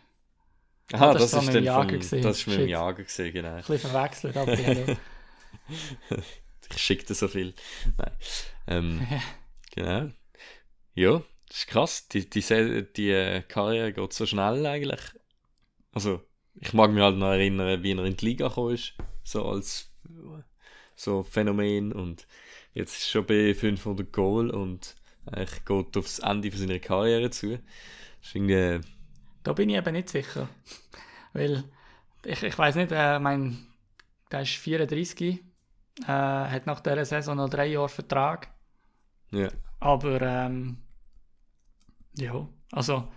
Aha, 0.92 1.14
das 1.14 1.30
das, 1.30 1.44
ist 1.44 1.54
dann 1.54 1.64
vom, 1.64 2.22
das 2.22 2.38
ist 2.38 2.46
mit 2.48 2.58
dem. 2.58 2.68
Jager 2.68 3.02
gesehen, 3.02 3.32
genau. 3.32 3.48
Ein 3.48 3.56
bisschen 3.56 3.78
verwechselt, 3.78 4.36
aber 4.36 4.56
Ich 6.70 6.78
schickte 6.78 7.14
so 7.14 7.28
viel. 7.28 7.54
Nein. 7.98 8.12
Ähm, 8.66 9.06
genau. 9.74 10.10
Ja, 10.94 11.22
das 11.48 11.58
ist 11.58 11.66
krass. 11.66 12.08
Die, 12.08 12.28
die, 12.28 12.86
die 12.96 13.10
äh, 13.10 13.42
Karriere 13.42 13.92
geht 13.92 14.12
so 14.12 14.26
schnell 14.26 14.64
eigentlich. 14.66 15.00
Also, 15.92 16.22
ich 16.54 16.72
mag 16.72 16.90
mich 16.90 17.02
halt 17.02 17.16
noch 17.16 17.28
erinnern, 17.30 17.82
wie 17.82 17.92
er 17.92 18.04
in 18.04 18.16
die 18.16 18.24
Liga 18.24 18.48
gekommen 18.48 18.74
ist. 18.74 18.94
So 19.24 19.44
als 19.46 19.90
so 20.96 21.22
Phänomen. 21.22 21.92
Und 21.92 22.26
jetzt 22.74 22.96
ist 22.96 23.10
schon 23.10 23.26
bei 23.26 23.54
500 23.54 24.12
Goal 24.12 24.50
und 24.50 24.96
eigentlich 25.26 25.64
geht 25.64 25.96
aufs 25.96 26.18
Ende 26.18 26.50
von 26.50 26.60
seiner 26.60 26.78
Karriere 26.78 27.30
zu. 27.30 27.58
Irgendwie, 28.32 28.54
äh, 28.54 28.80
Da 29.42 29.52
bin 29.52 29.70
ich 29.70 29.76
eben 29.76 29.92
nicht 29.92 30.08
sicher. 30.08 30.48
Weil, 31.32 31.64
ich, 32.24 32.42
ich 32.42 32.58
weiß 32.58 32.76
nicht, 32.76 32.92
äh, 32.92 33.18
mein, 33.18 33.66
der 34.30 34.42
ist 34.42 34.52
34, 34.52 35.40
äh, 36.00 36.06
hat 36.06 36.66
nach 36.66 36.80
dieser 36.80 37.04
Saison 37.04 37.36
noch 37.36 37.48
drei 37.48 37.66
Jahre 37.66 37.88
Vertrag. 37.88 38.48
ja. 39.30 39.48
Aber, 39.80 40.22
ähm, 40.22 40.78
ja, 42.16 42.46
also, 42.70 43.08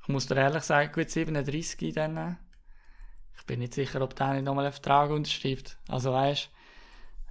ich 0.00 0.08
muss 0.08 0.26
dir 0.26 0.36
ehrlich 0.36 0.62
sagen, 0.62 0.90
gut 0.92 1.10
37 1.10 1.92
dann. 1.92 2.16
äh, 2.16 2.34
Ich 3.36 3.44
bin 3.44 3.58
nicht 3.58 3.74
sicher, 3.74 4.00
ob 4.00 4.16
der 4.16 4.32
nicht 4.32 4.44
nochmal 4.44 4.64
einen 4.64 4.72
Vertrag 4.72 5.10
unterschreibt. 5.10 5.78
Also, 5.88 6.12
weißt 6.12 6.50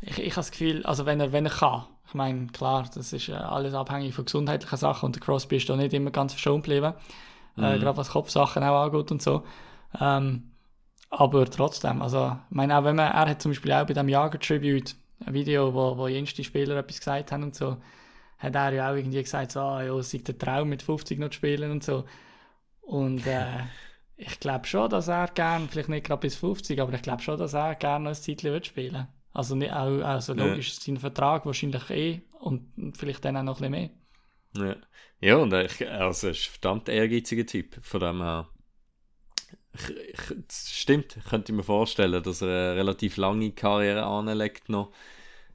ich, 0.01 0.19
ich 0.19 0.31
habe 0.31 0.36
das 0.36 0.51
Gefühl, 0.51 0.86
also 0.86 1.05
wenn 1.05 1.19
er, 1.19 1.31
wenn 1.31 1.45
er 1.45 1.51
kann, 1.51 1.86
ich 2.07 2.13
meine, 2.13 2.47
klar, 2.47 2.89
das 2.93 3.13
ist 3.13 3.29
äh, 3.29 3.34
alles 3.34 3.73
abhängig 3.73 4.13
von 4.13 4.25
gesundheitlichen 4.25 4.77
Sachen 4.77 5.05
und 5.05 5.15
der 5.15 5.21
Crosby 5.21 5.57
ist 5.57 5.69
da 5.69 5.75
nicht 5.75 5.93
immer 5.93 6.12
ganz 6.12 6.34
verschont 6.34 6.65
geblieben. 6.65 6.93
Äh, 7.57 7.79
gerade 7.79 7.97
was 7.97 8.10
Kopfsachen 8.10 8.63
auch 8.63 8.84
angeht 8.86 9.12
und 9.12 9.21
so. 9.21 9.43
Ähm, 9.99 10.51
aber 11.12 11.45
trotzdem, 11.50 12.02
also, 12.02 12.38
ich 12.50 12.56
meine, 12.56 12.78
auch 12.80 12.86
wenn 12.86 12.95
man, 12.97 13.12
er 13.12 13.30
hat 13.30 13.41
zum 13.41 13.52
Beispiel 13.52 13.74
auch 13.74 13.86
bei 13.86 13.93
dem 13.93 14.10
Jager-Tribute 14.10 14.95
ein 15.26 15.34
Video, 15.34 15.74
wo, 15.74 15.97
wo 15.97 16.08
jenste 16.08 16.43
Spieler 16.43 16.78
etwas 16.78 17.00
gesagt 17.00 17.32
haben 17.34 17.43
und 17.43 17.56
so, 17.56 17.78
hat 18.39 18.56
er 18.56 18.74
ja 18.74 18.91
auch 18.91 18.95
irgendwie 18.95 19.21
gesagt, 19.24 19.52
so, 19.54 19.62
ah, 19.62 19.84
ja, 19.84 19.93
es 19.97 20.12
sei 20.12 20.19
der 20.19 20.38
Traum 20.38 20.69
mit 20.69 20.84
50 20.84 21.19
noch 21.19 21.30
zu 21.30 21.36
spielen 21.36 21.71
und 21.71 21.84
so. 21.84 22.06
Und 22.82 23.28
äh, 23.28 23.45
ich 24.17 24.39
glaube 24.39 24.67
schon, 24.67 24.89
dass 24.89 25.08
er 25.10 25.28
gern, 25.30 25.69
vielleicht 25.69 25.89
nicht 25.89 26.06
gerade 26.08 26.21
bis 26.21 26.36
50, 26.36 26.82
aber 26.82 26.93
ich 26.93 27.02
glaube 27.04 27.24
schon, 27.24 27.39
dass 27.39 27.54
er 27.54 27.76
gerne 27.76 28.06
noch 28.06 28.12
ein 28.12 28.15
Zeitchen 28.15 28.52
wird 28.54 28.67
spielen 28.67 29.08
Also, 29.34 29.56
nicht, 29.56 29.74
auch, 29.74 30.04
also 30.04 30.34
Ja. 30.34 30.45
logisch, 30.47 30.80
sein 30.80 30.97
Vertrag 30.97 31.45
wahrscheinlich 31.45 31.89
eh 31.91 32.21
und 32.39 32.93
vielleicht 32.97 33.26
dann 33.26 33.38
auch 33.38 33.43
noch 33.43 33.62
ein 33.62 33.71
bisschen 33.71 33.71
mehr. 33.71 33.89
Ja, 34.54 34.76
ja 35.19 35.36
und 35.38 35.54
ich, 35.54 35.89
also 35.89 36.28
er 36.28 36.32
ist 36.32 36.47
ein 36.47 36.52
verdammt 36.52 36.89
ehrgeiziger 36.89 37.45
Typ. 37.45 37.84
Von 37.84 38.00
dem 38.00 38.21
her. 38.21 38.50
Ich, 39.73 39.89
ich, 39.89 40.49
stimmt, 40.49 41.17
ich 41.17 41.23
könnte 41.25 41.53
mir 41.53 41.63
vorstellen, 41.63 42.21
dass 42.23 42.41
er 42.41 42.47
eine 42.71 42.75
relativ 42.75 43.17
lange 43.17 43.51
Karriere 43.51 44.03
anlegt 44.03 44.69
noch. 44.69 44.91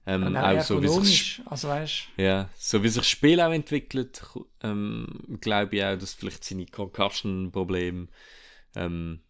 Ähm, 0.07 0.27
Und 0.27 0.37
auch 0.37 0.61
so 0.61 0.83
wie, 0.83 0.89
sich, 0.89 1.43
also 1.47 1.69
weißt 1.69 2.09
ja, 2.17 2.49
so 2.57 2.83
wie 2.83 2.89
sich 2.89 2.99
das 3.03 3.09
Spiel 3.09 3.41
auch 3.41 3.53
entwickelt, 3.53 4.23
ähm, 4.63 5.39
glaube 5.41 5.77
ich 5.77 5.85
auch, 5.85 5.99
dass 5.99 6.15
vielleicht 6.15 6.45
seine 6.45 6.67
Concussion-Probleme 6.67 8.09
ähm, 8.77 9.23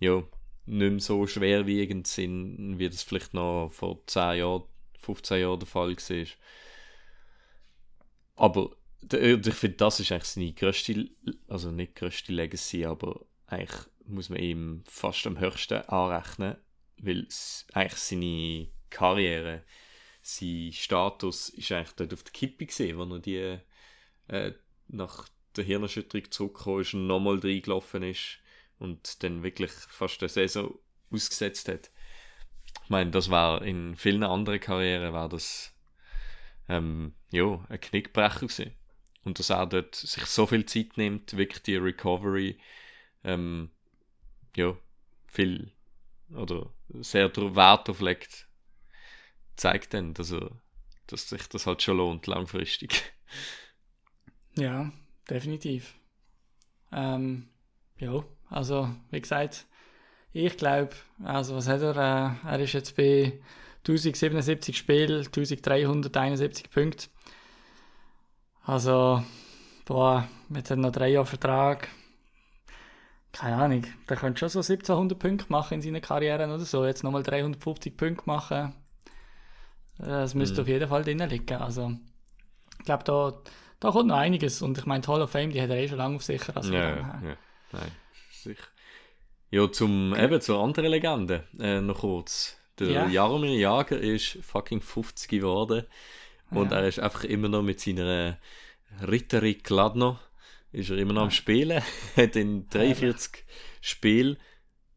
ja, 0.00 0.22
nicht 0.66 0.90
mehr 0.90 1.00
so 1.00 1.26
schwerwiegend 1.26 2.06
sind, 2.06 2.78
wie 2.78 2.88
das 2.88 3.02
vielleicht 3.02 3.34
noch 3.34 3.70
vor 3.70 4.06
10 4.06 4.38
Jahren, 4.38 4.64
15 4.98 5.40
Jahren 5.40 5.60
der 5.60 5.68
Fall 5.68 5.96
war. 5.96 6.26
Aber 8.36 8.70
ich 9.12 9.54
finde, 9.54 9.76
das 9.76 10.00
ist 10.00 10.12
eigentlich 10.12 10.24
seine 10.24 10.52
grösste, 10.52 11.08
also 11.48 11.70
nicht 11.70 11.94
grösste 11.96 12.32
Legacy, 12.32 12.84
aber 12.84 13.20
eigentlich 13.46 13.86
muss 14.12 14.28
man 14.28 14.38
ihm 14.38 14.84
fast 14.86 15.26
am 15.26 15.38
höchsten 15.38 15.82
anrechnen, 15.88 16.56
weil 16.98 17.26
eigentlich 17.72 18.00
seine 18.00 18.68
Karriere, 18.90 19.64
sein 20.22 20.70
Status 20.72 21.48
ist 21.48 21.72
eigentlich 21.72 21.92
dort 21.96 22.12
auf 22.12 22.22
der 22.22 22.32
Kippe 22.32 22.66
gesehen, 22.66 22.98
wo 22.98 23.14
er 23.14 23.18
die 23.18 23.58
äh, 24.28 24.52
nach 24.88 25.28
der 25.56 25.64
Hirnerschütterung 25.64 26.30
zurückgekommen 26.30 26.80
ist 26.80 26.94
und 26.94 27.06
nochmal 27.06 27.38
reingelaufen 27.38 28.02
ist 28.02 28.38
und 28.78 29.22
dann 29.22 29.42
wirklich 29.42 29.70
fast 29.70 30.22
eine 30.22 30.28
Saison 30.28 30.78
ausgesetzt 31.10 31.68
hat. 31.68 31.90
Ich 32.84 32.90
meine, 32.90 33.10
das 33.10 33.30
war 33.30 33.62
in 33.62 33.96
vielen 33.96 34.22
anderen 34.22 34.60
Karrieren 34.60 35.12
war 35.12 35.28
das 35.28 35.74
ähm, 36.68 37.14
ja, 37.30 37.64
ein 37.68 37.80
Knickbrecher 37.80 38.40
gewesen. 38.46 38.72
Und 39.24 39.38
dass 39.38 39.50
er 39.50 39.66
dort 39.66 39.94
sich 39.94 40.24
so 40.26 40.46
viel 40.46 40.66
Zeit 40.66 40.96
nimmt, 40.96 41.36
wirklich 41.36 41.62
die 41.62 41.76
Recovery 41.76 42.58
ähm, 43.24 43.70
ja, 44.56 44.76
viel 45.28 45.72
oder 46.34 46.70
sehr 46.88 47.28
dr- 47.30 47.56
Wert 47.56 48.00
legt, 48.00 48.48
zeigt 49.56 49.94
dann, 49.94 50.12
dass, 50.14 50.30
er, 50.32 50.50
dass 51.06 51.28
sich 51.28 51.48
das 51.48 51.66
halt 51.66 51.82
schon 51.82 51.96
lohnt, 51.98 52.26
langfristig. 52.26 53.12
Ja, 54.56 54.90
definitiv. 55.28 55.94
Ähm, 56.92 57.48
ja, 57.98 58.24
also 58.50 58.90
wie 59.10 59.20
gesagt, 59.20 59.66
ich 60.32 60.56
glaube, 60.56 60.92
also 61.24 61.56
was 61.56 61.68
hat 61.68 61.82
er? 61.82 61.96
Äh, 62.46 62.48
er 62.48 62.60
ist 62.60 62.74
jetzt 62.74 62.96
bei 62.96 63.40
1077 63.84 64.76
Spielen, 64.78 65.24
1371 65.32 66.70
Punkte. 66.70 67.08
Also, 68.64 69.22
boah, 69.86 70.28
mit 70.48 70.70
noch 70.70 70.92
drei 70.92 71.10
Jahren 71.10 71.26
Vertrag. 71.26 71.88
Keine 73.32 73.56
Ahnung, 73.56 73.84
der 74.08 74.16
könnte 74.16 74.40
schon 74.40 74.48
so 74.50 74.58
1700 74.60 75.18
Punkte 75.18 75.46
machen 75.48 75.74
in 75.74 75.82
seiner 75.82 76.00
Karriere 76.00 76.44
oder 76.46 76.58
so. 76.60 76.84
Jetzt 76.84 77.02
nochmal 77.02 77.22
350 77.22 77.96
Punkte 77.96 78.24
machen. 78.26 78.74
Das 79.98 80.34
müsste 80.34 80.62
auf 80.62 80.68
jeden 80.68 80.88
Fall 80.88 81.02
drin 81.04 81.18
liegen. 81.18 81.56
Also, 81.56 81.92
ich 82.78 82.84
glaube, 82.84 83.04
da, 83.04 83.32
da 83.80 83.90
kommt 83.90 84.08
noch 84.08 84.16
einiges. 84.16 84.60
Und 84.62 84.76
ich 84.78 84.84
meine, 84.86 85.06
Hall 85.06 85.22
of 85.22 85.30
Fame, 85.30 85.50
die 85.50 85.62
hat 85.62 85.70
er 85.70 85.76
eh 85.76 85.88
schon 85.88 85.98
lange 85.98 86.16
auf 86.16 86.22
sicher. 86.24 86.56
Also 86.56 86.72
Ja, 86.72 86.90
ja, 86.90 87.20
ja. 87.24 87.36
Nein, 87.72 87.90
sicher. 88.30 88.64
Ja, 89.50 89.70
zum, 89.70 90.14
eben 90.14 90.40
zur 90.40 90.62
anderen 90.62 90.90
Legende, 90.90 91.44
äh, 91.58 91.80
noch 91.80 92.00
kurz. 92.00 92.56
Der 92.78 92.90
Ja. 92.90 93.06
Jaromir 93.06 93.54
Jager 93.58 93.98
ist 93.98 94.38
fucking 94.42 94.80
50 94.80 95.28
geworden 95.28 95.84
und 96.50 96.70
Ja. 96.72 96.78
er 96.80 96.88
ist 96.88 96.98
einfach 97.00 97.24
immer 97.24 97.48
noch 97.48 97.62
mit 97.62 97.80
seiner 97.80 98.38
Ritterik 99.06 99.68
Ladno, 99.68 100.18
ist 100.72 100.90
er 100.90 100.98
immer 100.98 101.12
noch 101.12 101.22
am 101.22 101.30
Spielen, 101.30 101.82
hat 102.16 102.36
in 102.36 102.68
43 102.68 103.44
Spielen, 103.80 104.36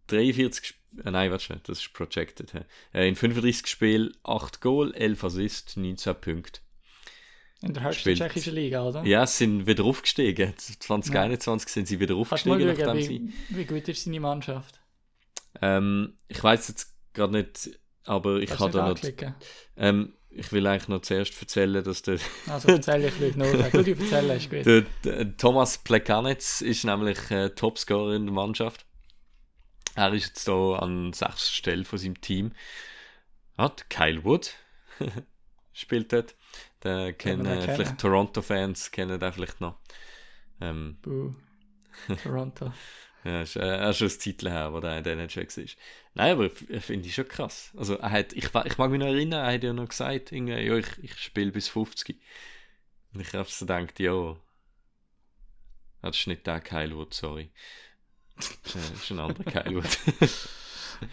43 0.07 0.65
Sp 0.65 0.85
äh, 1.03 1.11
nein, 1.11 1.31
warte 1.31 1.43
schnell, 1.43 1.59
das 1.63 1.79
ist 1.79 1.93
projected. 1.93 2.53
Äh, 2.93 3.07
in 3.07 3.15
35 3.15 3.67
Spielen 3.67 4.15
8 4.23 4.61
Goal, 4.61 4.93
11 4.93 5.23
Assists, 5.23 5.77
19 5.77 6.15
Punkte. 6.15 6.61
In 7.61 7.73
der 7.73 7.83
höchsten 7.83 8.01
Spielt- 8.01 8.17
tschechischen 8.19 8.55
Liga, 8.55 8.83
oder? 8.83 9.03
Ja, 9.03 9.25
sie 9.25 9.45
sind 9.45 9.67
wieder 9.67 9.83
aufgestiegen. 9.83 10.53
2021 10.57 11.69
sind 11.69 11.88
sie 11.88 11.99
wieder 11.99 12.13
du 12.13 12.15
mal 12.15 12.21
aufgestiegen, 12.21 12.59
schauen, 12.59 12.77
nachdem 12.77 13.01
sie... 13.01 13.33
wie, 13.49 13.57
wie 13.57 13.65
gut 13.65 13.88
ist 13.88 14.03
seine 14.03 14.19
Mannschaft? 14.19 14.79
Ähm, 15.61 16.13
ich 16.28 16.43
weiß 16.43 16.67
jetzt 16.67 16.95
gerade 17.13 17.34
nicht, 17.34 17.80
aber 18.03 18.38
ich 18.39 18.57
habe 18.59 18.71
da 18.71 18.89
noch. 18.89 18.99
Ähm, 19.78 20.13
ich 20.36 20.51
will 20.51 20.67
eigentlich 20.67 20.88
noch 20.89 21.01
zuerst 21.01 21.39
erzählen, 21.41 21.83
dass 21.83 22.01
der, 22.01 22.19
Also 22.47 22.67
erzähl 22.69 23.05
ich 23.05 23.17
gleich 23.17 23.36
noch. 23.36 23.45
Du, 23.71 23.91
erzählen, 23.91 24.38
ist 24.38 24.49
gut. 24.49 24.65
der, 24.65 24.81
der 25.03 25.38
Thomas 25.38 25.77
Plekanec 25.77 26.61
ist 26.61 26.83
nämlich 26.83 27.31
äh, 27.31 27.49
Topscorer 27.49 28.15
in 28.15 28.25
der 28.25 28.33
Mannschaft. 28.33 28.86
Er 29.95 30.13
ist 30.13 30.27
jetzt 30.27 30.47
da 30.47 30.75
an 30.75 31.13
sechster 31.13 31.53
Stelle 31.53 31.86
von 31.86 31.97
seinem 31.97 32.19
Team. 32.19 32.51
Der 33.57 33.71
Kyle 33.89 34.23
Wood 34.25 34.53
spielt 35.73 36.11
dort. 36.11 36.36
Den 36.83 37.17
kennen 37.17 37.45
kennen. 37.45 37.61
vielleicht 37.61 37.97
Toronto-Fans 37.99 38.91
kennen 38.91 39.19
den 39.19 39.31
vielleicht 39.31 39.61
noch. 39.61 39.79
Ähm. 40.59 40.97
Toronto. 42.23 42.73
Ja, 43.26 43.41
ist, 43.41 43.55
äh, 43.57 43.61
er 43.61 43.89
ist 43.89 43.97
schon 43.97 44.07
ein 44.09 44.19
Titel 44.19 44.49
her, 44.49 44.71
wo 44.73 44.80
der 44.80 44.99
in 44.99 45.03
der 45.03 45.13
NHL 45.13 45.47
war. 45.47 45.65
Nein, 46.15 46.32
aber 46.34 46.45
ich- 46.45 46.69
ich 46.69 46.86
finde 46.86 47.07
ich 47.09 47.15
schon 47.15 47.28
krass. 47.28 47.73
Also, 47.78 47.97
er 47.97 48.11
hat, 48.11 48.34
ich, 48.34 48.45
ich 48.45 48.78
mag 48.78 48.91
mich 48.91 48.99
noch 48.99 49.07
erinnern, 49.07 49.45
er 49.45 49.53
hat 49.55 49.63
ja 49.63 49.73
noch 49.73 49.89
gesagt, 49.89 50.32
irgendwie, 50.32 50.53
ja, 50.53 50.76
ich, 50.78 50.88
ich 51.03 51.19
spiele 51.19 51.51
bis 51.51 51.67
50. 51.67 52.21
Und 53.13 53.21
ich 53.21 53.34
habe 53.34 53.49
so 53.49 53.65
gedacht, 53.65 53.99
ja, 53.99 54.38
das 56.01 56.17
ist 56.17 56.28
nicht 56.28 56.45
der 56.47 56.61
Kylewood, 56.61 57.13
sorry. 57.13 57.51
Das 58.63 58.76
äh, 58.76 58.93
ist 58.93 59.11
ein 59.11 59.19
anderer 59.19 59.43
Kylewood. 59.51 59.97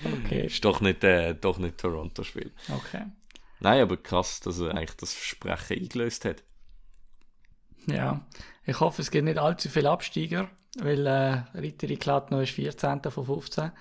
Okay. 0.05 0.47
ist 0.47 0.65
doch 0.65 0.81
nicht, 0.81 1.03
äh, 1.03 1.35
doch 1.35 1.59
nicht 1.59 1.77
Toronto-Spiel. 1.79 2.53
Okay. 2.71 3.03
Nein, 3.59 3.83
aber 3.83 3.97
krass, 3.97 4.39
dass 4.39 4.61
er 4.61 4.71
eigentlich 4.77 4.97
das 4.97 5.13
Versprechen 5.13 5.81
eingelöst 5.83 6.25
hat. 6.25 6.45
Ja, 7.87 8.25
ich 8.65 8.79
hoffe, 8.81 9.03
es 9.03 9.11
gibt 9.11 9.25
nicht 9.25 9.39
allzu 9.39 9.69
viele 9.69 9.91
Absteiger, 9.91 10.49
weil 10.79 11.07
äh, 11.07 11.59
Ritteri 11.59 11.97
Klatno 11.97 12.41
ist 12.41 12.53
14. 12.53 13.11
von 13.11 13.25
15. 13.25 13.73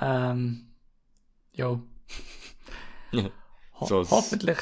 Ähm, 0.00 0.68
jo. 1.52 1.82
Ho 3.80 3.86
So, 3.86 4.00
es- 4.00 4.10
hoffentlich 4.10 4.58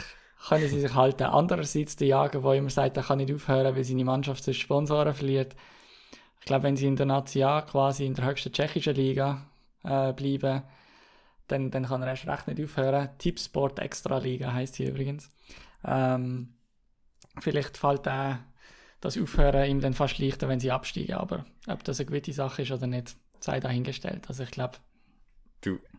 können 0.48 0.68
sie 0.68 0.80
sich 0.80 0.94
halten. 0.94 1.24
Andererseits 1.24 1.96
der 1.96 2.08
Jager, 2.08 2.40
der 2.40 2.52
immer 2.54 2.70
sagt, 2.70 2.96
er 2.96 3.02
kann 3.02 3.18
nicht 3.18 3.32
aufhören, 3.34 3.74
weil 3.74 3.84
seine 3.84 4.04
Mannschaft 4.04 4.44
sonst 4.44 4.58
Sponsoren 4.58 5.14
verliert. 5.14 5.56
Ich 6.40 6.46
glaube, 6.46 6.64
wenn 6.64 6.76
sie 6.76 6.86
in 6.86 6.96
der 6.96 7.06
Nazi 7.06 7.42
A 7.42 7.62
quasi 7.62 8.06
in 8.06 8.14
der 8.14 8.26
höchsten 8.26 8.52
tschechischen 8.52 8.94
Liga 8.94 9.46
äh, 9.84 10.12
bleiben, 10.12 10.62
dann, 11.48 11.70
dann 11.70 11.86
kann 11.86 12.02
er 12.02 12.08
erst 12.08 12.26
recht 12.26 12.48
nicht 12.48 12.62
aufhören. 12.62 13.10
Tipsport 13.18 13.78
Extra 13.78 14.18
Liga 14.18 14.52
heisst 14.52 14.74
sie 14.76 14.86
übrigens. 14.86 15.30
Ähm, 15.84 16.54
vielleicht 17.40 17.76
fällt 17.76 18.08
auch 18.08 18.36
das 19.06 19.18
Aufhören 19.18 19.68
ihm 19.68 19.80
dann 19.80 19.94
fast 19.94 20.18
leichter, 20.18 20.48
wenn 20.48 20.60
sie 20.60 20.70
absteigen. 20.70 21.14
Aber 21.14 21.46
ob 21.66 21.84
das 21.84 22.00
eine 22.00 22.10
gute 22.10 22.32
Sache 22.32 22.62
ist 22.62 22.70
oder 22.70 22.86
nicht, 22.86 23.16
sei 23.40 23.60
dahingestellt. 23.60 24.24
Also 24.28 24.42
ich 24.42 24.50
glaube, 24.50 24.78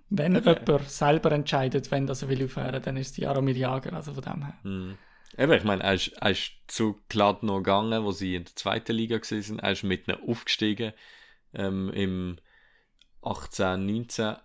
wenn 0.09 0.35
jemand 0.45 0.89
selber 0.89 1.31
entscheidet, 1.31 1.91
wenn 1.91 2.07
das 2.07 2.21
er 2.21 2.29
will 2.29 2.45
aufhören, 2.45 2.81
dann 2.81 2.97
ist 2.97 3.11
es 3.11 3.17
Jaromir 3.17 3.55
Jager. 3.55 3.93
Also 3.93 4.13
von 4.13 4.23
dem 4.23 4.45
her. 4.45 4.57
Mhm. 4.63 4.97
Eben, 5.37 5.51
ich 5.51 5.63
meine, 5.63 5.83
er 5.83 5.93
ist, 5.93 6.07
er 6.19 6.31
ist 6.31 6.51
zu 6.67 7.03
Gladno 7.09 7.57
gegangen, 7.57 8.03
wo 8.03 8.11
sie 8.11 8.35
in 8.35 8.45
der 8.45 8.55
zweiten 8.55 8.93
Liga 8.93 9.17
waren. 9.17 9.59
Er 9.59 9.71
ist 9.71 9.83
mit 9.83 10.07
ihnen 10.07 10.21
aufgestiegen 10.27 10.93
ähm, 11.53 11.89
im 11.91 12.37
18, 13.21 13.85
19, 13.85 14.35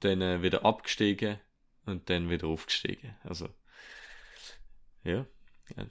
dann 0.00 0.20
äh, 0.20 0.42
wieder 0.42 0.64
abgestiegen 0.64 1.40
und 1.86 2.10
dann 2.10 2.28
wieder 2.30 2.46
aufgestiegen. 2.46 3.16
Also, 3.24 3.48
ja, 5.02 5.26
ja 5.76 5.84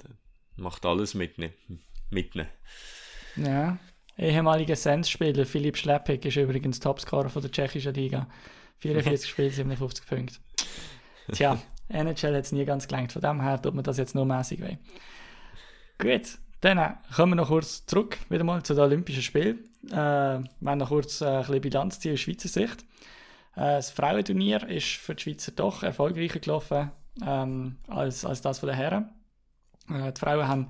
macht 0.55 0.85
alles 0.85 1.13
mit 1.13 1.37
ihnen. 1.37 1.53
Mit 2.09 2.35
ihnen. 2.35 2.47
Ja. 3.35 3.77
Ehemaliger 4.17 4.75
Sens-Spieler 4.75 5.45
Philipp 5.45 5.77
Schleppig 5.77 6.23
ist 6.25 6.37
übrigens 6.37 6.79
Topscorer 6.79 7.29
von 7.29 7.41
der 7.41 7.51
tschechischen 7.51 7.93
Liga. 7.93 8.27
44 8.79 9.29
Spiele, 9.29 9.49
57 9.49 10.05
Punkte. 10.05 10.35
Tja, 11.31 11.57
NHL 11.89 12.35
hat 12.35 12.45
es 12.45 12.51
nie 12.51 12.65
ganz 12.65 12.87
gelangt. 12.87 13.11
Von 13.11 13.21
dem 13.21 13.41
her 13.41 13.61
tut 13.61 13.73
man 13.73 13.83
das 13.83 13.97
jetzt 13.97 14.13
nur 14.13 14.25
mäßig 14.25 14.61
weh. 14.61 14.77
Gut, 15.97 16.37
dann 16.61 16.77
äh, 16.77 16.91
kommen 17.15 17.31
wir 17.31 17.35
noch 17.37 17.47
kurz 17.47 17.85
zurück 17.85 18.17
wieder 18.29 18.43
mal 18.43 18.61
zu 18.63 18.73
den 18.73 18.83
Olympischen 18.83 19.23
Spielen. 19.23 19.69
Äh, 19.89 19.95
wir 19.95 20.45
werden 20.59 20.79
noch 20.79 20.89
kurz 20.89 21.21
äh, 21.21 21.25
ein 21.25 21.39
bisschen 21.41 21.61
Bilanz 21.61 21.99
ziehen 21.99 22.13
aus 22.13 22.19
Schweizer 22.19 22.49
Sicht. 22.49 22.81
Äh, 23.55 23.77
das 23.77 23.91
Frauenturnier 23.91 24.67
ist 24.67 24.87
für 24.87 25.15
die 25.15 25.23
Schweizer 25.23 25.51
doch 25.51 25.83
erfolgreicher 25.83 26.39
gelaufen 26.39 26.91
ähm, 27.25 27.77
als, 27.87 28.25
als 28.25 28.41
das 28.41 28.59
von 28.59 28.67
den 28.67 28.75
Herren. 28.77 29.09
Äh, 29.89 30.11
die 30.11 30.19
Frauen 30.19 30.47
haben 30.47 30.67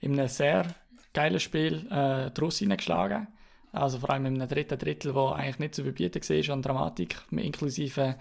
in 0.00 0.18
einem 0.18 0.28
sehr 0.28 0.66
geilen 1.12 1.40
Spiel 1.40 1.86
äh, 1.90 2.30
die 2.30 2.40
Russinnen 2.40 2.76
geschlagen. 2.76 3.28
Also 3.72 3.98
vor 3.98 4.10
allem 4.10 4.26
in 4.26 4.34
einem 4.34 4.48
dritten 4.48 4.78
Drittel, 4.78 5.14
wo 5.14 5.28
eigentlich 5.28 5.58
nicht 5.58 5.74
zu 5.74 5.82
verbieten 5.82 6.20
war 6.20 6.54
an 6.54 6.62
Dramatik, 6.62 7.22
inklusive 7.30 8.16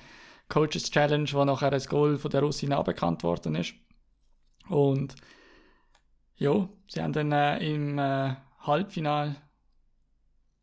Coaches 0.47 0.91
Challenge, 0.91 1.29
wo 1.31 1.43
nachher 1.45 1.73
ein 1.73 1.83
Goal 1.83 2.17
von 2.17 2.31
der 2.31 2.41
Russinnen 2.41 2.77
aberkannt 2.77 3.23
worden 3.23 3.55
ist. 3.55 3.73
Und 4.69 5.15
ja, 6.35 6.67
sie 6.87 7.01
haben 7.01 7.13
dann 7.13 7.31
äh, 7.31 7.57
im 7.73 7.99
äh, 7.99 8.35
Halbfinal, 8.59 9.35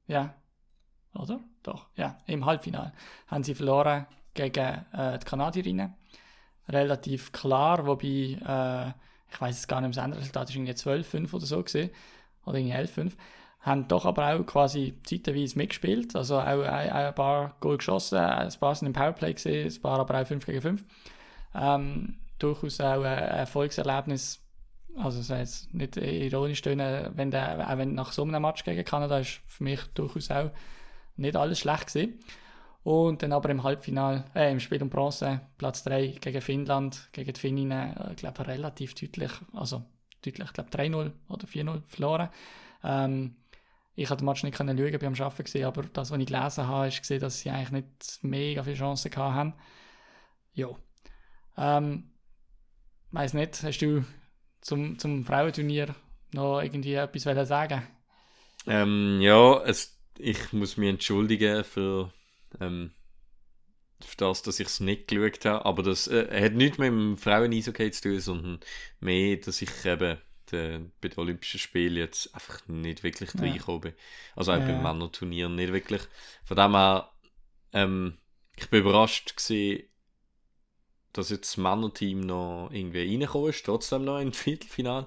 ja, 0.07 0.35
oder? 1.15 1.41
Doch, 1.63 1.89
ja, 1.97 2.19
im 2.27 2.47
Halbfinal 2.47 2.93
haben 3.27 3.45
sie 3.45 3.55
verloren 3.55 4.07
gegen 4.35 4.87
äh, 4.93 5.19
die 5.19 5.27
Kanadierinnen. 5.27 5.95
Relativ 6.69 7.33
klar, 7.33 7.87
wobei, 7.87 8.39
äh, 8.97 9.08
ich 9.31 9.41
weiß 9.41 9.59
es 9.59 9.69
gar 9.69 9.81
nicht, 9.81 9.97
das 9.97 10.05
Endresultat 10.05 10.49
ist 10.49 10.57
irgendwie 10.57 10.73
12-5 10.73 11.35
oder 11.35 11.47
so 11.47 11.63
gesehen, 11.63 11.91
oder 12.45 12.59
irgendwie 12.59 12.77
11-5. 12.77 13.13
Haben 13.61 13.89
doch 13.89 14.07
aber 14.07 14.35
auch 14.35 14.47
quasi 14.47 14.95
zeitweise 15.05 15.59
mitgespielt, 15.59 16.15
also 16.17 16.39
auch 16.39 16.43
ein, 16.43 16.91
ein 16.91 17.15
paar 17.15 17.57
Goal 17.61 17.77
geschossen, 17.77 18.19
ein 18.19 18.53
paar 18.61 18.75
sind 18.75 18.87
im 18.87 18.93
Powerplay 18.93 19.35
gesehen, 19.35 19.71
ein 19.71 19.83
paar 19.83 20.01
aber 20.01 20.21
auch 20.21 20.27
5 20.27 20.47
gegen 20.47 20.63
5. 20.63 20.85
Ähm, 21.55 22.17
durchaus 22.39 22.81
auch 22.81 23.03
ein 23.03 23.19
Erfolgserlebnis 23.19 24.41
also 25.03 25.21
es 25.21 25.29
jetzt 25.29 25.75
nicht 25.75 25.97
ironisch 25.97 26.63
tönen, 26.63 27.11
wenn 27.15 27.31
der, 27.31 27.69
auch 27.69 27.79
wenn 27.79 27.95
nach 27.95 28.13
so 28.13 28.23
einem 28.23 28.43
Match 28.43 28.65
gegen 28.65 28.85
Kanada 28.85 29.19
ist 29.19 29.41
für 29.47 29.65
mich 29.65 29.81
durchaus 29.95 30.31
auch 30.31 30.51
nicht 31.17 31.37
alles 31.37 31.61
schlecht 31.61 31.89
gewesen. 31.89 32.19
Und 32.89 33.23
dann 33.23 33.35
aber 33.35 33.51
im 33.51 33.65
Halbfinale, 33.65 34.25
äh, 34.35 34.51
im 34.51 34.61
Spiel 34.61 34.83
um 34.83 34.89
Bronze, 34.89 35.43
Platz 35.59 35.85
3 35.85 36.07
gegen 36.23 36.41
Finnland, 36.41 37.11
gegen 37.13 37.35
die 37.35 37.39
Finninnen, 37.39 37.95
äh, 37.95 38.15
glaube 38.15 38.47
relativ 38.47 38.95
deutlich, 38.95 39.31
also 39.53 39.85
deutlich, 40.25 40.47
ich 40.47 40.53
glaube 40.55 40.71
3-0 40.71 41.13
oder 41.29 41.47
4-0 41.47 41.83
verloren. 41.87 42.31
Ähm, 42.83 43.37
ich 43.95 44.09
habe 44.09 44.17
den 44.17 44.25
Match 44.25 44.43
nicht 44.43 44.57
können 44.57 44.79
schauen, 44.79 45.05
am 45.05 45.13
Arbeiten 45.23 45.45
gesehen, 45.45 45.67
aber 45.67 45.83
das, 45.83 46.11
was 46.11 46.19
ich 46.19 46.27
gelesen 46.29 46.67
habe, 46.67 46.89
ist 46.89 47.03
gesehen, 47.03 47.21
dass 47.21 47.41
sie 47.41 47.51
eigentlich 47.51 47.73
nicht 47.73 48.19
mega 48.23 48.63
viele 48.63 48.77
Chancen 48.77 49.11
gehabt 49.11 49.35
haben. 49.35 49.55
Ja. 50.55 50.69
Ähm, 51.59 52.11
weiß 53.11 53.35
nicht, 53.35 53.63
hast 53.65 53.81
du 53.81 54.03
zum, 54.63 54.99
zum 54.99 55.27
Frauenturnier 55.27 55.95
noch 56.33 56.63
irgendwie 56.63 56.95
etwas 56.95 57.49
sagen? 57.49 57.83
Ähm, 58.67 59.21
ja, 59.21 59.63
es, 59.65 60.01
ich 60.17 60.55
muss 60.55 60.79
mich 60.79 60.89
entschuldigen 60.89 61.65
für, 61.65 62.15
ähm, 62.61 62.93
für 64.05 64.17
das, 64.17 64.43
dass 64.43 64.61
ich 64.61 64.69
es 64.69 64.81
nicht 64.81 65.09
geschaut 65.09 65.45
habe. 65.45 65.65
Aber 65.67 65.83
das 65.83 66.07
äh, 66.09 66.43
hat 66.45 66.53
nichts 66.55 66.79
mit 66.79 66.89
dem 66.89 67.19
Frauen-Eishockey 67.19 67.91
zu 67.91 68.03
tun, 68.03 68.21
sondern 68.21 68.61
mehr, 69.01 69.37
dass 69.39 69.61
ich 69.63 69.71
eben 69.85 70.19
de, 70.53 70.81
bei 71.01 71.09
den 71.09 71.19
Olympischen 71.19 71.59
Spielen 71.61 71.97
jetzt 71.97 72.33
einfach 72.35 72.67
nicht 72.69 73.03
wirklich 73.03 73.31
Ja. 73.33 73.41
reingekommen 73.41 73.81
bin. 73.81 73.95
Also 74.37 74.53
auch 74.53 74.59
Ja. 74.59 74.65
beim 74.65 74.81
Männerturnier 74.81 75.49
nicht 75.49 75.73
wirklich. 75.73 76.03
Von 76.45 76.57
dem 76.57 76.73
her, 76.75 77.11
ähm, 77.73 78.19
ich 78.57 78.71
bin 78.71 78.81
überrascht 78.81 79.37
gewesen, 79.37 79.85
dass 81.13 81.31
jetzt 81.31 81.49
das 81.53 81.57
Männerteam 81.57 82.21
noch 82.21 82.71
irgendwie 82.73 83.01
reingekommen 83.11 83.51
ist, 83.51 83.65
trotzdem 83.65 84.05
noch 84.05 84.21
ins 84.21 84.39
Viertelfinale. 84.39 85.07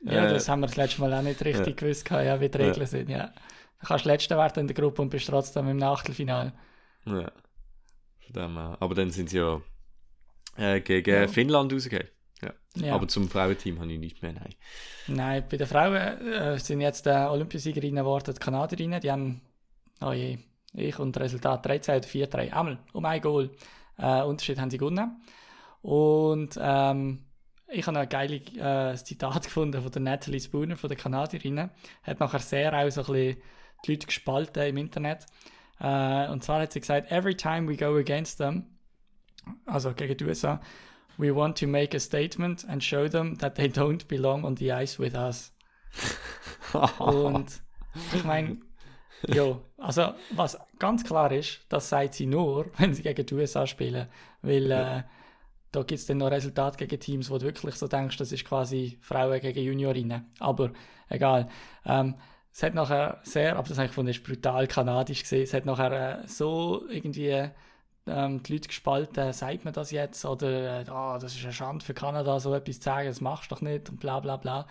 Ja, 0.00 0.26
Äh, 0.26 0.26
das 0.26 0.48
haben 0.48 0.60
wir 0.60 0.66
das 0.66 0.76
letzte 0.76 1.00
Mal 1.00 1.12
auch 1.14 1.22
nicht 1.22 1.44
richtig 1.44 1.76
ja. 1.76 1.76
gewusst, 1.76 2.08
ja, 2.10 2.40
wie 2.40 2.48
die 2.48 2.58
Regeln 2.58 2.86
sind. 2.86 3.10
Ja. 3.10 3.32
Du 3.80 3.86
kannst 3.86 4.04
Letzter 4.04 4.36
werden 4.36 4.60
in 4.60 4.66
der 4.66 4.74
Gruppe 4.76 5.02
und 5.02 5.10
bist 5.10 5.26
trotzdem 5.28 5.68
im 5.68 5.82
Achtelfinale. 5.82 6.52
Ja. 7.06 7.32
Von 8.20 8.32
dem 8.34 8.56
her. 8.56 8.76
Aber 8.80 8.94
dann 8.94 9.10
sind 9.10 9.30
sie 9.30 9.38
ja 9.38 9.60
äh, 10.56 10.80
gegen 10.80 11.10
Ja. 11.14 11.28
Finnland 11.28 11.72
rausgegangen. 11.72 12.08
Ja. 12.42 12.52
Ja. 12.76 12.94
Aber 12.94 13.08
zum 13.08 13.28
Frauenteam 13.28 13.78
habe 13.80 13.92
ich 13.92 13.98
nicht 13.98 14.22
mehr, 14.22 14.32
nein. 14.32 14.54
Nein, 15.08 15.44
bei 15.50 15.56
den 15.56 15.66
Frauen 15.66 15.94
äh, 15.94 16.58
sind 16.58 16.80
jetzt 16.80 17.06
äh, 17.06 17.10
Olympiasiegerinnen 17.10 18.04
geworden, 18.04 18.32
die 18.34 18.40
Kanadierinnen. 18.40 19.00
Die 19.00 19.10
haben, 19.10 19.40
oh 20.00 20.12
je, 20.12 20.38
ich 20.72 20.98
und 20.98 21.16
das 21.16 21.24
Resultat 21.24 21.66
3-2 21.66 21.96
oder 21.96 22.08
4-3, 22.08 22.52
einmal 22.52 22.78
um 22.92 23.04
ein 23.04 23.20
Goal. 23.20 23.50
Äh, 23.98 24.22
Unterschied 24.22 24.58
haben 24.58 24.70
sie 24.70 24.78
gewonnen. 24.78 25.20
Und 25.82 26.58
ähm, 26.60 27.24
ich 27.68 27.86
habe 27.86 27.98
ein 27.98 28.08
geiles 28.08 28.56
äh, 28.56 29.04
Zitat 29.04 29.44
gefunden 29.44 29.82
von 29.82 29.90
der 29.92 30.02
Natalie 30.02 30.40
Spooner, 30.40 30.76
von 30.76 30.88
der 30.88 30.96
Kanadierinnen. 30.96 31.70
Hat 32.02 32.20
nachher 32.20 32.40
sehr 32.40 32.72
auch 32.72 32.90
so 32.90 33.02
ein 33.02 33.06
bisschen 33.06 33.42
die 33.84 33.90
Leute 33.92 34.06
gespalten 34.06 34.62
im 34.62 34.76
Internet. 34.76 35.26
Äh, 35.80 36.28
und 36.28 36.44
zwar 36.44 36.60
hat 36.62 36.72
sie 36.72 36.80
gesagt, 36.80 37.10
every 37.10 37.34
time 37.34 37.68
we 37.68 37.76
go 37.76 37.96
against 37.96 38.38
them, 38.38 38.66
also 39.66 39.92
gegen 39.94 40.16
die 40.16 40.24
USA, 40.24 40.60
we 41.16 41.34
want 41.34 41.58
to 41.58 41.66
make 41.66 41.96
a 41.96 42.00
statement 42.00 42.64
and 42.68 42.82
show 42.82 43.08
them 43.08 43.36
that 43.38 43.54
they 43.54 43.66
don't 43.66 44.06
belong 44.08 44.44
on 44.44 44.56
the 44.56 44.72
ice 44.72 44.98
with 44.98 45.14
us. 45.14 45.52
Und 46.98 47.62
ich 48.14 48.24
meine, 48.24 48.58
ja, 49.26 49.58
also 49.78 50.14
was 50.30 50.58
ganz 50.78 51.04
klar 51.04 51.32
ist, 51.32 51.60
das 51.68 51.88
sagt 51.88 52.14
sie 52.14 52.26
nur, 52.26 52.70
wenn 52.78 52.94
sie 52.94 53.02
gegen 53.02 53.26
die 53.26 53.34
USA 53.34 53.66
spielen, 53.66 54.06
weil 54.42 54.70
äh, 54.70 55.02
da 55.72 55.80
gibt 55.82 56.00
es 56.00 56.06
dann 56.06 56.18
noch 56.18 56.30
Resultate 56.30 56.76
gegen 56.76 57.00
Teams, 57.00 57.30
wo 57.30 57.38
du 57.38 57.44
wirklich 57.44 57.76
so 57.76 57.86
denkst, 57.86 58.16
das 58.16 58.32
ist 58.32 58.44
quasi 58.44 58.98
Frauen 59.00 59.40
gegen 59.40 59.62
Juniorinnen. 59.62 60.30
Aber 60.40 60.72
egal. 61.08 61.48
Ähm, 61.84 62.16
es 62.52 62.62
hat 62.62 62.74
nachher 62.74 63.20
sehr, 63.22 63.56
aber 63.56 63.68
das 63.68 63.78
habe 63.78 63.86
ich 63.86 63.90
gefunden, 63.92 64.10
ist 64.10 64.24
brutal 64.24 64.66
kanadisch 64.66 65.22
gesehen. 65.22 65.44
Es 65.44 65.54
hat 65.54 65.66
nachher 65.66 66.22
äh, 66.22 66.28
so 66.28 66.84
irgendwie 66.88 67.50
ähm, 68.06 68.42
die 68.42 68.52
Leute 68.52 68.68
gespalten, 68.68 69.32
sagt 69.32 69.64
man 69.64 69.72
das 69.72 69.90
jetzt? 69.90 70.24
Oder 70.24 70.80
äh, 70.80 70.90
«Ah, 70.90 71.18
das 71.18 71.36
ist 71.36 71.44
eine 71.44 71.52
Schande 71.52 71.84
für 71.84 71.94
Kanada, 71.94 72.40
so 72.40 72.54
etwas 72.54 72.80
zu 72.80 72.84
sagen, 72.84 73.08
das 73.08 73.20
machst 73.20 73.50
du 73.50 73.54
doch 73.54 73.62
nicht 73.62 73.88
und 73.88 74.00
bla 74.00 74.20
bla 74.20 74.36
bla. 74.36 74.66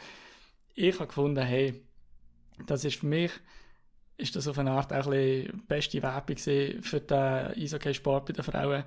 Ich 0.75 0.95
habe 0.95 1.07
gefunden, 1.07 1.43
hey, 1.43 1.82
das 2.65 2.84
ist 2.84 2.97
für 2.97 3.05
mich, 3.05 3.32
ist 4.17 4.36
das 4.36 4.47
auf 4.47 4.59
eine 4.59 4.71
Art 4.71 4.91
auch 4.91 5.07
ein 5.07 5.63
beste 5.67 6.01
Werbung 6.01 6.38
für 6.38 6.99
den 6.99 7.17
Eishockey-Sport 7.17 8.25
bei 8.25 8.34
den 8.34 8.43
Frauen, 8.43 8.84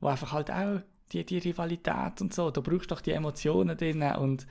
wo 0.00 0.08
einfach 0.08 0.32
halt 0.32 0.50
auch 0.50 0.80
die, 1.12 1.24
die 1.24 1.38
Rivalität 1.38 2.20
und 2.20 2.34
so, 2.34 2.50
da 2.50 2.60
brauchst 2.60 2.90
du 2.90 2.94
doch 2.94 3.00
die 3.00 3.12
Emotionen 3.12 3.76
drin 3.76 4.02
und 4.02 4.46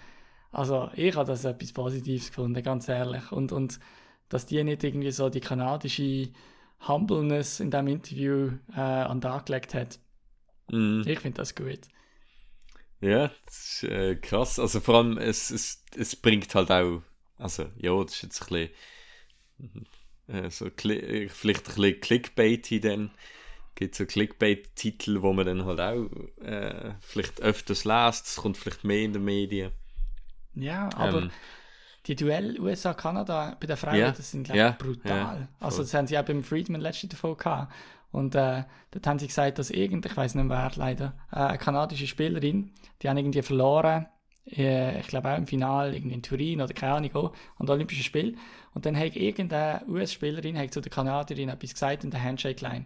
also 0.51 0.89
ich 0.95 1.15
habe 1.15 1.27
das 1.27 1.45
etwas 1.45 1.73
Positives 1.73 2.29
gefunden, 2.29 2.61
ganz 2.63 2.87
ehrlich. 2.87 3.31
Und, 3.31 3.51
und 3.51 3.79
dass 4.29 4.45
die 4.45 4.63
nicht 4.63 4.83
irgendwie 4.83 5.11
so 5.11 5.29
die 5.29 5.39
kanadische 5.39 6.29
Humbleness 6.87 7.59
in 7.59 7.71
diesem 7.71 7.87
Interview 7.87 8.51
äh, 8.75 8.79
an 8.79 9.17
den 9.17 9.21
Tag 9.21 9.45
gelegt 9.45 9.73
hat. 9.73 9.99
Mhm. 10.71 11.03
Ich 11.05 11.19
finde 11.19 11.37
das 11.37 11.55
gut. 11.55 11.79
Ja, 13.01 13.31
das 13.45 13.83
ist 13.83 13.83
äh, 13.83 14.15
krass. 14.15 14.59
Also 14.59 14.79
vor 14.79 14.95
allem, 14.95 15.17
es, 15.17 15.51
es, 15.51 15.83
es 15.95 16.15
bringt 16.15 16.53
halt 16.53 16.71
auch 16.71 17.01
also 17.41 17.65
ja, 17.77 18.03
das 18.03 18.13
ist 18.13 18.21
jetzt 18.21 18.41
ein 18.51 18.69
bisschen, 19.57 19.87
äh, 20.27 20.49
so, 20.51 20.69
vielleicht 20.75 21.69
ein 21.69 21.75
bisschen 21.75 21.99
Clickbaity 22.01 22.79
dann. 22.79 23.11
Gibt 23.73 23.95
so 23.95 24.05
Clickbait-Titel, 24.05 25.21
wo 25.21 25.33
man 25.33 25.45
dann 25.45 25.65
halt 25.65 25.79
auch 25.79 26.09
äh, 26.43 26.93
vielleicht 27.01 27.41
öfters 27.41 27.85
liest, 27.85 28.27
es 28.27 28.35
kommt 28.35 28.57
vielleicht 28.57 28.83
mehr 28.83 29.01
in 29.01 29.13
den 29.13 29.23
Medien. 29.23 29.71
Ja, 30.55 30.89
aber 30.95 31.23
Ähm, 31.23 31.31
die 32.07 32.15
Duell 32.15 32.59
USA-Kanada 32.59 33.55
bei 33.59 33.67
den 33.67 33.77
Frauen, 33.77 33.95
Ja, 33.95 34.11
das 34.11 34.31
sind 34.31 34.43
glaub, 34.43 34.57
ja, 34.57 34.71
brutal. 34.71 35.41
ja, 35.41 35.47
also 35.59 35.81
das 35.83 35.93
haben 35.93 36.07
sie 36.07 36.17
auch 36.17 36.25
beim 36.25 36.43
Friedman 36.43 36.81
letzte 36.81 37.07
davon 37.07 37.37
gehabt. 37.37 37.71
Und 38.11 38.35
äh, 38.35 38.63
dort 38.91 39.07
haben 39.07 39.19
sie 39.19 39.27
gesagt, 39.27 39.59
dass 39.59 39.69
irgend, 39.69 40.05
ich 40.05 40.17
weiß 40.17 40.35
nicht 40.35 40.49
wer 40.49 40.71
leider, 40.75 41.13
äh, 41.31 41.35
eine 41.37 41.57
kanadische 41.57 42.07
Spielerin, 42.07 42.73
die 43.01 43.07
haben 43.09 43.17
irgendwie 43.17 43.41
verloren, 43.41 44.07
äh, 44.47 44.99
ich 44.99 45.07
glaube 45.07 45.29
auch 45.31 45.37
im 45.37 45.47
Finale, 45.47 45.95
irgendwie 45.95 46.15
in 46.15 46.23
Turin 46.23 46.61
oder 46.61 46.73
keine 46.73 46.93
Ahnung, 46.95 47.15
auch, 47.15 47.33
an 47.57 47.67
den 47.67 47.71
Olympischen 47.71 48.03
Spielen. 48.03 48.37
Und 48.73 48.85
dann 48.85 48.97
hat 48.97 49.15
irgendeine 49.15 49.85
US-Spielerin 49.87 50.71
zu 50.71 50.81
der 50.81 50.91
Kanadierin 50.91 51.49
etwas 51.49 51.73
gesagt 51.73 52.03
in 52.03 52.11
der 52.11 52.21
Handshake-Line. 52.23 52.85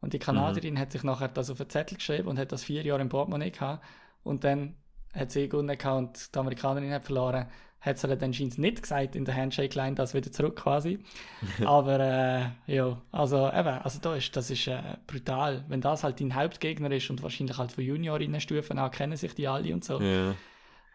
Und 0.00 0.12
die 0.14 0.18
Kanadierin 0.18 0.78
hat 0.78 0.92
sich 0.92 1.02
nachher 1.04 1.28
das 1.28 1.50
auf 1.50 1.60
einen 1.60 1.70
Zettel 1.70 1.96
geschrieben 1.98 2.28
und 2.28 2.38
hat 2.38 2.52
das 2.52 2.64
vier 2.64 2.82
Jahre 2.82 3.02
im 3.02 3.08
Portemonnaie 3.08 3.50
gehabt. 3.50 3.84
Und 4.24 4.44
dann 4.44 4.74
hat 5.16 5.30
sie 5.30 5.48
gehabt 5.48 5.86
und 5.86 6.34
die 6.34 6.38
Amerikanerin 6.38 6.92
hat 6.92 7.04
verloren. 7.04 7.46
Hat 7.80 7.98
sie 7.98 8.16
dann 8.16 8.34
scheint 8.34 8.58
nicht 8.58 8.82
gesagt 8.82 9.14
in 9.14 9.24
der 9.24 9.36
Handshake-Line, 9.36 9.94
das 9.94 10.12
wieder 10.12 10.32
zurück 10.32 10.56
quasi. 10.56 10.98
Aber 11.64 12.00
äh, 12.00 12.74
ja, 12.74 13.00
also 13.12 13.48
eben, 13.48 13.68
also 13.68 14.00
da 14.00 14.16
ist, 14.16 14.34
das 14.36 14.50
ist 14.50 14.66
äh, 14.66 14.80
brutal. 15.06 15.64
Wenn 15.68 15.80
das 15.80 16.02
halt 16.02 16.20
dein 16.20 16.34
Hauptgegner 16.34 16.90
ist 16.90 17.10
und 17.10 17.22
wahrscheinlich 17.22 17.56
halt 17.58 17.70
von 17.72 17.84
Juniorinnenstufen 17.84 18.78
an 18.78 18.90
kennen 18.90 19.16
sich 19.16 19.34
die 19.34 19.46
alle 19.46 19.72
und 19.72 19.84
so. 19.84 20.00
ja. 20.00 20.34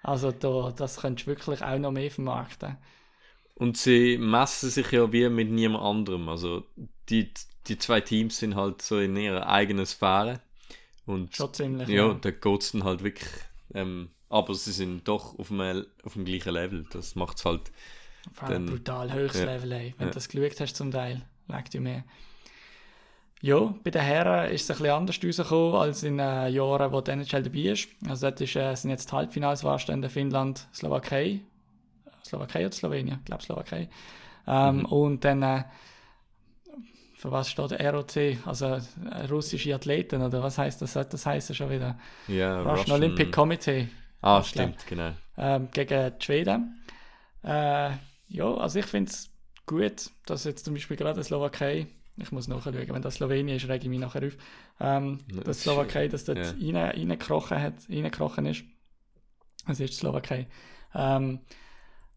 Also 0.04 0.32
da, 0.32 0.74
das 0.76 0.98
könntest 1.00 1.28
du 1.28 1.32
wirklich 1.32 1.64
auch 1.64 1.78
noch 1.78 1.92
mehr 1.92 2.10
vermarkten. 2.10 2.76
Und 3.54 3.78
sie 3.78 4.18
messen 4.18 4.70
sich 4.72 4.92
ja 4.92 5.14
wie 5.14 5.30
mit 5.30 5.52
niemand 5.52 5.84
anderem. 5.84 6.28
Also 6.28 6.64
die, 7.10 7.32
die 7.68 7.78
zwei 7.78 8.02
Teams 8.02 8.40
sind 8.40 8.56
halt 8.56 8.82
so 8.82 8.98
in 9.00 9.16
ihrer 9.16 9.48
eigenen 9.48 9.86
Sphäre. 9.86 10.42
Und 11.06 11.36
Schon 11.36 11.54
ziemlich. 11.54 11.88
ja, 11.88 12.14
da 12.16 12.32
geht 12.32 12.62
es 12.62 12.72
dann 12.72 12.84
halt 12.84 13.04
wirklich. 13.04 13.30
Ähm, 13.74 14.10
aber 14.30 14.54
sie 14.56 14.72
sind 14.72 15.08
doch 15.08 15.38
auf 15.40 15.48
dem, 15.50 15.86
auf 16.04 16.14
dem 16.14 16.26
gleichen 16.26 16.54
Level. 16.54 16.86
Das 16.92 17.16
macht 17.16 17.38
es 17.38 17.46
halt. 17.46 17.72
Allem 18.40 18.66
dann- 18.68 18.76
brutal 18.76 19.12
höchstes 19.14 19.42
ja. 19.42 19.54
Level, 19.54 19.72
ey. 19.72 19.96
Wenn 19.98 20.08
Ja. 20.08 20.12
du 20.12 20.16
das 20.16 20.30
geschaut 20.30 20.60
hast 20.60 20.76
zum 20.76 20.92
Teil, 20.92 21.22
legt 21.48 21.74
dir 21.74 21.82
mehr. 21.82 22.04
Ja, 23.42 23.74
bei 23.84 23.90
den 23.90 24.04
Herren 24.04 24.52
ist 24.52 24.64
es 24.64 24.70
ein 24.72 24.78
bisschen 24.78 24.94
anders 24.96 25.20
rausgekommen 25.24 25.76
als 25.76 26.04
in 26.04 26.20
äh, 26.20 26.48
Jahren, 26.50 26.92
wo 26.92 27.02
die 27.02 27.10
NHL 27.12 27.42
dabei 27.42 27.60
ist. 27.60 27.88
Also 28.08 28.28
dort 28.28 28.40
ist, 28.42 28.56
äh, 28.56 28.76
sind 28.76 28.92
jetzt 28.92 29.12
die 29.12 29.16
Halbfinals 29.16 29.64
Finnland, 30.10 30.68
Slowakei. 30.74 31.42
Slowakei 32.24 32.66
oder 32.68 32.72
Slowenien? 32.76 33.18
Ich 33.20 33.26
glaube 33.26 33.42
Slowakei. 33.42 33.90
Ähm, 34.46 34.78
Mhm. 34.78 34.86
Und 34.86 35.26
dann, 35.26 35.42
äh, 35.42 35.64
für 37.22 37.32
was 37.32 37.52
steht 37.52 37.70
der 37.70 37.94
ROC? 37.94 38.18
Also 38.48 38.66
äh, 38.66 39.26
russische 39.30 39.76
Athleten, 39.76 40.24
oder 40.24 40.42
was 40.42 40.58
heißt 40.58 40.82
das? 40.82 40.94
Das 40.94 41.24
heißt 41.24 41.56
schon 41.56 41.70
wieder. 41.70 42.00
Ja, 42.28 42.64
Russian 42.64 42.98
Olympic 43.00 43.32
Committee 43.32 43.90
Ah, 44.22 44.42
stimmt, 44.42 44.88
genau. 44.88 45.12
ähm, 45.38 45.70
gegen 45.72 46.14
die 46.18 46.26
Schweden. 46.26 46.84
Äh, 47.44 47.92
ja, 48.28 48.54
also 48.56 48.80
ich 48.80 48.88
finde 48.88 49.12
es 49.12 49.30
gut, 49.68 50.10
dass 50.26 50.46
jetzt 50.46 50.66
zum 50.66 50.74
Beispiel 50.74 50.98
gerade 50.98 51.20
die 51.20 51.24
Slowakei, 51.24 51.86
ich 52.18 52.32
muss 52.32 52.48
nachschauen, 52.48 52.76
wenn 52.76 53.02
das 53.04 53.16
Slowenien 53.16 53.58
ist, 53.58 53.70
rege 53.70 53.84
ich 53.84 53.90
mich 53.90 54.00
nachher 54.00 54.26
auf, 54.26 54.34
ähm, 54.80 55.20
Das 55.28 55.44
dass 55.44 55.62
Slowakei, 55.62 56.08
dass 56.08 56.26
dort 56.26 56.40
ja. 56.40 56.76
rein, 56.76 56.76
reingekrochen, 56.76 57.62
hat, 57.62 57.74
reingekrochen 57.88 58.48
ist. 58.48 58.64
Das 59.68 59.80
ist 59.80 59.94
die 59.94 59.98
Slowakei. 59.98 60.48
Ähm, 60.96 61.42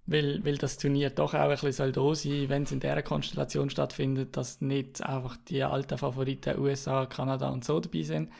weil, 0.06 0.44
weil 0.44 0.58
das 0.58 0.76
Turnier 0.76 1.10
doch 1.10 1.34
auch 1.34 1.38
ein 1.40 1.50
bisschen 1.50 1.72
soll 1.72 1.92
da 1.92 2.14
sein, 2.14 2.48
wenn 2.48 2.64
es 2.64 2.72
in 2.72 2.80
dieser 2.80 3.02
Konstellation 3.02 3.70
stattfindet, 3.70 4.36
dass 4.36 4.60
nicht 4.60 5.02
einfach 5.02 5.36
die 5.48 5.62
alten 5.62 5.96
Favoriten 5.98 6.58
USA, 6.58 7.06
Kanada 7.06 7.48
und 7.50 7.64
so 7.64 7.80
dabei 7.80 8.02
sind. 8.02 8.30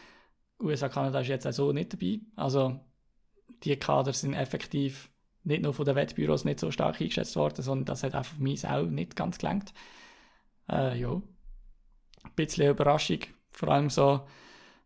USA, 0.60 0.88
Kanada 0.88 1.20
ist 1.20 1.28
jetzt 1.28 1.46
auch 1.46 1.52
so 1.52 1.72
nicht 1.72 1.92
dabei. 1.94 2.20
Also 2.36 2.80
die 3.64 3.76
Kader 3.78 4.12
sind 4.12 4.34
effektiv 4.34 5.10
nicht 5.44 5.62
nur 5.62 5.74
von 5.74 5.84
den 5.84 5.96
Wettbüros 5.96 6.44
nicht 6.44 6.60
so 6.60 6.70
stark 6.70 7.00
eingeschätzt 7.00 7.36
worden, 7.36 7.62
sondern 7.62 7.86
das 7.86 8.02
hat 8.02 8.14
einfach 8.14 8.38
mich 8.38 8.66
auch 8.66 8.86
nicht 8.86 9.16
ganz 9.16 9.38
gelangt. 9.38 9.72
Äh, 10.70 10.98
ja. 11.00 11.12
Ein 11.12 12.32
bisschen 12.36 12.70
Überraschung, 12.70 13.20
vor 13.52 13.68
allem 13.68 13.90
so, 13.90 14.26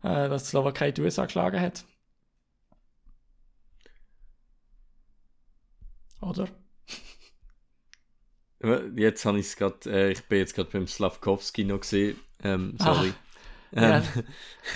äh, 0.02 0.28
dass 0.28 0.44
die 0.44 0.50
Slowakei 0.50 0.92
die 0.92 1.02
USA 1.02 1.26
geschlagen 1.26 1.60
hat. 1.60 1.84
Oder? 6.20 6.48
Jetzt 8.96 9.24
habe 9.24 9.38
ich 9.38 9.46
es 9.46 9.56
gerade, 9.56 9.90
äh, 9.90 10.12
ich 10.12 10.24
bin 10.24 10.38
jetzt 10.38 10.54
gerade 10.54 10.70
beim 10.70 10.86
Slavkovski 10.86 11.64
noch 11.64 11.80
gesehen. 11.80 12.18
Ähm, 12.42 12.74
sorry. 12.78 13.14
Ja, 13.70 13.98
Ähm, 13.98 14.02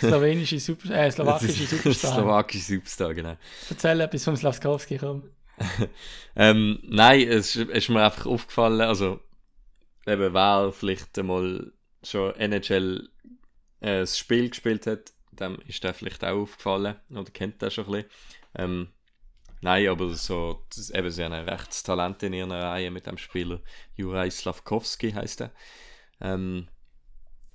slowenische 0.00 0.60
Super 0.60 0.90
äh, 0.90 1.10
slowakische 1.10 1.66
Superstar. 1.66 2.14
Slowakische 2.14 2.74
Superstar, 2.74 3.14
genau. 3.14 3.36
Erzähl 3.70 4.00
etwas 4.00 4.24
vom 4.24 4.36
Slavkowski, 4.36 4.98
komm. 4.98 5.24
Ähm, 6.36 6.78
nein, 6.82 7.28
es 7.28 7.56
ist, 7.56 7.70
ist 7.70 7.88
mir 7.90 8.04
einfach 8.04 8.26
aufgefallen, 8.26 8.80
also 8.80 9.20
eben 10.06 10.34
wer 10.34 10.72
vielleicht 10.72 11.18
einmal 11.18 11.72
schon 12.02 12.34
NHL 12.36 13.08
äh, 13.80 14.00
das 14.00 14.18
Spiel 14.18 14.48
gespielt 14.48 14.86
hat, 14.86 15.12
dem 15.30 15.58
ist 15.66 15.84
der 15.84 15.94
vielleicht 15.94 16.24
auch 16.24 16.42
aufgefallen 16.42 16.96
oder 17.10 17.30
kennt 17.30 17.60
das 17.62 17.74
schon 17.74 17.86
ein 17.86 17.92
bisschen. 17.92 18.10
Ähm, 18.56 18.88
nein, 19.62 19.88
aber 19.88 20.14
so, 20.14 20.64
das, 20.74 20.90
eben, 20.90 21.10
sie 21.10 21.24
haben 21.24 21.32
ein 21.32 21.48
rechtes 21.48 21.82
Talent 21.82 22.22
in 22.22 22.34
ihrer 22.34 22.62
Reihe 22.62 22.90
mit 22.90 23.06
dem 23.06 23.16
Spieler. 23.16 23.60
Juraj 23.96 24.30
Slavkovski 24.30 25.12
heißt 25.12 25.42
er. 25.42 25.52
Ähm, 26.20 26.68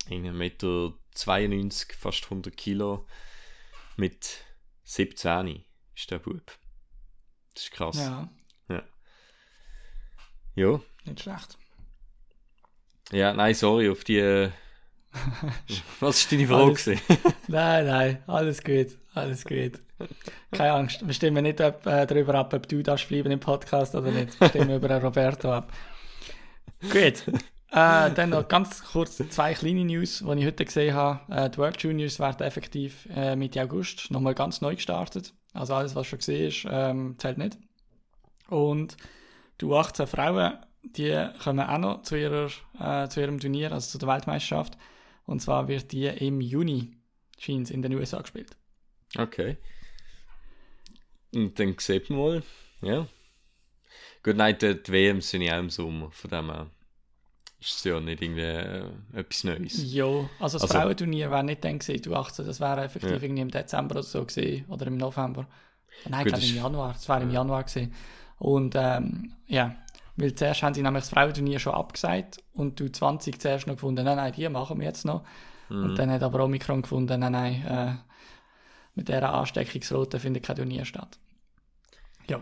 1,92 0.08 0.32
Meter, 0.32 0.94
92, 1.12 1.94
fast 1.94 2.24
100 2.24 2.56
Kilo, 2.56 3.06
mit 3.96 4.44
17 4.84 5.64
ist 5.94 6.10
der 6.10 6.18
Bub. 6.18 6.58
Das 7.54 7.64
ist 7.64 7.70
krass. 7.72 7.96
Ja, 7.96 8.28
Ja, 10.54 10.80
nicht 11.04 11.20
schlecht. 11.20 11.56
ja, 13.12 13.32
nein, 13.32 13.54
sorry, 13.54 13.88
auf 13.90 14.02
die. 14.02 14.50
Was 16.00 16.20
ist 16.20 16.32
deine 16.32 16.46
Frage? 16.46 16.64
Alles-? 16.64 16.86
Nein, 17.48 17.86
nein, 17.86 18.22
alles 18.26 18.62
gut, 18.62 18.88
alles 19.14 19.44
gut. 19.44 19.80
Keine 20.52 20.72
Angst, 20.72 21.06
wir 21.06 21.14
stimmen 21.14 21.42
nicht 21.42 21.60
ab, 21.60 21.84
äh, 21.86 22.06
darüber 22.06 22.34
ab, 22.34 22.52
ob 22.54 22.68
du 22.68 22.82
darfst 22.82 23.08
bleiben 23.08 23.30
im 23.30 23.40
Podcast 23.40 23.94
oder 23.94 24.10
nicht. 24.10 24.40
Wir 24.40 24.48
stimmen 24.48 24.76
über 24.76 25.02
Roberto 25.02 25.52
ab. 25.52 25.72
Gut. 26.82 27.24
Äh, 27.70 28.10
dann 28.12 28.30
noch 28.30 28.48
ganz 28.48 28.82
kurz 28.82 29.16
zwei 29.16 29.52
kleine 29.52 29.84
News, 29.84 30.24
die 30.26 30.38
ich 30.38 30.46
heute 30.46 30.64
gesehen 30.64 30.94
habe. 30.94 31.20
Äh, 31.32 31.50
die 31.50 31.58
World 31.58 31.82
Juniors 31.82 32.18
werden 32.18 32.46
effektiv 32.46 33.06
äh, 33.14 33.36
Mitte 33.36 33.62
August 33.62 34.10
nochmal 34.10 34.34
ganz 34.34 34.60
neu 34.60 34.74
gestartet. 34.74 35.34
Also 35.52 35.74
alles, 35.74 35.94
was 35.94 36.06
schon 36.06 36.18
gesehen 36.18 36.48
ist, 36.48 36.66
ähm, 36.70 37.16
zählt 37.18 37.36
nicht. 37.36 37.58
Und 38.48 38.96
die 39.60 39.66
18 39.66 40.06
Frauen, 40.06 40.54
die 40.82 41.28
kommen 41.42 41.60
auch 41.60 41.78
noch 41.78 42.02
zu, 42.02 42.16
ihrer, 42.16 42.48
äh, 42.80 43.08
zu 43.08 43.20
ihrem 43.20 43.38
Turnier, 43.38 43.72
also 43.72 43.90
zu 43.90 43.98
der 43.98 44.08
Weltmeisterschaft. 44.08 44.78
Und 45.28 45.40
zwar 45.42 45.68
wird 45.68 45.92
die 45.92 46.06
im 46.06 46.40
Juni, 46.40 46.96
scheint 47.38 47.70
in 47.70 47.82
den 47.82 47.94
USA 47.94 48.20
gespielt. 48.22 48.56
Okay. 49.16 49.58
Und 51.34 51.58
dann 51.58 51.76
sieht 51.78 52.08
man 52.08 52.18
mal, 52.18 52.42
ja. 52.80 53.06
Gut, 54.22 54.36
nein, 54.36 54.56
die, 54.58 54.82
die 54.82 54.90
WMs 54.92 55.28
sind 55.28 55.42
ja 55.42 55.56
auch 55.56 55.60
im 55.60 55.68
Sommer, 55.70 56.10
von 56.10 56.30
dem 56.30 56.50
her 56.50 56.70
ist 57.60 57.76
es 57.76 57.84
ja 57.84 58.00
nicht 58.00 58.22
irgendwie 58.22 58.40
äh, 58.40 58.84
etwas 59.12 59.44
Neues. 59.44 59.92
Ja, 59.92 60.06
also 60.40 60.58
das 60.58 60.62
Also- 60.62 60.68
Frauenturnier 60.68 61.30
wäre 61.30 61.44
nicht 61.44 61.62
dann 61.62 61.78
gewesen, 61.78 62.02
du 62.02 62.14
18, 62.14 62.46
das 62.46 62.58
wäre 62.60 62.84
effektiv 62.84 63.10
Ja. 63.10 63.20
irgendwie 63.22 63.42
im 63.42 63.50
Dezember 63.50 63.96
oder 63.96 64.02
so 64.04 64.24
gewesen, 64.24 64.64
oder 64.68 64.86
im 64.86 64.96
November. 64.96 65.46
Nein, 66.08 66.24
Gut, 66.24 66.32
glaube 66.34 66.46
im 66.46 66.56
Januar, 66.56 66.92
das 66.94 67.06
wäre 67.08 67.22
im 67.22 67.30
Januar 67.30 67.64
gewesen. 67.64 67.92
Und 68.38 68.74
ähm, 68.76 69.32
ja, 69.46 69.76
weil 70.18 70.34
zuerst 70.34 70.62
haben 70.62 70.74
sie 70.74 70.82
nämlich 70.82 71.04
das 71.04 71.10
Frauenturnier 71.10 71.60
schon 71.60 71.74
abgesagt 71.74 72.42
und 72.52 72.80
du 72.80 72.90
20 72.90 73.40
zuerst 73.40 73.68
noch 73.68 73.74
gefunden, 73.74 74.04
nein, 74.04 74.16
nein, 74.16 74.32
die 74.32 74.48
machen 74.48 74.80
wir 74.80 74.86
jetzt 74.86 75.04
noch. 75.04 75.22
Mhm. 75.68 75.84
Und 75.84 75.98
dann 75.98 76.10
hat 76.10 76.24
aber 76.24 76.44
Omikron 76.44 76.82
gefunden, 76.82 77.20
nein, 77.20 77.32
nein, 77.32 77.64
äh, 77.64 77.94
mit 78.96 79.08
dieser 79.08 79.32
Ansteckungsroute 79.32 80.18
findet 80.18 80.44
kein 80.44 80.56
Turnier 80.56 80.84
statt. 80.84 81.20
Ja. 82.28 82.40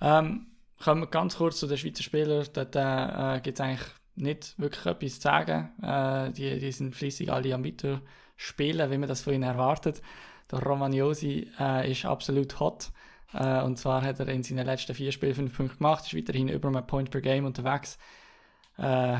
Ähm, 0.00 0.48
kommen 0.82 1.02
wir 1.02 1.06
ganz 1.06 1.36
kurz 1.36 1.60
zu 1.60 1.68
den 1.68 1.78
Schweizer 1.78 2.02
Spielern. 2.02 2.46
Dort 2.52 2.74
äh, 2.74 3.40
gibt 3.42 3.60
es 3.60 3.64
eigentlich 3.64 3.88
nicht 4.16 4.58
wirklich 4.58 4.84
etwas 4.86 5.14
zu 5.14 5.20
sagen. 5.20 5.70
Äh, 5.80 6.32
die, 6.32 6.58
die 6.58 6.72
sind 6.72 6.96
fließig 6.96 7.30
alle 7.30 7.54
am 7.54 7.64
Weiterspielen, 7.64 8.90
wie 8.90 8.98
man 8.98 9.08
das 9.08 9.22
von 9.22 9.34
ihnen 9.34 9.44
erwartet. 9.44 10.02
Der 10.50 10.58
Romagnosi 10.60 11.48
äh, 11.60 11.90
ist 11.90 12.04
absolut 12.06 12.58
hot. 12.58 12.90
Äh, 13.32 13.62
und 13.62 13.78
zwar 13.78 14.02
hat 14.02 14.20
er 14.20 14.28
in 14.28 14.42
seinen 14.42 14.66
letzten 14.66 14.94
vier 14.94 15.12
Spielen 15.12 15.34
fünf 15.34 15.56
Punkte 15.56 15.76
gemacht, 15.76 16.04
ist 16.06 16.16
weiterhin 16.16 16.48
über 16.48 16.68
einem 16.68 16.86
Point 16.86 17.10
per 17.10 17.20
Game 17.20 17.44
unterwegs. 17.44 17.98
Äh, 18.78 19.18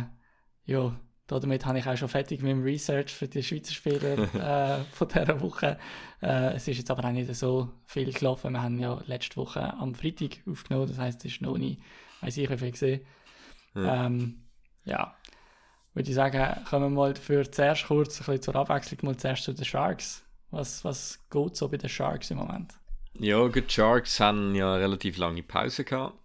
ja, 0.65 0.97
damit 1.27 1.67
habe 1.67 1.79
ich 1.79 1.87
auch 1.87 1.97
schon 1.97 2.09
fertig 2.09 2.43
mit 2.43 2.53
dem 2.53 2.63
Research 2.63 3.13
für 3.13 3.29
die 3.29 3.43
Schweizer 3.43 3.73
Spieler 3.73 4.19
äh, 4.81 4.85
von 4.93 5.09
dieser 5.09 5.41
Woche. 5.41 5.79
Äh, 6.23 6.55
es 6.55 6.67
ist 6.67 6.79
jetzt 6.79 6.91
aber 6.91 7.05
auch 7.05 7.13
nicht 7.13 7.33
so 7.35 7.71
viel 7.87 8.13
gelaufen. 8.13 8.53
Wir 8.53 8.63
haben 8.63 8.79
ja 8.79 9.01
letzte 9.07 9.37
Woche 9.37 9.75
am 9.75 9.95
Freitag 9.95 10.39
aufgenommen, 10.51 10.89
das 10.89 10.99
heisst, 10.99 11.25
es 11.25 11.33
ist 11.33 11.43
noch 11.43 11.59
nicht, 11.59 11.81
weiß 12.23 12.37
ich, 12.39 12.49
wie 12.49 12.57
viel 12.57 12.71
gesehen. 12.71 13.01
Ja. 13.75 14.07
Ähm, 14.07 14.45
ja, 14.85 15.15
würde 15.93 16.09
ich 16.09 16.15
sagen, 16.15 16.65
kommen 16.65 16.95
wir 16.95 16.97
mal 16.97 17.15
für 17.17 17.51
zuerst 17.51 17.87
kurz 17.87 18.21
ein 18.21 18.25
bisschen 18.25 18.43
zur 18.43 18.57
Abwechslung 18.57 19.01
mal 19.03 19.17
zuerst 19.17 19.45
zu 19.45 19.53
den 19.53 19.65
Sharks. 19.65 20.25
Was, 20.51 20.83
was 20.85 21.19
geht 21.29 21.57
so 21.57 21.69
bei 21.69 21.77
den 21.77 21.91
Sharks 21.91 22.31
im 22.31 22.39
Moment? 22.39 22.79
Ja, 23.19 23.49
die 23.49 23.65
Sharks 23.67 24.21
haben 24.21 24.55
ja 24.55 24.75
eine 24.75 24.83
relativ 24.83 25.17
lange 25.17 25.43
Pause 25.43 25.85
gehabt. 25.85 26.19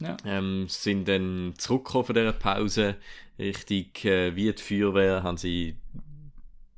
Ja. 0.00 0.16
Ähm, 0.24 0.66
sind 0.68 1.06
dann 1.06 1.54
zurückgekommen 1.56 2.04
von 2.04 2.14
dieser 2.14 2.32
Pause. 2.32 2.96
Richtig 3.38 4.04
äh, 4.04 4.34
wie 4.34 4.52
die 4.52 4.62
Feuerwehr 4.62 5.22
haben 5.22 5.36
sie 5.36 5.76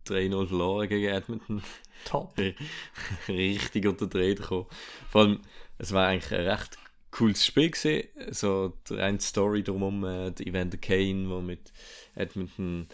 3-0 0.06 0.46
verloren 0.46 0.88
gegen 0.88 1.08
Edmonton. 1.08 1.62
Top. 2.04 2.38
Richtig 3.28 3.86
unter 3.86 4.06
die 4.06 4.18
Räder 4.18 4.42
gekommen. 4.42 4.66
Vor 5.08 5.22
allem, 5.22 5.40
es 5.78 5.92
war 5.92 6.06
eigentlich 6.06 6.32
ein 6.32 6.46
recht 6.46 6.78
cooles 7.10 7.44
Spiel 7.44 7.70
gewesen. 7.70 8.08
So 8.30 8.74
eine 8.90 9.20
Story 9.20 9.62
drumherum, 9.62 10.04
äh, 10.04 10.30
der 10.32 10.46
Evander 10.46 10.76
Kane, 10.76 11.28
der 11.28 11.40
mit 11.40 11.72
Edmonton 12.14 12.88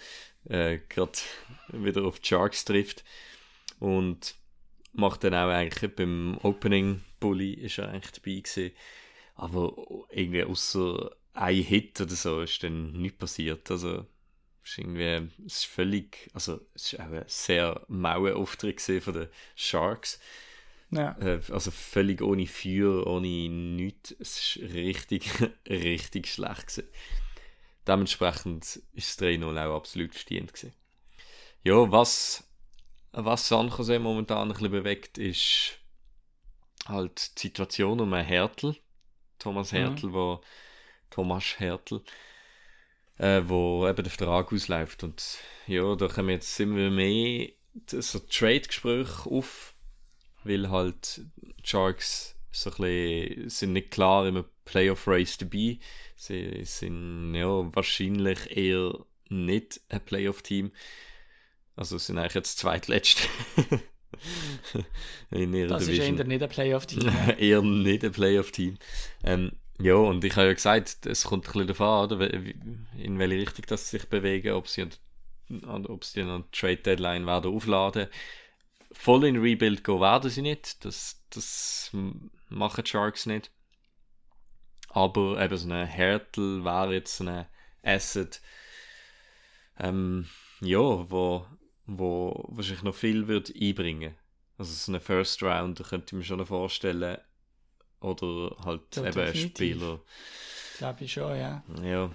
äh, 0.48 0.78
gerade 0.88 1.18
wieder 1.68 2.04
auf 2.04 2.20
die 2.20 2.28
Sharks 2.28 2.64
trifft. 2.64 3.04
Und 3.78 4.36
macht 4.92 5.24
dann 5.24 5.34
auch 5.34 5.48
eigentlich 5.48 5.94
beim 5.94 6.38
Opening 6.42 7.02
Bully 7.20 7.54
ist 7.54 7.78
er 7.78 7.88
eigentlich 7.88 8.12
dabei 8.12 8.40
gewesen. 8.40 8.72
Aber 9.34 9.74
irgendwie 10.10 10.44
außer 10.44 11.10
ein 11.34 11.62
Hit 11.62 12.00
oder 12.00 12.14
so 12.14 12.42
ist 12.42 12.62
dann 12.62 12.92
nichts 12.92 13.18
passiert. 13.18 13.70
Also 13.70 14.06
es 14.62 14.70
ist 14.70 14.78
irgendwie, 14.78 15.30
es 15.46 15.56
ist 15.58 15.64
völlig, 15.66 16.30
also 16.34 16.60
es 16.74 16.92
ist 16.92 17.00
auch 17.00 17.10
ein 17.10 17.24
sehr 17.26 17.84
mauer 17.88 18.36
Auftritt 18.36 18.80
von 18.80 19.14
den 19.14 19.28
Sharks. 19.54 20.20
Ja. 20.90 21.16
Äh, 21.20 21.40
also 21.50 21.70
völlig 21.70 22.20
ohne 22.20 22.46
Feuer, 22.46 23.06
ohne 23.06 23.48
nichts. 23.48 24.14
Es 24.18 24.56
ist 24.56 24.72
richtig, 24.74 25.30
richtig 25.68 26.28
schlecht 26.28 26.66
gewesen. 26.66 26.88
Dementsprechend 27.86 28.80
ist 28.92 29.20
das 29.20 29.28
3-0 29.28 29.66
auch 29.66 29.76
absolut 29.76 30.14
verdient 30.14 30.52
gewesen. 30.52 30.72
Ja, 31.64 31.90
was, 31.90 32.44
was 33.12 33.48
San 33.48 33.68
Jose 33.68 33.98
momentan 33.98 34.48
ein 34.48 34.52
bisschen 34.52 34.70
bewegt, 34.70 35.18
ist 35.18 35.78
halt 36.86 37.36
die 37.36 37.48
Situation 37.48 38.00
um 38.00 38.12
einen 38.12 38.26
Hertel. 38.26 38.76
Thomas 39.38 39.72
Hertel, 39.72 40.10
mhm. 40.10 40.14
wo 40.14 40.40
Thomas 41.10 41.58
Hertel, 41.58 42.02
äh, 43.18 43.42
wo 43.44 43.86
eben 43.88 44.02
der 44.02 44.10
Vertrag 44.10 44.52
ausläuft. 44.52 45.02
Und 45.02 45.38
ja, 45.66 45.94
da 45.96 46.08
kommen 46.08 46.30
jetzt 46.30 46.58
immer 46.60 46.90
mehr 46.90 47.48
so 47.88 48.18
Trade-Gespräche 48.18 49.28
auf, 49.28 49.74
weil 50.44 50.70
halt 50.70 51.22
die 51.42 51.54
Sharks 51.64 52.36
so 52.50 52.70
ein 52.70 52.76
bisschen, 52.76 53.48
sind 53.48 53.72
nicht 53.72 53.90
klar 53.90 54.26
im 54.26 54.44
Playoff-Race 54.64 55.38
dabei. 55.38 55.78
Sie 56.16 56.64
sind 56.64 57.34
ja 57.34 57.74
wahrscheinlich 57.74 58.56
eher 58.56 58.92
nicht 59.28 59.80
ein 59.88 60.04
Playoff-Team. 60.04 60.70
Also 61.76 61.98
sind 61.98 62.18
eigentlich 62.18 62.34
jetzt 62.34 62.58
zweitletzte. 62.58 63.22
in 65.30 65.54
ihrer 65.54 65.68
das 65.68 65.86
Division. 65.86 66.14
ist 66.14 66.20
eher 66.20 66.26
nicht 66.26 66.42
ein 66.42 66.48
Playoff-Team. 66.48 67.12
eher 67.38 67.62
nicht 67.62 68.04
ein 68.04 68.12
Playoff-Team. 68.12 68.78
Ähm, 69.24 69.52
ja, 69.80 69.94
und 69.94 70.24
ich 70.24 70.36
habe 70.36 70.48
ja 70.48 70.52
gesagt, 70.52 71.06
es 71.06 71.24
kommt 71.24 71.46
ein 71.46 71.52
bisschen 71.52 71.66
davon 71.68 72.12
an, 72.12 72.84
in 72.98 73.18
welche 73.18 73.36
Richtung 73.36 73.64
das 73.68 73.90
sich 73.90 74.08
bewegen, 74.08 74.52
ob 74.52 74.68
sie, 74.68 74.86
ob 75.66 76.04
sie 76.04 76.22
an 76.22 76.44
Trade 76.52 76.76
Deadline 76.76 77.26
werden 77.26 77.52
aufladen. 77.54 78.08
Voll 78.92 79.24
in 79.24 79.40
Rebuild 79.40 79.82
gehen 79.82 80.00
werden 80.00 80.30
sie 80.30 80.42
nicht. 80.42 80.84
Das, 80.84 81.24
das 81.30 81.90
machen 82.48 82.86
Sharks 82.86 83.26
nicht. 83.26 83.50
Aber 84.90 85.42
eben 85.42 85.56
so 85.56 85.68
eine 85.68 85.86
Härtel 85.86 86.64
wäre 86.64 86.92
jetzt 86.92 87.16
so 87.16 87.24
ein 87.24 87.46
Asset, 87.82 88.40
ähm, 89.78 90.28
ja, 90.60 90.78
wo, 90.78 91.46
wo 91.98 92.44
wahrscheinlich 92.48 92.82
noch 92.82 92.94
viel 92.94 93.28
wird 93.28 93.52
einbringen. 93.60 94.14
Also 94.58 94.72
so 94.72 94.92
eine 94.92 95.00
First 95.00 95.42
Round, 95.42 95.80
da 95.80 95.84
könnte 95.84 96.06
ich 96.08 96.12
mir 96.12 96.24
schon 96.24 96.44
vorstellen, 96.46 97.18
oder 98.00 98.56
halt 98.64 98.96
ja, 98.96 99.06
eben 99.06 99.20
ein 99.20 99.34
Spieler. 99.34 100.00
Glaube 100.78 101.04
ich 101.04 101.12
schon, 101.12 101.36
ja. 101.38 101.62
Ja. 101.82 102.10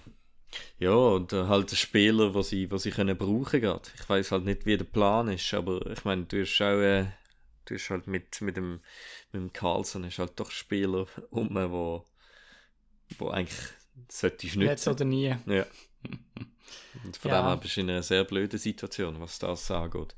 Ja, 0.80 0.94
und 0.94 1.34
halt 1.34 1.72
ein 1.72 1.76
Spieler, 1.76 2.34
was 2.34 2.50
sie, 2.50 2.72
was 2.72 2.84
sie 2.84 2.92
können 2.92 3.18
brauchen 3.18 3.62
gerade. 3.62 3.90
Ich 3.96 4.08
weiß 4.08 4.32
halt 4.32 4.46
nicht, 4.46 4.66
wie 4.66 4.78
der 4.78 4.86
Plan 4.86 5.28
ist, 5.28 5.54
aber 5.54 5.86
ich 5.88 6.06
meine, 6.06 6.26
du 6.26 6.42
hast 6.42 6.62
auch, 6.62 6.80
äh, 6.80 7.06
du 7.66 7.76
hast 7.76 7.90
halt 7.90 8.08
mit, 8.08 8.42
mit 8.42 8.58
dem, 8.58 8.80
mit 9.32 9.42
dem 9.42 9.54
Carlson 9.54 10.06
hast 10.06 10.20
halt 10.20 10.40
doch 10.40 10.52
Spieler 10.52 11.06
um, 11.30 11.54
wo, 11.54 12.06
wo 13.18 13.30
eigentlich 13.30 13.60
sollte 14.10 14.48
ich 14.48 14.56
nützen. 14.56 14.70
Jetzt 14.70 14.88
oder 14.88 15.06
nie. 15.06 15.36
Ja. 15.46 15.66
Und 17.04 17.18
von 17.18 17.32
ja. 17.32 17.42
dem 17.42 17.48
her 17.48 17.58
bist 17.58 17.78
du 17.78 17.82
in 17.82 17.90
einer 17.90 18.04
sehr 18.04 18.24
blöden 18.24 18.60
Situation, 18.60 19.20
was 19.20 19.40
das 19.40 19.70
angeht. 19.72 20.16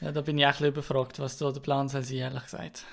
Ja, 0.00 0.12
da 0.12 0.20
bin 0.20 0.38
ich 0.38 0.46
auch 0.46 0.60
ein 0.60 0.66
überfragt, 0.66 1.18
was 1.18 1.36
da 1.36 1.50
der 1.52 1.60
Plan 1.60 1.88
soll 1.88 2.02
sein, 2.02 2.18
ehrlich 2.18 2.44
gesagt. 2.44 2.84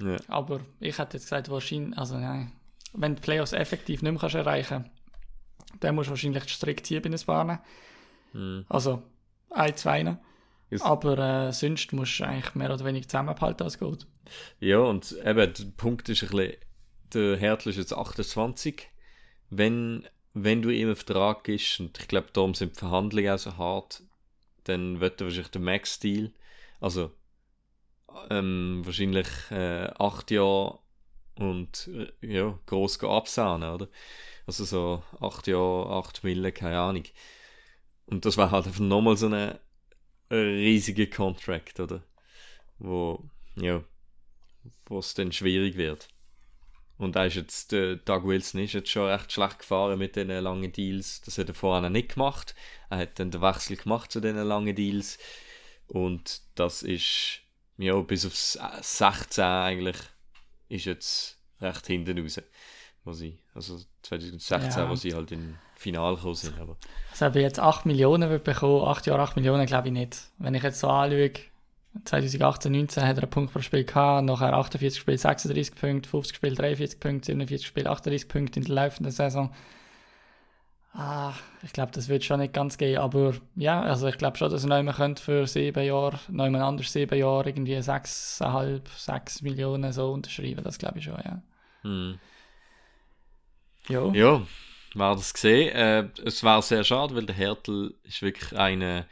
Ja. 0.00 0.16
Aber 0.28 0.60
ich 0.80 0.98
hätte 0.98 1.16
jetzt 1.16 1.24
gesagt, 1.24 1.48
wahrscheinlich, 1.48 1.96
also 1.96 2.18
nein, 2.18 2.52
wenn 2.92 3.14
du 3.14 3.20
die 3.20 3.24
Playoffs 3.24 3.52
effektiv 3.52 4.02
nicht 4.02 4.12
mehr 4.12 4.20
kannst 4.20 4.34
erreichen 4.34 4.90
dann 5.80 5.94
musst 5.94 6.08
du 6.08 6.10
wahrscheinlich 6.10 6.48
strikt 6.48 6.86
ziehen 6.86 7.02
bei 7.02 7.08
den 7.08 7.20
Bahnen. 7.26 7.58
Mhm. 8.32 8.64
Also 8.68 9.02
ein, 9.50 9.76
zwei. 9.76 10.16
Yes. 10.70 10.82
Aber 10.82 11.18
äh, 11.18 11.52
sonst 11.52 11.92
musst 11.92 12.18
du 12.18 12.24
eigentlich 12.24 12.54
mehr 12.54 12.72
oder 12.72 12.84
weniger 12.84 13.08
zusammenhalten 13.08 13.64
als 13.64 13.78
gut. 13.78 14.06
Ja, 14.60 14.78
und 14.78 15.12
eben, 15.24 15.52
der 15.52 15.64
Punkt 15.76 16.08
ist 16.08 16.22
ein 16.22 16.30
bisschen, 16.30 16.54
der 17.12 17.36
Hertel 17.36 17.70
ist 17.70 17.76
jetzt 17.76 17.92
28. 17.92 18.88
Wenn, 19.50 20.06
wenn 20.34 20.62
du 20.62 20.70
ihm 20.70 20.88
einen 20.88 20.96
Vertrag 20.96 21.44
gibst, 21.44 21.80
und 21.80 21.98
ich 21.98 22.08
glaube, 22.08 22.28
darum 22.32 22.54
sind 22.54 22.74
die 22.74 22.80
Verhandlungen 22.80 23.30
auch 23.30 23.38
so 23.38 23.56
hart, 23.56 24.02
dann 24.64 25.00
wird 25.00 25.20
er 25.20 25.26
wahrscheinlich 25.26 25.50
den 25.52 25.62
Max-Deal, 25.64 26.32
also 26.80 27.12
ähm, 28.30 28.82
wahrscheinlich 28.84 29.28
äh, 29.50 29.90
acht 29.98 30.30
Jahre 30.30 30.78
und 31.36 31.88
äh, 31.88 32.12
ja, 32.20 32.58
groß 32.66 33.02
absahnen, 33.04 33.70
oder? 33.70 33.88
Also 34.46 34.64
so 34.64 35.02
acht 35.20 35.46
Jahre, 35.46 35.90
acht 35.90 36.24
Mille, 36.24 36.52
keine 36.52 36.78
Ahnung. 36.78 37.04
Und 38.06 38.24
das 38.24 38.36
war 38.36 38.50
halt 38.50 38.66
einfach 38.66 38.80
nochmal 38.80 39.16
so 39.16 39.26
eine, 39.26 39.60
eine 40.28 40.42
riesige 40.42 41.08
Contract, 41.08 41.80
oder? 41.80 42.02
Wo, 42.78 43.24
ja, 43.56 43.82
wo 44.86 44.98
es 44.98 45.14
dann 45.14 45.32
schwierig 45.32 45.76
wird. 45.76 46.08
Und 47.04 47.16
da 47.16 47.26
ist 47.26 47.36
jetzt, 47.36 47.72
der 47.72 47.96
Doug 47.96 48.24
Wilson 48.24 48.62
ist 48.62 48.72
jetzt 48.72 48.90
schon 48.90 49.08
recht 49.08 49.30
schlecht 49.30 49.60
gefahren 49.60 49.98
mit 49.98 50.16
den 50.16 50.28
langen 50.28 50.72
Deals. 50.72 51.20
Das 51.20 51.38
hat 51.38 51.48
er 51.48 51.54
vorher 51.54 51.88
nicht 51.90 52.14
gemacht. 52.14 52.54
Er 52.90 52.98
hat 52.98 53.18
dann 53.18 53.30
den 53.30 53.42
Wechsel 53.42 53.76
gemacht 53.76 54.10
zu 54.10 54.20
den 54.20 54.36
langen 54.36 54.74
Deals. 54.74 55.18
Und 55.86 56.40
das 56.54 56.82
ist 56.82 57.40
ja, 57.76 57.94
bis 58.00 58.24
aufs 58.24 58.58
16 58.80 59.44
eigentlich 59.44 59.96
ist 60.68 60.86
jetzt 60.86 61.38
recht 61.60 61.86
hinten 61.86 62.18
raus. 62.18 62.40
Wo 63.04 63.12
sie, 63.12 63.38
also 63.54 63.78
2016, 64.02 64.82
ja. 64.82 64.88
wo 64.88 64.94
sie 64.94 65.14
halt 65.14 65.30
im 65.32 65.58
Finale 65.76 66.16
gekommen 66.16 66.34
sind. 66.34 66.58
Aber. 66.58 66.78
Also 67.10 67.26
ob 67.26 67.36
jetzt 67.36 67.58
8 67.58 67.84
Millionen 67.84 68.42
bekommen, 68.42 68.88
8 68.88 69.06
Jahre 69.06 69.22
8 69.22 69.36
Millionen 69.36 69.66
glaube 69.66 69.88
ich 69.88 69.92
nicht. 69.92 70.18
Wenn 70.38 70.54
ich 70.54 70.62
jetzt 70.62 70.80
so 70.80 70.88
anschaue, 70.88 71.32
2018, 72.04 72.72
19 72.72 73.02
hat 73.06 73.16
er 73.16 73.22
einen 73.22 73.30
Punkt 73.30 73.52
pro 73.52 73.60
Spiel 73.60 73.84
gehabt, 73.84 74.24
nachher 74.26 74.52
48 74.52 75.00
Spiele 75.00 75.18
36 75.18 75.74
Punkte, 75.74 76.08
50 76.08 76.36
Spiele 76.36 76.56
43 76.56 77.00
Punkte, 77.00 77.26
47 77.26 77.66
Spiele 77.66 77.90
38 77.90 78.28
Punkte 78.28 78.60
in 78.60 78.66
der 78.66 78.74
laufenden 78.74 79.12
Saison. 79.12 79.54
Ah, 80.92 81.32
ich 81.62 81.72
glaube, 81.72 81.90
das 81.92 82.08
wird 82.08 82.22
schon 82.22 82.38
nicht 82.38 82.52
ganz 82.52 82.78
gehen, 82.78 82.98
aber 82.98 83.34
ja, 83.56 83.82
also 83.82 84.06
ich 84.06 84.16
glaube 84.16 84.36
schon, 84.36 84.50
dass 84.50 84.64
er 84.64 84.82
noch 84.82 84.96
könnte 84.96 85.22
für 85.22 85.46
sieben 85.46 85.84
Jahre, 85.84 86.20
jemand 86.28 86.56
anders 86.56 86.92
sieben 86.92 87.18
Jahre 87.18 87.48
irgendwie 87.48 87.76
6,5, 87.76 88.80
6 88.96 89.42
Millionen 89.42 89.92
so 89.92 90.12
unterschreiben, 90.12 90.62
das 90.62 90.78
glaube 90.78 90.98
ich 90.98 91.04
schon, 91.04 91.20
ja. 91.24 91.42
Hm. 91.82 92.18
Jo. 93.88 94.12
Ja, 94.14 94.42
war 94.94 95.16
das 95.16 95.34
gesehen. 95.34 95.74
Äh, 95.74 96.08
es 96.24 96.44
war 96.44 96.62
sehr 96.62 96.84
schade, 96.84 97.14
weil 97.14 97.26
der 97.26 97.34
Hertel 97.34 97.94
ist 98.04 98.22
wirklich 98.22 98.56
eine, 98.56 99.06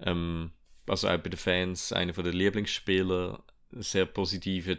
ähm, 0.00 0.52
also 0.86 1.08
auch 1.08 1.18
bei 1.18 1.30
den 1.30 1.38
Fans, 1.38 1.92
einer 1.92 2.12
der 2.12 2.32
Lieblingsspieler, 2.32 3.42
sehr 3.72 4.06
positive, 4.06 4.78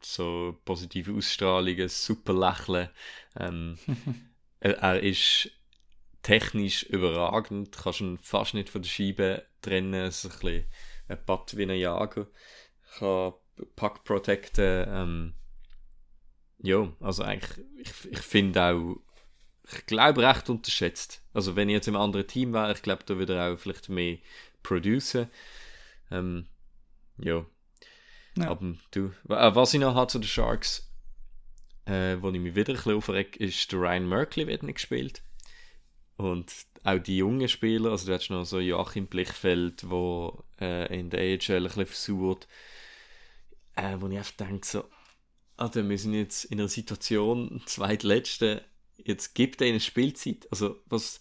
so 0.00 0.56
positive 0.64 1.12
Ausstrahlungen, 1.12 1.88
super 1.88 2.34
Lächeln. 2.34 2.88
Ähm, 3.38 3.78
er, 4.60 4.78
er 4.78 5.00
ist 5.02 5.50
technisch 6.22 6.84
überragend, 6.84 7.76
kannst 7.76 8.00
ihn 8.00 8.18
fast 8.18 8.54
nicht 8.54 8.70
von 8.70 8.82
der 8.82 8.88
Scheibe 8.88 9.44
trennen, 9.60 10.06
ist 10.06 10.24
ein 10.24 10.30
bisschen 10.30 10.64
ein 11.08 11.24
Putt 11.24 11.56
wie 11.56 11.64
ein 11.64 11.78
Jager, 11.78 12.26
kann 12.98 13.34
Puck 13.76 14.04
protecten, 14.04 14.86
ähm, 14.88 15.34
ja, 16.58 16.90
also 17.00 17.22
eigentlich, 17.22 17.64
ich, 17.76 18.10
ich 18.10 18.18
finde 18.20 18.62
auch, 18.62 18.96
ich 19.70 19.86
glaube, 19.86 20.22
recht 20.22 20.48
unterschätzt. 20.50 21.22
Also 21.32 21.56
wenn 21.56 21.68
ich 21.68 21.74
jetzt 21.74 21.88
im 21.88 21.96
anderen 21.96 22.26
Team 22.26 22.52
wäre, 22.52 22.72
ich 22.72 22.82
glaube, 22.82 23.04
da 23.04 23.16
würde 23.16 23.34
er 23.34 23.52
auch 23.52 23.58
vielleicht 23.58 23.88
mehr 23.88 24.18
producen. 24.64 25.30
Ähm, 26.10 26.48
ja. 27.18 27.46
Ja. 28.36 28.48
Aber 28.48 28.74
du, 28.90 29.12
äh, 29.28 29.54
was 29.54 29.72
ich 29.74 29.80
noch 29.80 29.94
habe 29.94 30.10
zu 30.10 30.18
den 30.18 30.26
Sharks, 30.26 30.90
äh, 31.86 32.16
wo 32.20 32.30
ich 32.30 32.40
mich 32.40 32.56
wieder 32.56 32.72
ein 32.72 32.76
bisschen 32.76 32.96
aufreg, 32.96 33.36
ist 33.36 33.70
der 33.70 33.78
Ryan 33.78 34.08
Merkley 34.08 34.48
wird 34.48 34.64
nicht 34.64 34.76
gespielt. 34.76 35.22
Und 36.16 36.52
auch 36.82 36.98
die 36.98 37.18
jungen 37.18 37.48
Spieler, 37.48 37.90
also 37.90 38.06
du 38.06 38.12
hast 38.12 38.30
noch 38.30 38.44
so 38.44 38.60
Joachim 38.60 39.06
Blichfeld, 39.06 39.88
wo 39.88 40.44
äh, 40.60 40.98
in 40.98 41.10
der 41.10 41.20
AHL 41.20 41.56
ein 41.56 41.64
bisschen 41.64 41.86
versucht, 41.86 42.48
äh, 43.76 43.96
wo 43.98 44.08
ich 44.08 44.18
einfach 44.18 44.36
denke 44.36 44.66
so, 44.66 44.84
Alter, 45.56 45.88
wir 45.88 45.98
sind 45.98 46.14
jetzt 46.14 46.44
in 46.44 46.58
einer 46.58 46.68
Situation, 46.68 47.62
zweitletzte, 47.66 48.64
jetzt 48.96 49.34
gibt 49.34 49.60
er 49.60 49.68
eine 49.68 49.80
Spielzeit, 49.80 50.46
also 50.50 50.76
was, 50.86 51.20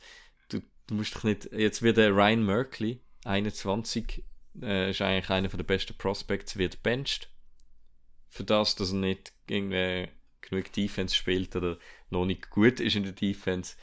du, 0.50 0.62
du 0.88 0.96
musst 0.96 1.16
doch 1.16 1.24
nicht, 1.24 1.52
jetzt 1.52 1.82
wird 1.82 1.98
der 1.98 2.16
Ryan 2.16 2.44
Merkley, 2.44 3.00
21, 3.26 4.24
äh, 4.62 4.92
ist 4.92 5.02
eigentlich 5.02 5.30
einer 5.30 5.48
der 5.50 5.64
besten 5.64 5.98
Prospects, 5.98 6.58
wird 6.58 6.84
benched. 6.84 7.30
Für 8.30 8.44
das, 8.44 8.76
dass 8.76 8.92
er 8.92 8.98
nicht 8.98 9.34
irgendwie 9.48 10.10
genug 10.42 10.72
Defense 10.74 11.16
spielt 11.16 11.56
oder 11.56 11.78
noch 12.10 12.26
nicht 12.26 12.50
gut 12.50 12.80
ist 12.80 12.96
in 12.96 13.04
der 13.04 13.14
Defense. 13.14 13.76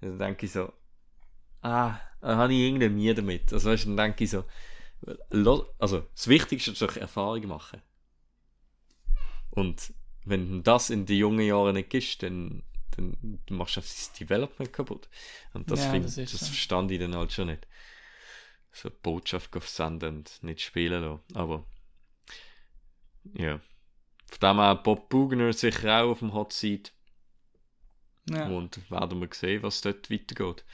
Dann 0.00 0.18
denke 0.18 0.46
ich 0.46 0.52
so, 0.52 0.72
ah, 1.62 1.98
da 2.20 2.36
habe 2.36 2.54
ich 2.54 2.60
irgendwie 2.60 2.88
Mühe 2.88 3.14
damit. 3.14 3.52
Also 3.52 3.70
weißt, 3.70 3.86
dann 3.86 3.96
denke 3.96 4.24
ich 4.24 4.30
so, 4.30 4.44
also 5.78 6.00
das 6.14 6.28
Wichtigste 6.28 6.72
ist 6.72 6.82
doch 6.82 6.96
Erfahrung 6.96 7.46
machen. 7.46 7.82
Und 9.50 9.92
wenn 10.24 10.62
das 10.62 10.90
in 10.90 11.06
den 11.06 11.16
jungen 11.18 11.46
Jahren 11.46 11.74
nicht 11.74 11.90
gibst, 11.90 12.22
dann, 12.22 12.62
dann 12.96 13.38
machst 13.50 13.76
du 13.76 13.80
das 13.80 14.12
Development 14.12 14.72
kaputt. 14.72 15.08
Und 15.54 15.70
das, 15.70 15.84
Ja, 15.84 15.86
find, 15.86 16.04
das 16.04 16.16
das, 16.30 16.42
ist 16.42 16.48
verstand 16.48 16.90
ich 16.90 16.98
dann 17.00 17.14
halt 17.16 17.32
schon 17.32 17.48
nicht. 17.48 17.66
So 18.78 18.88
eine 18.88 18.96
Botschaft 19.02 19.50
senden 19.68 20.18
und 20.18 20.42
nicht 20.42 20.60
spielen 20.60 21.02
lassen. 21.02 21.20
Aber 21.34 21.64
ja. 23.34 23.60
Von 24.30 24.40
dem 24.40 24.56
her 24.58 24.74
Bob 24.76 25.08
Bugner 25.08 25.52
sicher 25.52 26.02
auch 26.02 26.10
auf 26.10 26.18
dem 26.20 26.32
Hot 26.32 26.52
Seat. 26.52 26.92
Ja. 28.30 28.46
Und 28.46 28.88
werden 28.90 29.20
wir 29.20 29.28
sehen, 29.32 29.62
was 29.64 29.80
dort 29.80 30.10
weitergeht. 30.10 30.64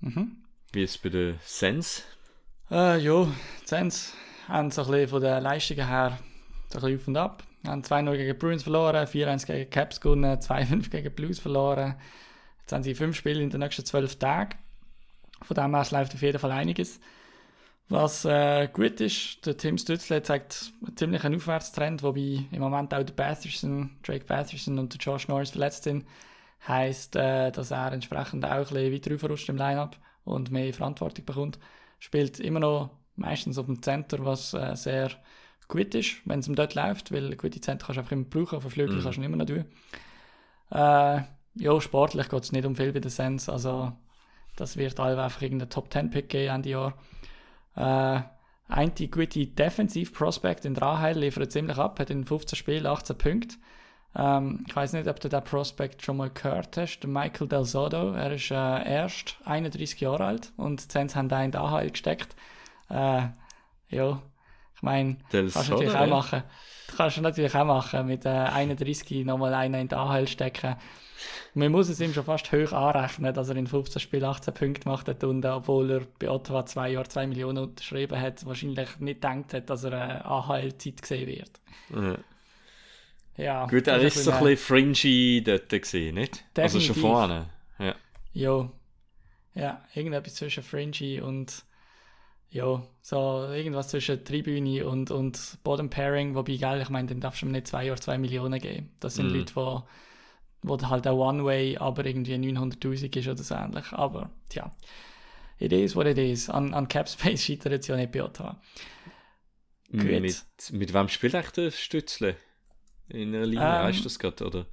Mhm. 0.00 0.44
Wie 0.72 0.82
es 0.82 0.96
bei 0.96 1.10
den 1.10 1.38
Sens. 1.42 2.04
Äh, 2.70 2.98
ja, 2.98 3.24
die 3.24 3.66
Sens 3.66 4.14
haben 4.46 4.70
so 4.70 4.82
ein 4.82 4.90
bisschen 4.90 5.08
von 5.08 5.20
den 5.20 5.42
Leistungen 5.42 5.86
her 5.86 6.18
so 6.68 6.78
ein 6.78 6.82
bisschen 6.82 6.98
auf 6.98 7.08
und 7.08 7.16
ab. 7.16 7.42
Haben 7.66 7.82
2-0 7.82 8.16
gegen 8.16 8.38
Bruins 8.38 8.62
verloren, 8.62 9.06
4-1 9.06 9.46
gegen 9.46 9.70
Caps 9.70 10.00
gewonnen, 10.00 10.38
2-5 10.38 10.90
gegen 10.90 11.14
Blues 11.14 11.40
verloren. 11.40 11.96
Jetzt 12.60 12.72
haben 12.72 12.82
sie 12.82 12.94
fünf 12.94 13.16
Spiele 13.16 13.42
in 13.42 13.50
den 13.50 13.60
nächsten 13.60 13.84
zwölf 13.84 14.16
Tagen. 14.16 14.56
Von 15.42 15.54
dem 15.54 15.74
her 15.74 15.86
läuft 15.90 16.14
auf 16.14 16.22
jeden 16.22 16.38
Fall 16.38 16.52
einiges. 16.52 17.00
Was 17.90 18.26
äh, 18.26 18.68
gut 18.70 19.00
ist, 19.00 19.46
der 19.46 19.56
Tim 19.56 19.78
Stützle 19.78 20.22
zeigt 20.22 20.72
einen 20.84 20.96
ziemlichen 20.96 21.34
Aufwärtstrend, 21.34 22.02
wobei 22.02 22.44
im 22.50 22.60
Moment 22.60 22.92
auch 22.92 23.02
der 23.02 23.14
Batherson, 23.14 23.96
Drake 24.02 24.26
Batherson 24.26 24.78
und 24.78 24.92
der 24.92 25.00
Josh 25.00 25.26
Norris 25.28 25.50
verletzt 25.50 25.84
sind. 25.84 26.04
Heißt, 26.66 27.16
äh, 27.16 27.50
dass 27.50 27.70
er 27.70 27.92
entsprechend 27.92 28.44
auch 28.44 28.50
ein 28.50 28.62
bisschen 28.74 28.92
weiter 28.92 29.14
aufrutscht 29.14 29.48
im 29.48 29.56
Lineup 29.56 29.96
und 30.24 30.50
mehr 30.50 30.74
Verantwortung 30.74 31.24
bekommt. 31.24 31.58
Spielt 31.98 32.40
immer 32.40 32.60
noch 32.60 32.90
meistens 33.16 33.56
auf 33.56 33.66
dem 33.66 33.82
Center, 33.82 34.22
was 34.24 34.52
äh, 34.52 34.74
sehr 34.74 35.10
gut 35.66 35.94
ist, 35.94 36.16
wenn 36.26 36.40
es 36.40 36.48
ihm 36.48 36.56
dort 36.56 36.74
läuft, 36.74 37.10
weil 37.10 37.36
gute 37.36 37.60
Center 37.60 37.86
kannst 37.86 37.96
du 37.96 38.00
einfach 38.00 38.12
immer 38.12 38.24
brauchen, 38.24 38.56
auf 38.56 38.64
den 38.64 38.70
Flügel 38.70 39.02
kannst 39.02 39.18
du 39.18 39.22
immer 39.22 39.36
noch 39.36 39.46
tun. 39.46 39.64
Äh, 40.70 41.22
ja, 41.54 41.80
sportlich 41.80 42.28
geht 42.28 42.42
es 42.42 42.52
nicht 42.52 42.66
um 42.66 42.76
viel 42.76 42.92
bei 42.92 43.00
den 43.00 43.10
Sens, 43.10 43.48
also 43.48 43.92
das 44.56 44.76
wird 44.76 45.00
alle 45.00 45.22
einfach 45.22 45.40
irgendeinen 45.40 45.70
Top-10-Pick 45.70 46.28
geben 46.28 46.54
Ende 46.54 46.70
Jahr. 46.70 46.94
Äh, 47.78 48.22
ein 48.68 48.94
die 48.94 49.10
gute 49.10 49.46
Defensiv-Prospect 49.46 50.64
in 50.66 50.76
Rahel 50.76 51.18
liefert 51.18 51.52
ziemlich 51.52 51.78
ab, 51.78 51.98
hat 52.00 52.10
in 52.10 52.24
15 52.24 52.56
Spielen 52.56 52.86
18 52.86 53.16
Punkte. 53.16 53.56
Ähm, 54.14 54.64
ich 54.66 54.74
weiß 54.74 54.92
nicht, 54.94 55.08
ob 55.08 55.20
du 55.20 55.28
den 55.28 55.44
Prospect 55.44 56.04
schon 56.04 56.16
mal 56.16 56.30
gehört 56.30 56.76
hast, 56.76 57.06
Michael 57.06 57.48
Del 57.48 57.64
Soto. 57.64 58.12
Er 58.12 58.32
ist 58.32 58.50
äh, 58.50 58.54
erst 58.54 59.36
31 59.44 60.00
Jahre 60.00 60.24
alt 60.24 60.52
und 60.56 60.90
Sens 60.90 61.14
haben 61.14 61.28
den 61.28 61.44
in 61.44 61.56
AHL 61.56 61.90
gesteckt. 61.90 62.34
Äh, 62.90 63.28
ja, 63.90 64.22
ich 64.74 64.82
meine, 64.82 65.16
kannst 65.30 65.56
du 65.56 65.72
natürlich 65.72 65.94
auch 65.94 66.06
machen. 66.06 66.42
Das 66.88 66.96
kannst 66.96 67.16
du 67.16 67.20
natürlich 67.22 67.54
auch 67.54 67.64
machen, 67.64 68.06
mit 68.06 68.26
äh, 68.26 68.28
31 68.28 69.24
nochmal 69.24 69.54
einen 69.54 69.82
in 69.82 69.88
die 69.88 69.94
AHL 69.94 70.26
stecken. 70.26 70.76
Man 71.54 71.72
muss 71.72 71.88
es 71.88 72.00
ihm 72.00 72.12
schon 72.12 72.24
fast 72.24 72.50
hoch 72.52 72.72
anrechnen, 72.72 73.34
dass 73.34 73.48
er 73.48 73.56
in 73.56 73.66
15 73.66 74.00
Spielen 74.00 74.24
18 74.24 74.54
Punkte 74.54 74.80
gemacht 74.82 75.08
hat 75.08 75.24
und 75.24 75.44
obwohl 75.44 75.90
er 75.90 76.02
bei 76.18 76.30
Ottawa 76.30 76.64
zwei 76.66 76.90
Jahre 76.90 77.08
2 77.08 77.26
Millionen 77.26 77.58
unterschrieben 77.58 78.20
hat, 78.20 78.44
wahrscheinlich 78.46 78.98
nicht 78.98 79.20
gedacht 79.20 79.54
hat, 79.54 79.70
dass 79.70 79.84
er 79.84 79.92
eine 79.92 80.24
AHL-Zeit 80.24 81.02
gesehen 81.02 81.26
wird. 81.26 81.50
Ja. 81.90 82.18
Ja, 83.36 83.66
Gut, 83.66 83.86
er 83.86 84.00
ist 84.00 84.24
so 84.24 84.32
ein 84.32 84.42
bisschen 84.42 84.56
fringy 84.56 85.42
dort 85.44 85.68
gewesen, 85.68 86.14
nicht? 86.14 86.44
Also 86.56 86.80
schon 86.80 86.94
Definitiv. 86.96 87.02
vorne. 87.02 87.50
Ja. 87.78 87.94
Ja. 88.32 88.68
Ja, 89.54 89.84
irgendetwas 89.94 90.34
zwischen 90.36 90.62
Fringy 90.62 91.20
und 91.20 91.64
ja, 92.50 92.82
so 93.02 93.46
irgendwas 93.52 93.88
zwischen 93.88 94.24
Tribüne 94.24 94.86
und, 94.86 95.10
und 95.10 95.58
Bottom 95.64 95.90
Pairing, 95.90 96.34
wobei, 96.34 96.56
geil, 96.56 96.80
ich 96.80 96.88
meine, 96.88 97.08
dann 97.08 97.20
darfst 97.20 97.42
du 97.42 97.46
ihm 97.46 97.52
nicht 97.52 97.66
zwei 97.66 97.84
Jahre 97.86 98.00
2 98.00 98.18
Millionen 98.18 98.58
geben. 98.60 98.90
Das 99.00 99.16
sind 99.16 99.28
Mhm. 99.28 99.34
Leute, 99.38 99.56
wo, 99.56 99.82
wo 100.62 100.78
halt 100.80 101.06
ein 101.06 101.14
One-Way, 101.14 101.78
aber 101.78 102.04
irgendwie 102.04 102.34
900'000 102.34 103.16
ist 103.16 103.28
oder 103.28 103.42
so 103.42 103.54
ähnlich. 103.54 103.92
Aber, 103.92 104.30
tja, 104.48 104.70
it 105.58 105.72
is 105.72 105.94
what 105.96 106.06
it 106.06 106.18
is. 106.18 106.48
An, 106.50 106.74
an 106.74 106.88
Cap 106.88 107.08
Space 107.08 107.44
scheitert 107.44 107.72
jetzt 107.72 107.86
ja 107.86 107.96
nicht 107.96 108.12
bei 108.12 108.22
Ottawa. 108.22 108.60
Gut. 109.90 110.04
Mit, 110.04 110.44
mit 110.72 110.92
wem 110.92 111.08
spielt 111.08 111.34
eigentlich 111.34 111.52
der 111.52 111.70
Stützle? 111.70 112.36
In 113.08 113.34
einer 113.34 113.46
Linie, 113.46 113.64
Ähm, 113.64 113.84
weißt 113.84 114.00
du 114.00 114.04
das 114.04 114.18
gerade, 114.18 114.46
oder? 114.46 114.66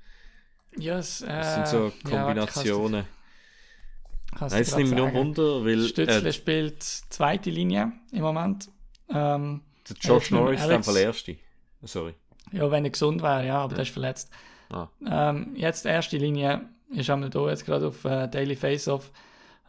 Ja, 0.77 0.97
es, 0.97 1.21
äh, 1.21 1.27
Das 1.27 1.53
sind 1.55 1.67
so 1.67 1.93
ja, 2.09 2.23
Kombinationen. 2.23 3.05
kann's 4.37 4.51
Nein, 4.51 4.61
jetzt 4.63 4.75
nimmt 4.77 4.91
nur. 4.91 5.13
Wunder, 5.13 5.63
weil 5.63 5.87
Stützle 5.87 6.29
äh, 6.29 6.33
spielt 6.33 6.83
zweite 6.83 7.49
Linie 7.49 7.93
im 8.11 8.21
Moment. 8.21 8.69
Ähm, 9.09 9.61
der 9.87 9.95
Josh 10.01 10.31
Norris 10.31 10.61
ist 10.61 10.69
einfach 10.69 10.93
der 10.93 11.03
Erste. 11.03 11.37
Sorry. 11.83 12.13
Ja, 12.51 12.69
wenn 12.71 12.83
er 12.83 12.91
gesund 12.91 13.21
wäre, 13.21 13.45
ja, 13.45 13.59
aber 13.59 13.75
der 13.75 13.83
ist 13.83 13.91
verletzt. 13.91 14.29
Ah. 14.69 14.87
Ähm, 15.05 15.53
jetzt 15.55 15.85
erste 15.85 16.17
Linie 16.17 16.69
ist 16.89 17.09
einmal 17.09 17.29
da, 17.29 17.49
jetzt 17.49 17.65
gerade 17.65 17.87
auf 17.87 18.03
äh, 18.05 18.27
Daily 18.27 18.55
Face-Off. 18.55 19.11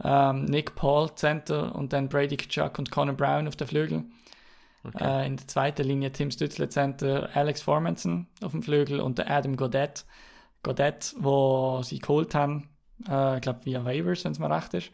Ähm, 0.03 0.45
Nick 0.45 0.75
Paul, 0.75 1.15
Center 1.15 1.75
und 1.75 1.93
dann 1.93 2.09
Brady 2.09 2.37
Kachuk 2.37 2.79
und 2.79 2.91
Connor 2.91 3.15
Brown 3.15 3.49
auf 3.49 3.57
der 3.57 3.67
Flügel. 3.67 4.05
Äh, 5.01 5.27
in 5.27 5.37
der 5.37 5.49
zweiten 5.49 5.85
Linie 5.85 6.13
Tim 6.13 6.31
Stützle 6.31 6.69
Center, 6.69 7.31
Alex 7.35 7.63
Formanson 7.63 8.27
auf 8.43 8.53
dem 8.53 8.63
Flügel 8.63 9.01
und 9.01 9.19
der 9.19 9.31
Adam 9.31 9.57
Godet. 9.57 10.05
Godet, 10.63 11.15
wo 11.19 11.81
sie 11.83 11.99
geholt 11.99 12.35
haben, 12.35 12.69
äh, 13.09 13.37
ich 13.37 13.43
glaube 13.43 13.65
via 13.65 13.85
Waivers, 13.85 14.25
wenn 14.25 14.33
es 14.33 14.39
mir 14.39 14.51
recht 14.51 14.75
ist. 14.75 14.91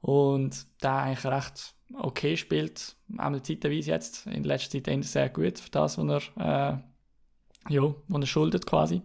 Und 0.00 0.66
der 0.82 0.94
eigentlich 0.94 1.24
recht 1.26 1.74
okay 1.98 2.36
spielt, 2.36 2.96
einmal 3.16 3.42
zeitweise 3.42 3.90
jetzt, 3.90 4.26
in 4.26 4.44
letzter 4.44 4.82
Zeit 4.82 4.88
eher 4.88 5.02
sehr 5.02 5.28
gut 5.28 5.58
für 5.58 5.70
das, 5.70 5.98
was 5.98 6.32
er, 6.36 6.78
äh, 7.68 7.72
ja, 7.74 7.94
was 8.08 8.20
er 8.20 8.26
schuldet 8.26 8.66
quasi. 8.66 9.02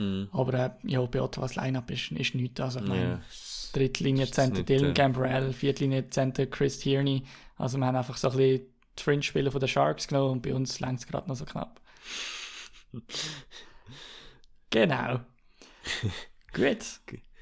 Hm. 0.00 0.28
Aber 0.32 0.54
äh, 0.54 0.70
ja, 0.84 1.00
bei 1.02 1.20
Ottawas 1.20 1.56
Line-Up 1.56 1.90
ist, 1.90 2.10
ist 2.12 2.34
nichts. 2.34 2.58
Also, 2.60 2.80
meine, 2.80 3.02
Ja. 3.02 3.20
Drittlinie 3.72 4.28
Center 4.30 4.62
Dylan 4.62 4.90
äh, 4.90 4.94
Gambrell, 4.94 5.52
Viertlinie 5.52 6.08
Center 6.10 6.46
Chris 6.46 6.78
Tierney. 6.78 7.22
Also 7.56 7.78
wir 7.78 7.86
haben 7.86 7.96
einfach 7.96 8.16
so 8.16 8.30
ein 8.30 8.36
bisschen 8.36 8.66
die 8.98 9.02
Fringe-Spieler 9.02 9.52
von 9.52 9.60
den 9.60 9.68
Sharks 9.68 10.08
genommen 10.08 10.32
und 10.32 10.42
bei 10.42 10.54
uns 10.54 10.80
längt 10.80 10.98
es 11.00 11.06
gerade 11.06 11.28
noch 11.28 11.36
so 11.36 11.44
knapp. 11.44 11.80
genau. 14.70 15.20
Gut. 16.52 16.78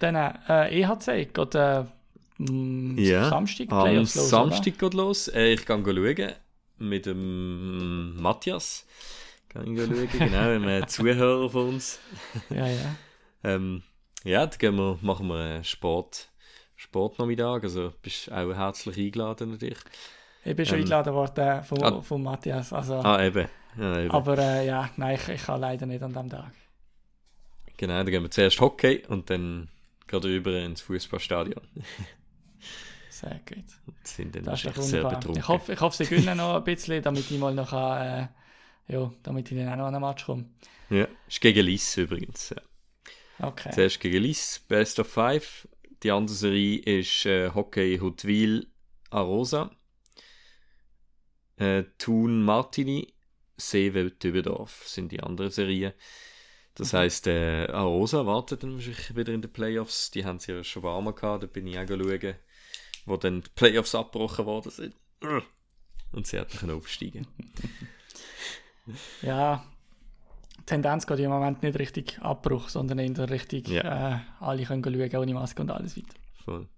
Dann 0.00 0.16
äh, 0.16 0.80
EHC 0.82 1.32
geht 1.32 1.54
äh, 1.54 1.84
Ja, 2.38 3.30
Samstag 3.30 3.72
Am 3.72 3.84
Playoffs 3.84 4.14
los, 4.16 4.28
Samstag 4.28 4.78
geht 4.78 4.94
los. 4.94 5.28
Äh, 5.28 5.54
ich 5.54 5.64
gehe 5.64 5.82
schauen 5.82 6.32
mit 6.76 7.06
dem 7.06 8.20
Matthias. 8.20 8.86
Kann 9.48 9.74
ich 9.74 9.80
schauen, 9.80 10.08
genau, 10.10 10.50
einem 10.50 10.86
Zuhörer 10.88 11.48
von 11.50 11.68
uns. 11.70 12.00
Ja, 12.50 12.66
ja. 12.66 12.94
Ähm, 13.44 13.82
ja, 14.24 14.46
dann 14.46 14.58
gehen 14.58 14.76
wir, 14.76 14.98
machen 15.00 15.26
wir 15.28 15.36
einen 15.36 15.64
Sport, 15.64 16.28
Sportnachmittag. 16.76 17.62
Also 17.62 17.92
bist 18.02 18.30
auch 18.30 18.52
herzlich 18.52 18.98
eingeladen 18.98 19.52
natürlich. 19.52 19.78
Ich 20.44 20.54
bin 20.54 20.66
schon 20.66 20.76
Ähm, 20.76 20.82
eingeladen 20.82 21.14
worden 21.14 21.62
von, 21.64 21.82
ah. 21.82 22.02
von 22.02 22.22
Matthias. 22.22 22.72
Also, 22.72 22.94
Ah, 22.96 23.22
eben. 23.22 23.48
Ja, 23.78 23.98
eben. 24.00 24.10
aber 24.10 24.38
äh, 24.38 24.66
ja, 24.66 24.90
nein, 24.96 25.14
ich, 25.16 25.28
ich 25.28 25.42
kann 25.42 25.60
leider 25.60 25.86
nicht 25.86 26.02
an 26.02 26.12
dem 26.12 26.28
Tag. 26.28 26.52
Genau, 27.76 27.94
dann 27.94 28.06
gehen 28.06 28.22
wir 28.22 28.30
zuerst 28.30 28.60
Hockey 28.60 29.04
und 29.08 29.30
dann 29.30 29.68
gerade 30.08 30.34
über 30.34 30.58
ins 30.60 30.80
Fußballstadion. 30.80 31.62
Sehr 33.10 33.40
gut. 33.48 33.64
Und 33.86 34.06
sind 34.06 34.34
dann 34.36 34.44
Das 34.44 34.64
ist 34.64 34.82
sehr 34.82 35.02
betrunken. 35.02 35.40
Ich 35.40 35.48
hoffe, 35.48 35.72
ich 35.72 35.80
hoffe, 35.80 35.96
sie 35.96 36.08
gewinnen 36.08 36.36
noch 36.36 36.54
ein 36.54 36.64
bisschen, 36.64 37.02
damit 37.02 37.28
ich 37.30 37.38
mal 37.38 37.52
noch 37.52 37.72
äh, 37.72 38.28
ja, 38.88 39.12
damit 39.22 39.50
ich 39.50 39.58
dann 39.58 39.68
auch 39.68 39.76
noch 39.76 39.86
an 39.86 39.94
den 39.94 40.02
Match 40.02 40.24
komme. 40.24 40.46
Ja, 40.90 41.06
ist 41.26 41.40
gegen 41.40 41.64
Liss 41.64 41.96
übrigens. 41.96 42.50
Ja. 42.50 43.48
Okay. 43.48 43.70
Zuerst 43.72 44.00
gegen 44.00 44.22
Liss, 44.22 44.58
Best 44.66 44.98
of 44.98 45.08
Five. 45.08 45.68
Die 46.02 46.10
andere 46.10 46.34
Serie 46.34 46.78
ist 46.78 47.26
äh, 47.26 47.50
Hockey 47.50 47.98
Huttwil 47.98 48.66
Arosa. 49.10 49.70
Äh, 51.56 51.84
Thun 51.98 52.42
Martini, 52.42 53.14
Seewe 53.56 54.16
Tübendorf 54.16 54.86
sind 54.86 55.12
die 55.12 55.22
anderen 55.22 55.50
Serien. 55.50 55.92
Das 56.74 56.92
heisst, 56.92 57.26
äh, 57.26 57.66
Arosa 57.66 58.24
wartet 58.24 58.62
dann 58.62 58.74
wahrscheinlich 58.74 59.16
wieder 59.16 59.32
in 59.32 59.42
den 59.42 59.52
Playoffs. 59.52 60.12
Die 60.12 60.24
haben 60.24 60.38
sie 60.38 60.52
ja 60.52 60.62
schon 60.62 60.84
warm 60.84 61.12
gehabt, 61.12 61.42
da 61.42 61.46
bin 61.48 61.66
ich 61.66 61.76
auch 61.76 61.88
schauen, 61.88 62.34
wo 63.04 63.16
dann 63.16 63.42
die 63.42 63.50
Playoffs 63.56 63.96
abgebrochen 63.96 64.46
worden 64.46 64.70
sind. 64.70 64.94
Und 66.12 66.26
sie 66.26 66.38
hätten 66.38 66.70
aufsteigen 66.70 67.26
Ja, 69.22 69.64
Tendenz 70.66 71.06
geht 71.06 71.18
im 71.20 71.30
Moment 71.30 71.62
nicht 71.62 71.78
richtig 71.78 72.18
Abbruch, 72.20 72.68
sondern 72.68 72.98
eher 72.98 73.30
richtig, 73.30 73.68
Ja. 73.68 74.16
äh, 74.16 74.18
alle 74.40 74.64
können 74.64 74.82
schauen, 74.84 75.16
ohne 75.22 75.34
Maske 75.34 75.62
und 75.62 75.70
alles 75.70 75.96
weiter. 75.96 76.14
Voll. 76.44 76.68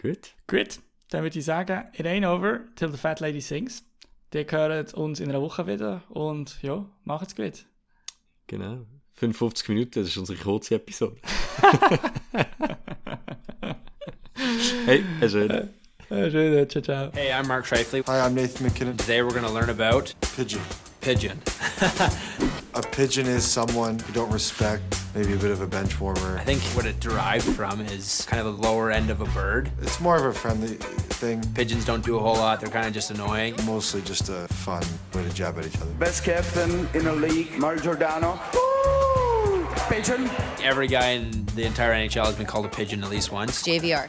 Gut. 0.00 0.34
Gut, 0.46 0.80
dann 1.10 1.22
würde 1.22 1.38
ich 1.38 1.44
sagen, 1.44 1.84
it 1.94 2.06
ain't 2.06 2.26
over 2.26 2.60
till 2.76 2.90
the 2.90 2.96
fat 2.98 3.20
lady 3.20 3.40
sings. 3.40 3.84
Die 4.32 4.46
hören 4.48 4.86
uns 4.94 5.20
in 5.20 5.28
einer 5.28 5.42
Woche 5.42 5.66
wieder 5.66 6.02
und 6.08 6.62
ja, 6.62 6.84
macht's 7.04 7.34
gut. 7.34 7.66
Genau. 8.46 8.86
55 9.14 9.68
Minuten, 9.68 10.00
das 10.00 10.08
ist 10.08 10.16
unsere 10.16 10.38
kurze 10.38 10.76
Episode. 10.76 11.16
hey, 14.86 15.04
hast 15.20 15.34
du 16.10 16.16
Äh, 16.16 16.30
schön, 16.30 16.68
ciao, 16.68 16.82
ciao. 16.82 17.10
Hey, 17.12 17.32
I'm 17.32 17.46
Mark 17.46 17.66
Shifley. 17.66 18.02
Hi, 18.06 18.20
I'm 18.20 18.34
Nathan 18.34 18.66
McKinnon. 18.68 18.96
Today 18.98 19.22
we're 19.22 19.30
going 19.30 19.44
to 19.44 19.50
learn 19.50 19.70
about 19.70 20.12
Pigeon. 20.36 20.60
pigeon. 21.00 21.40
A 22.74 22.82
pigeon 22.82 23.26
is 23.26 23.44
someone 23.44 23.98
you 24.06 24.14
don't 24.14 24.30
respect, 24.30 24.82
maybe 25.14 25.32
a 25.32 25.36
bit 25.36 25.50
of 25.50 25.60
a 25.60 25.66
bench 25.66 26.00
warmer. 26.00 26.38
I 26.38 26.44
think 26.44 26.62
what 26.76 26.86
it 26.86 27.00
derived 27.00 27.44
from 27.44 27.80
is 27.80 28.24
kind 28.30 28.46
of 28.46 28.56
the 28.56 28.62
lower 28.62 28.92
end 28.92 29.10
of 29.10 29.20
a 29.20 29.24
bird. 29.26 29.70
It's 29.82 29.98
more 30.00 30.16
of 30.16 30.24
a 30.24 30.32
friendly 30.32 30.76
thing, 31.18 31.42
Pigeons 31.54 31.84
don't 31.84 32.04
do 32.04 32.16
a 32.16 32.20
whole 32.20 32.36
lot. 32.36 32.60
They're 32.60 32.70
kind 32.70 32.86
of 32.86 32.92
just 32.94 33.10
annoying. 33.10 33.54
mostly 33.66 34.02
just 34.02 34.28
a 34.28 34.46
fun 34.48 34.84
way 35.14 35.24
to 35.24 35.34
jab 35.34 35.58
at 35.58 35.66
each 35.66 35.76
other. 35.80 35.90
Best 35.98 36.22
captain 36.22 36.88
in 36.94 37.04
the 37.04 37.12
league, 37.12 37.58
Mario 37.58 37.82
Giordano. 37.82 38.38
Woo! 38.54 39.66
Pigeon. 39.88 40.30
Every 40.62 40.86
guy 40.86 41.10
in 41.10 41.44
the 41.56 41.64
entire 41.64 41.92
NHL 41.92 42.24
has 42.26 42.36
been 42.36 42.46
called 42.46 42.66
a 42.66 42.68
pigeon 42.68 43.02
at 43.02 43.10
least 43.10 43.32
once. 43.32 43.62
JVR. 43.64 44.08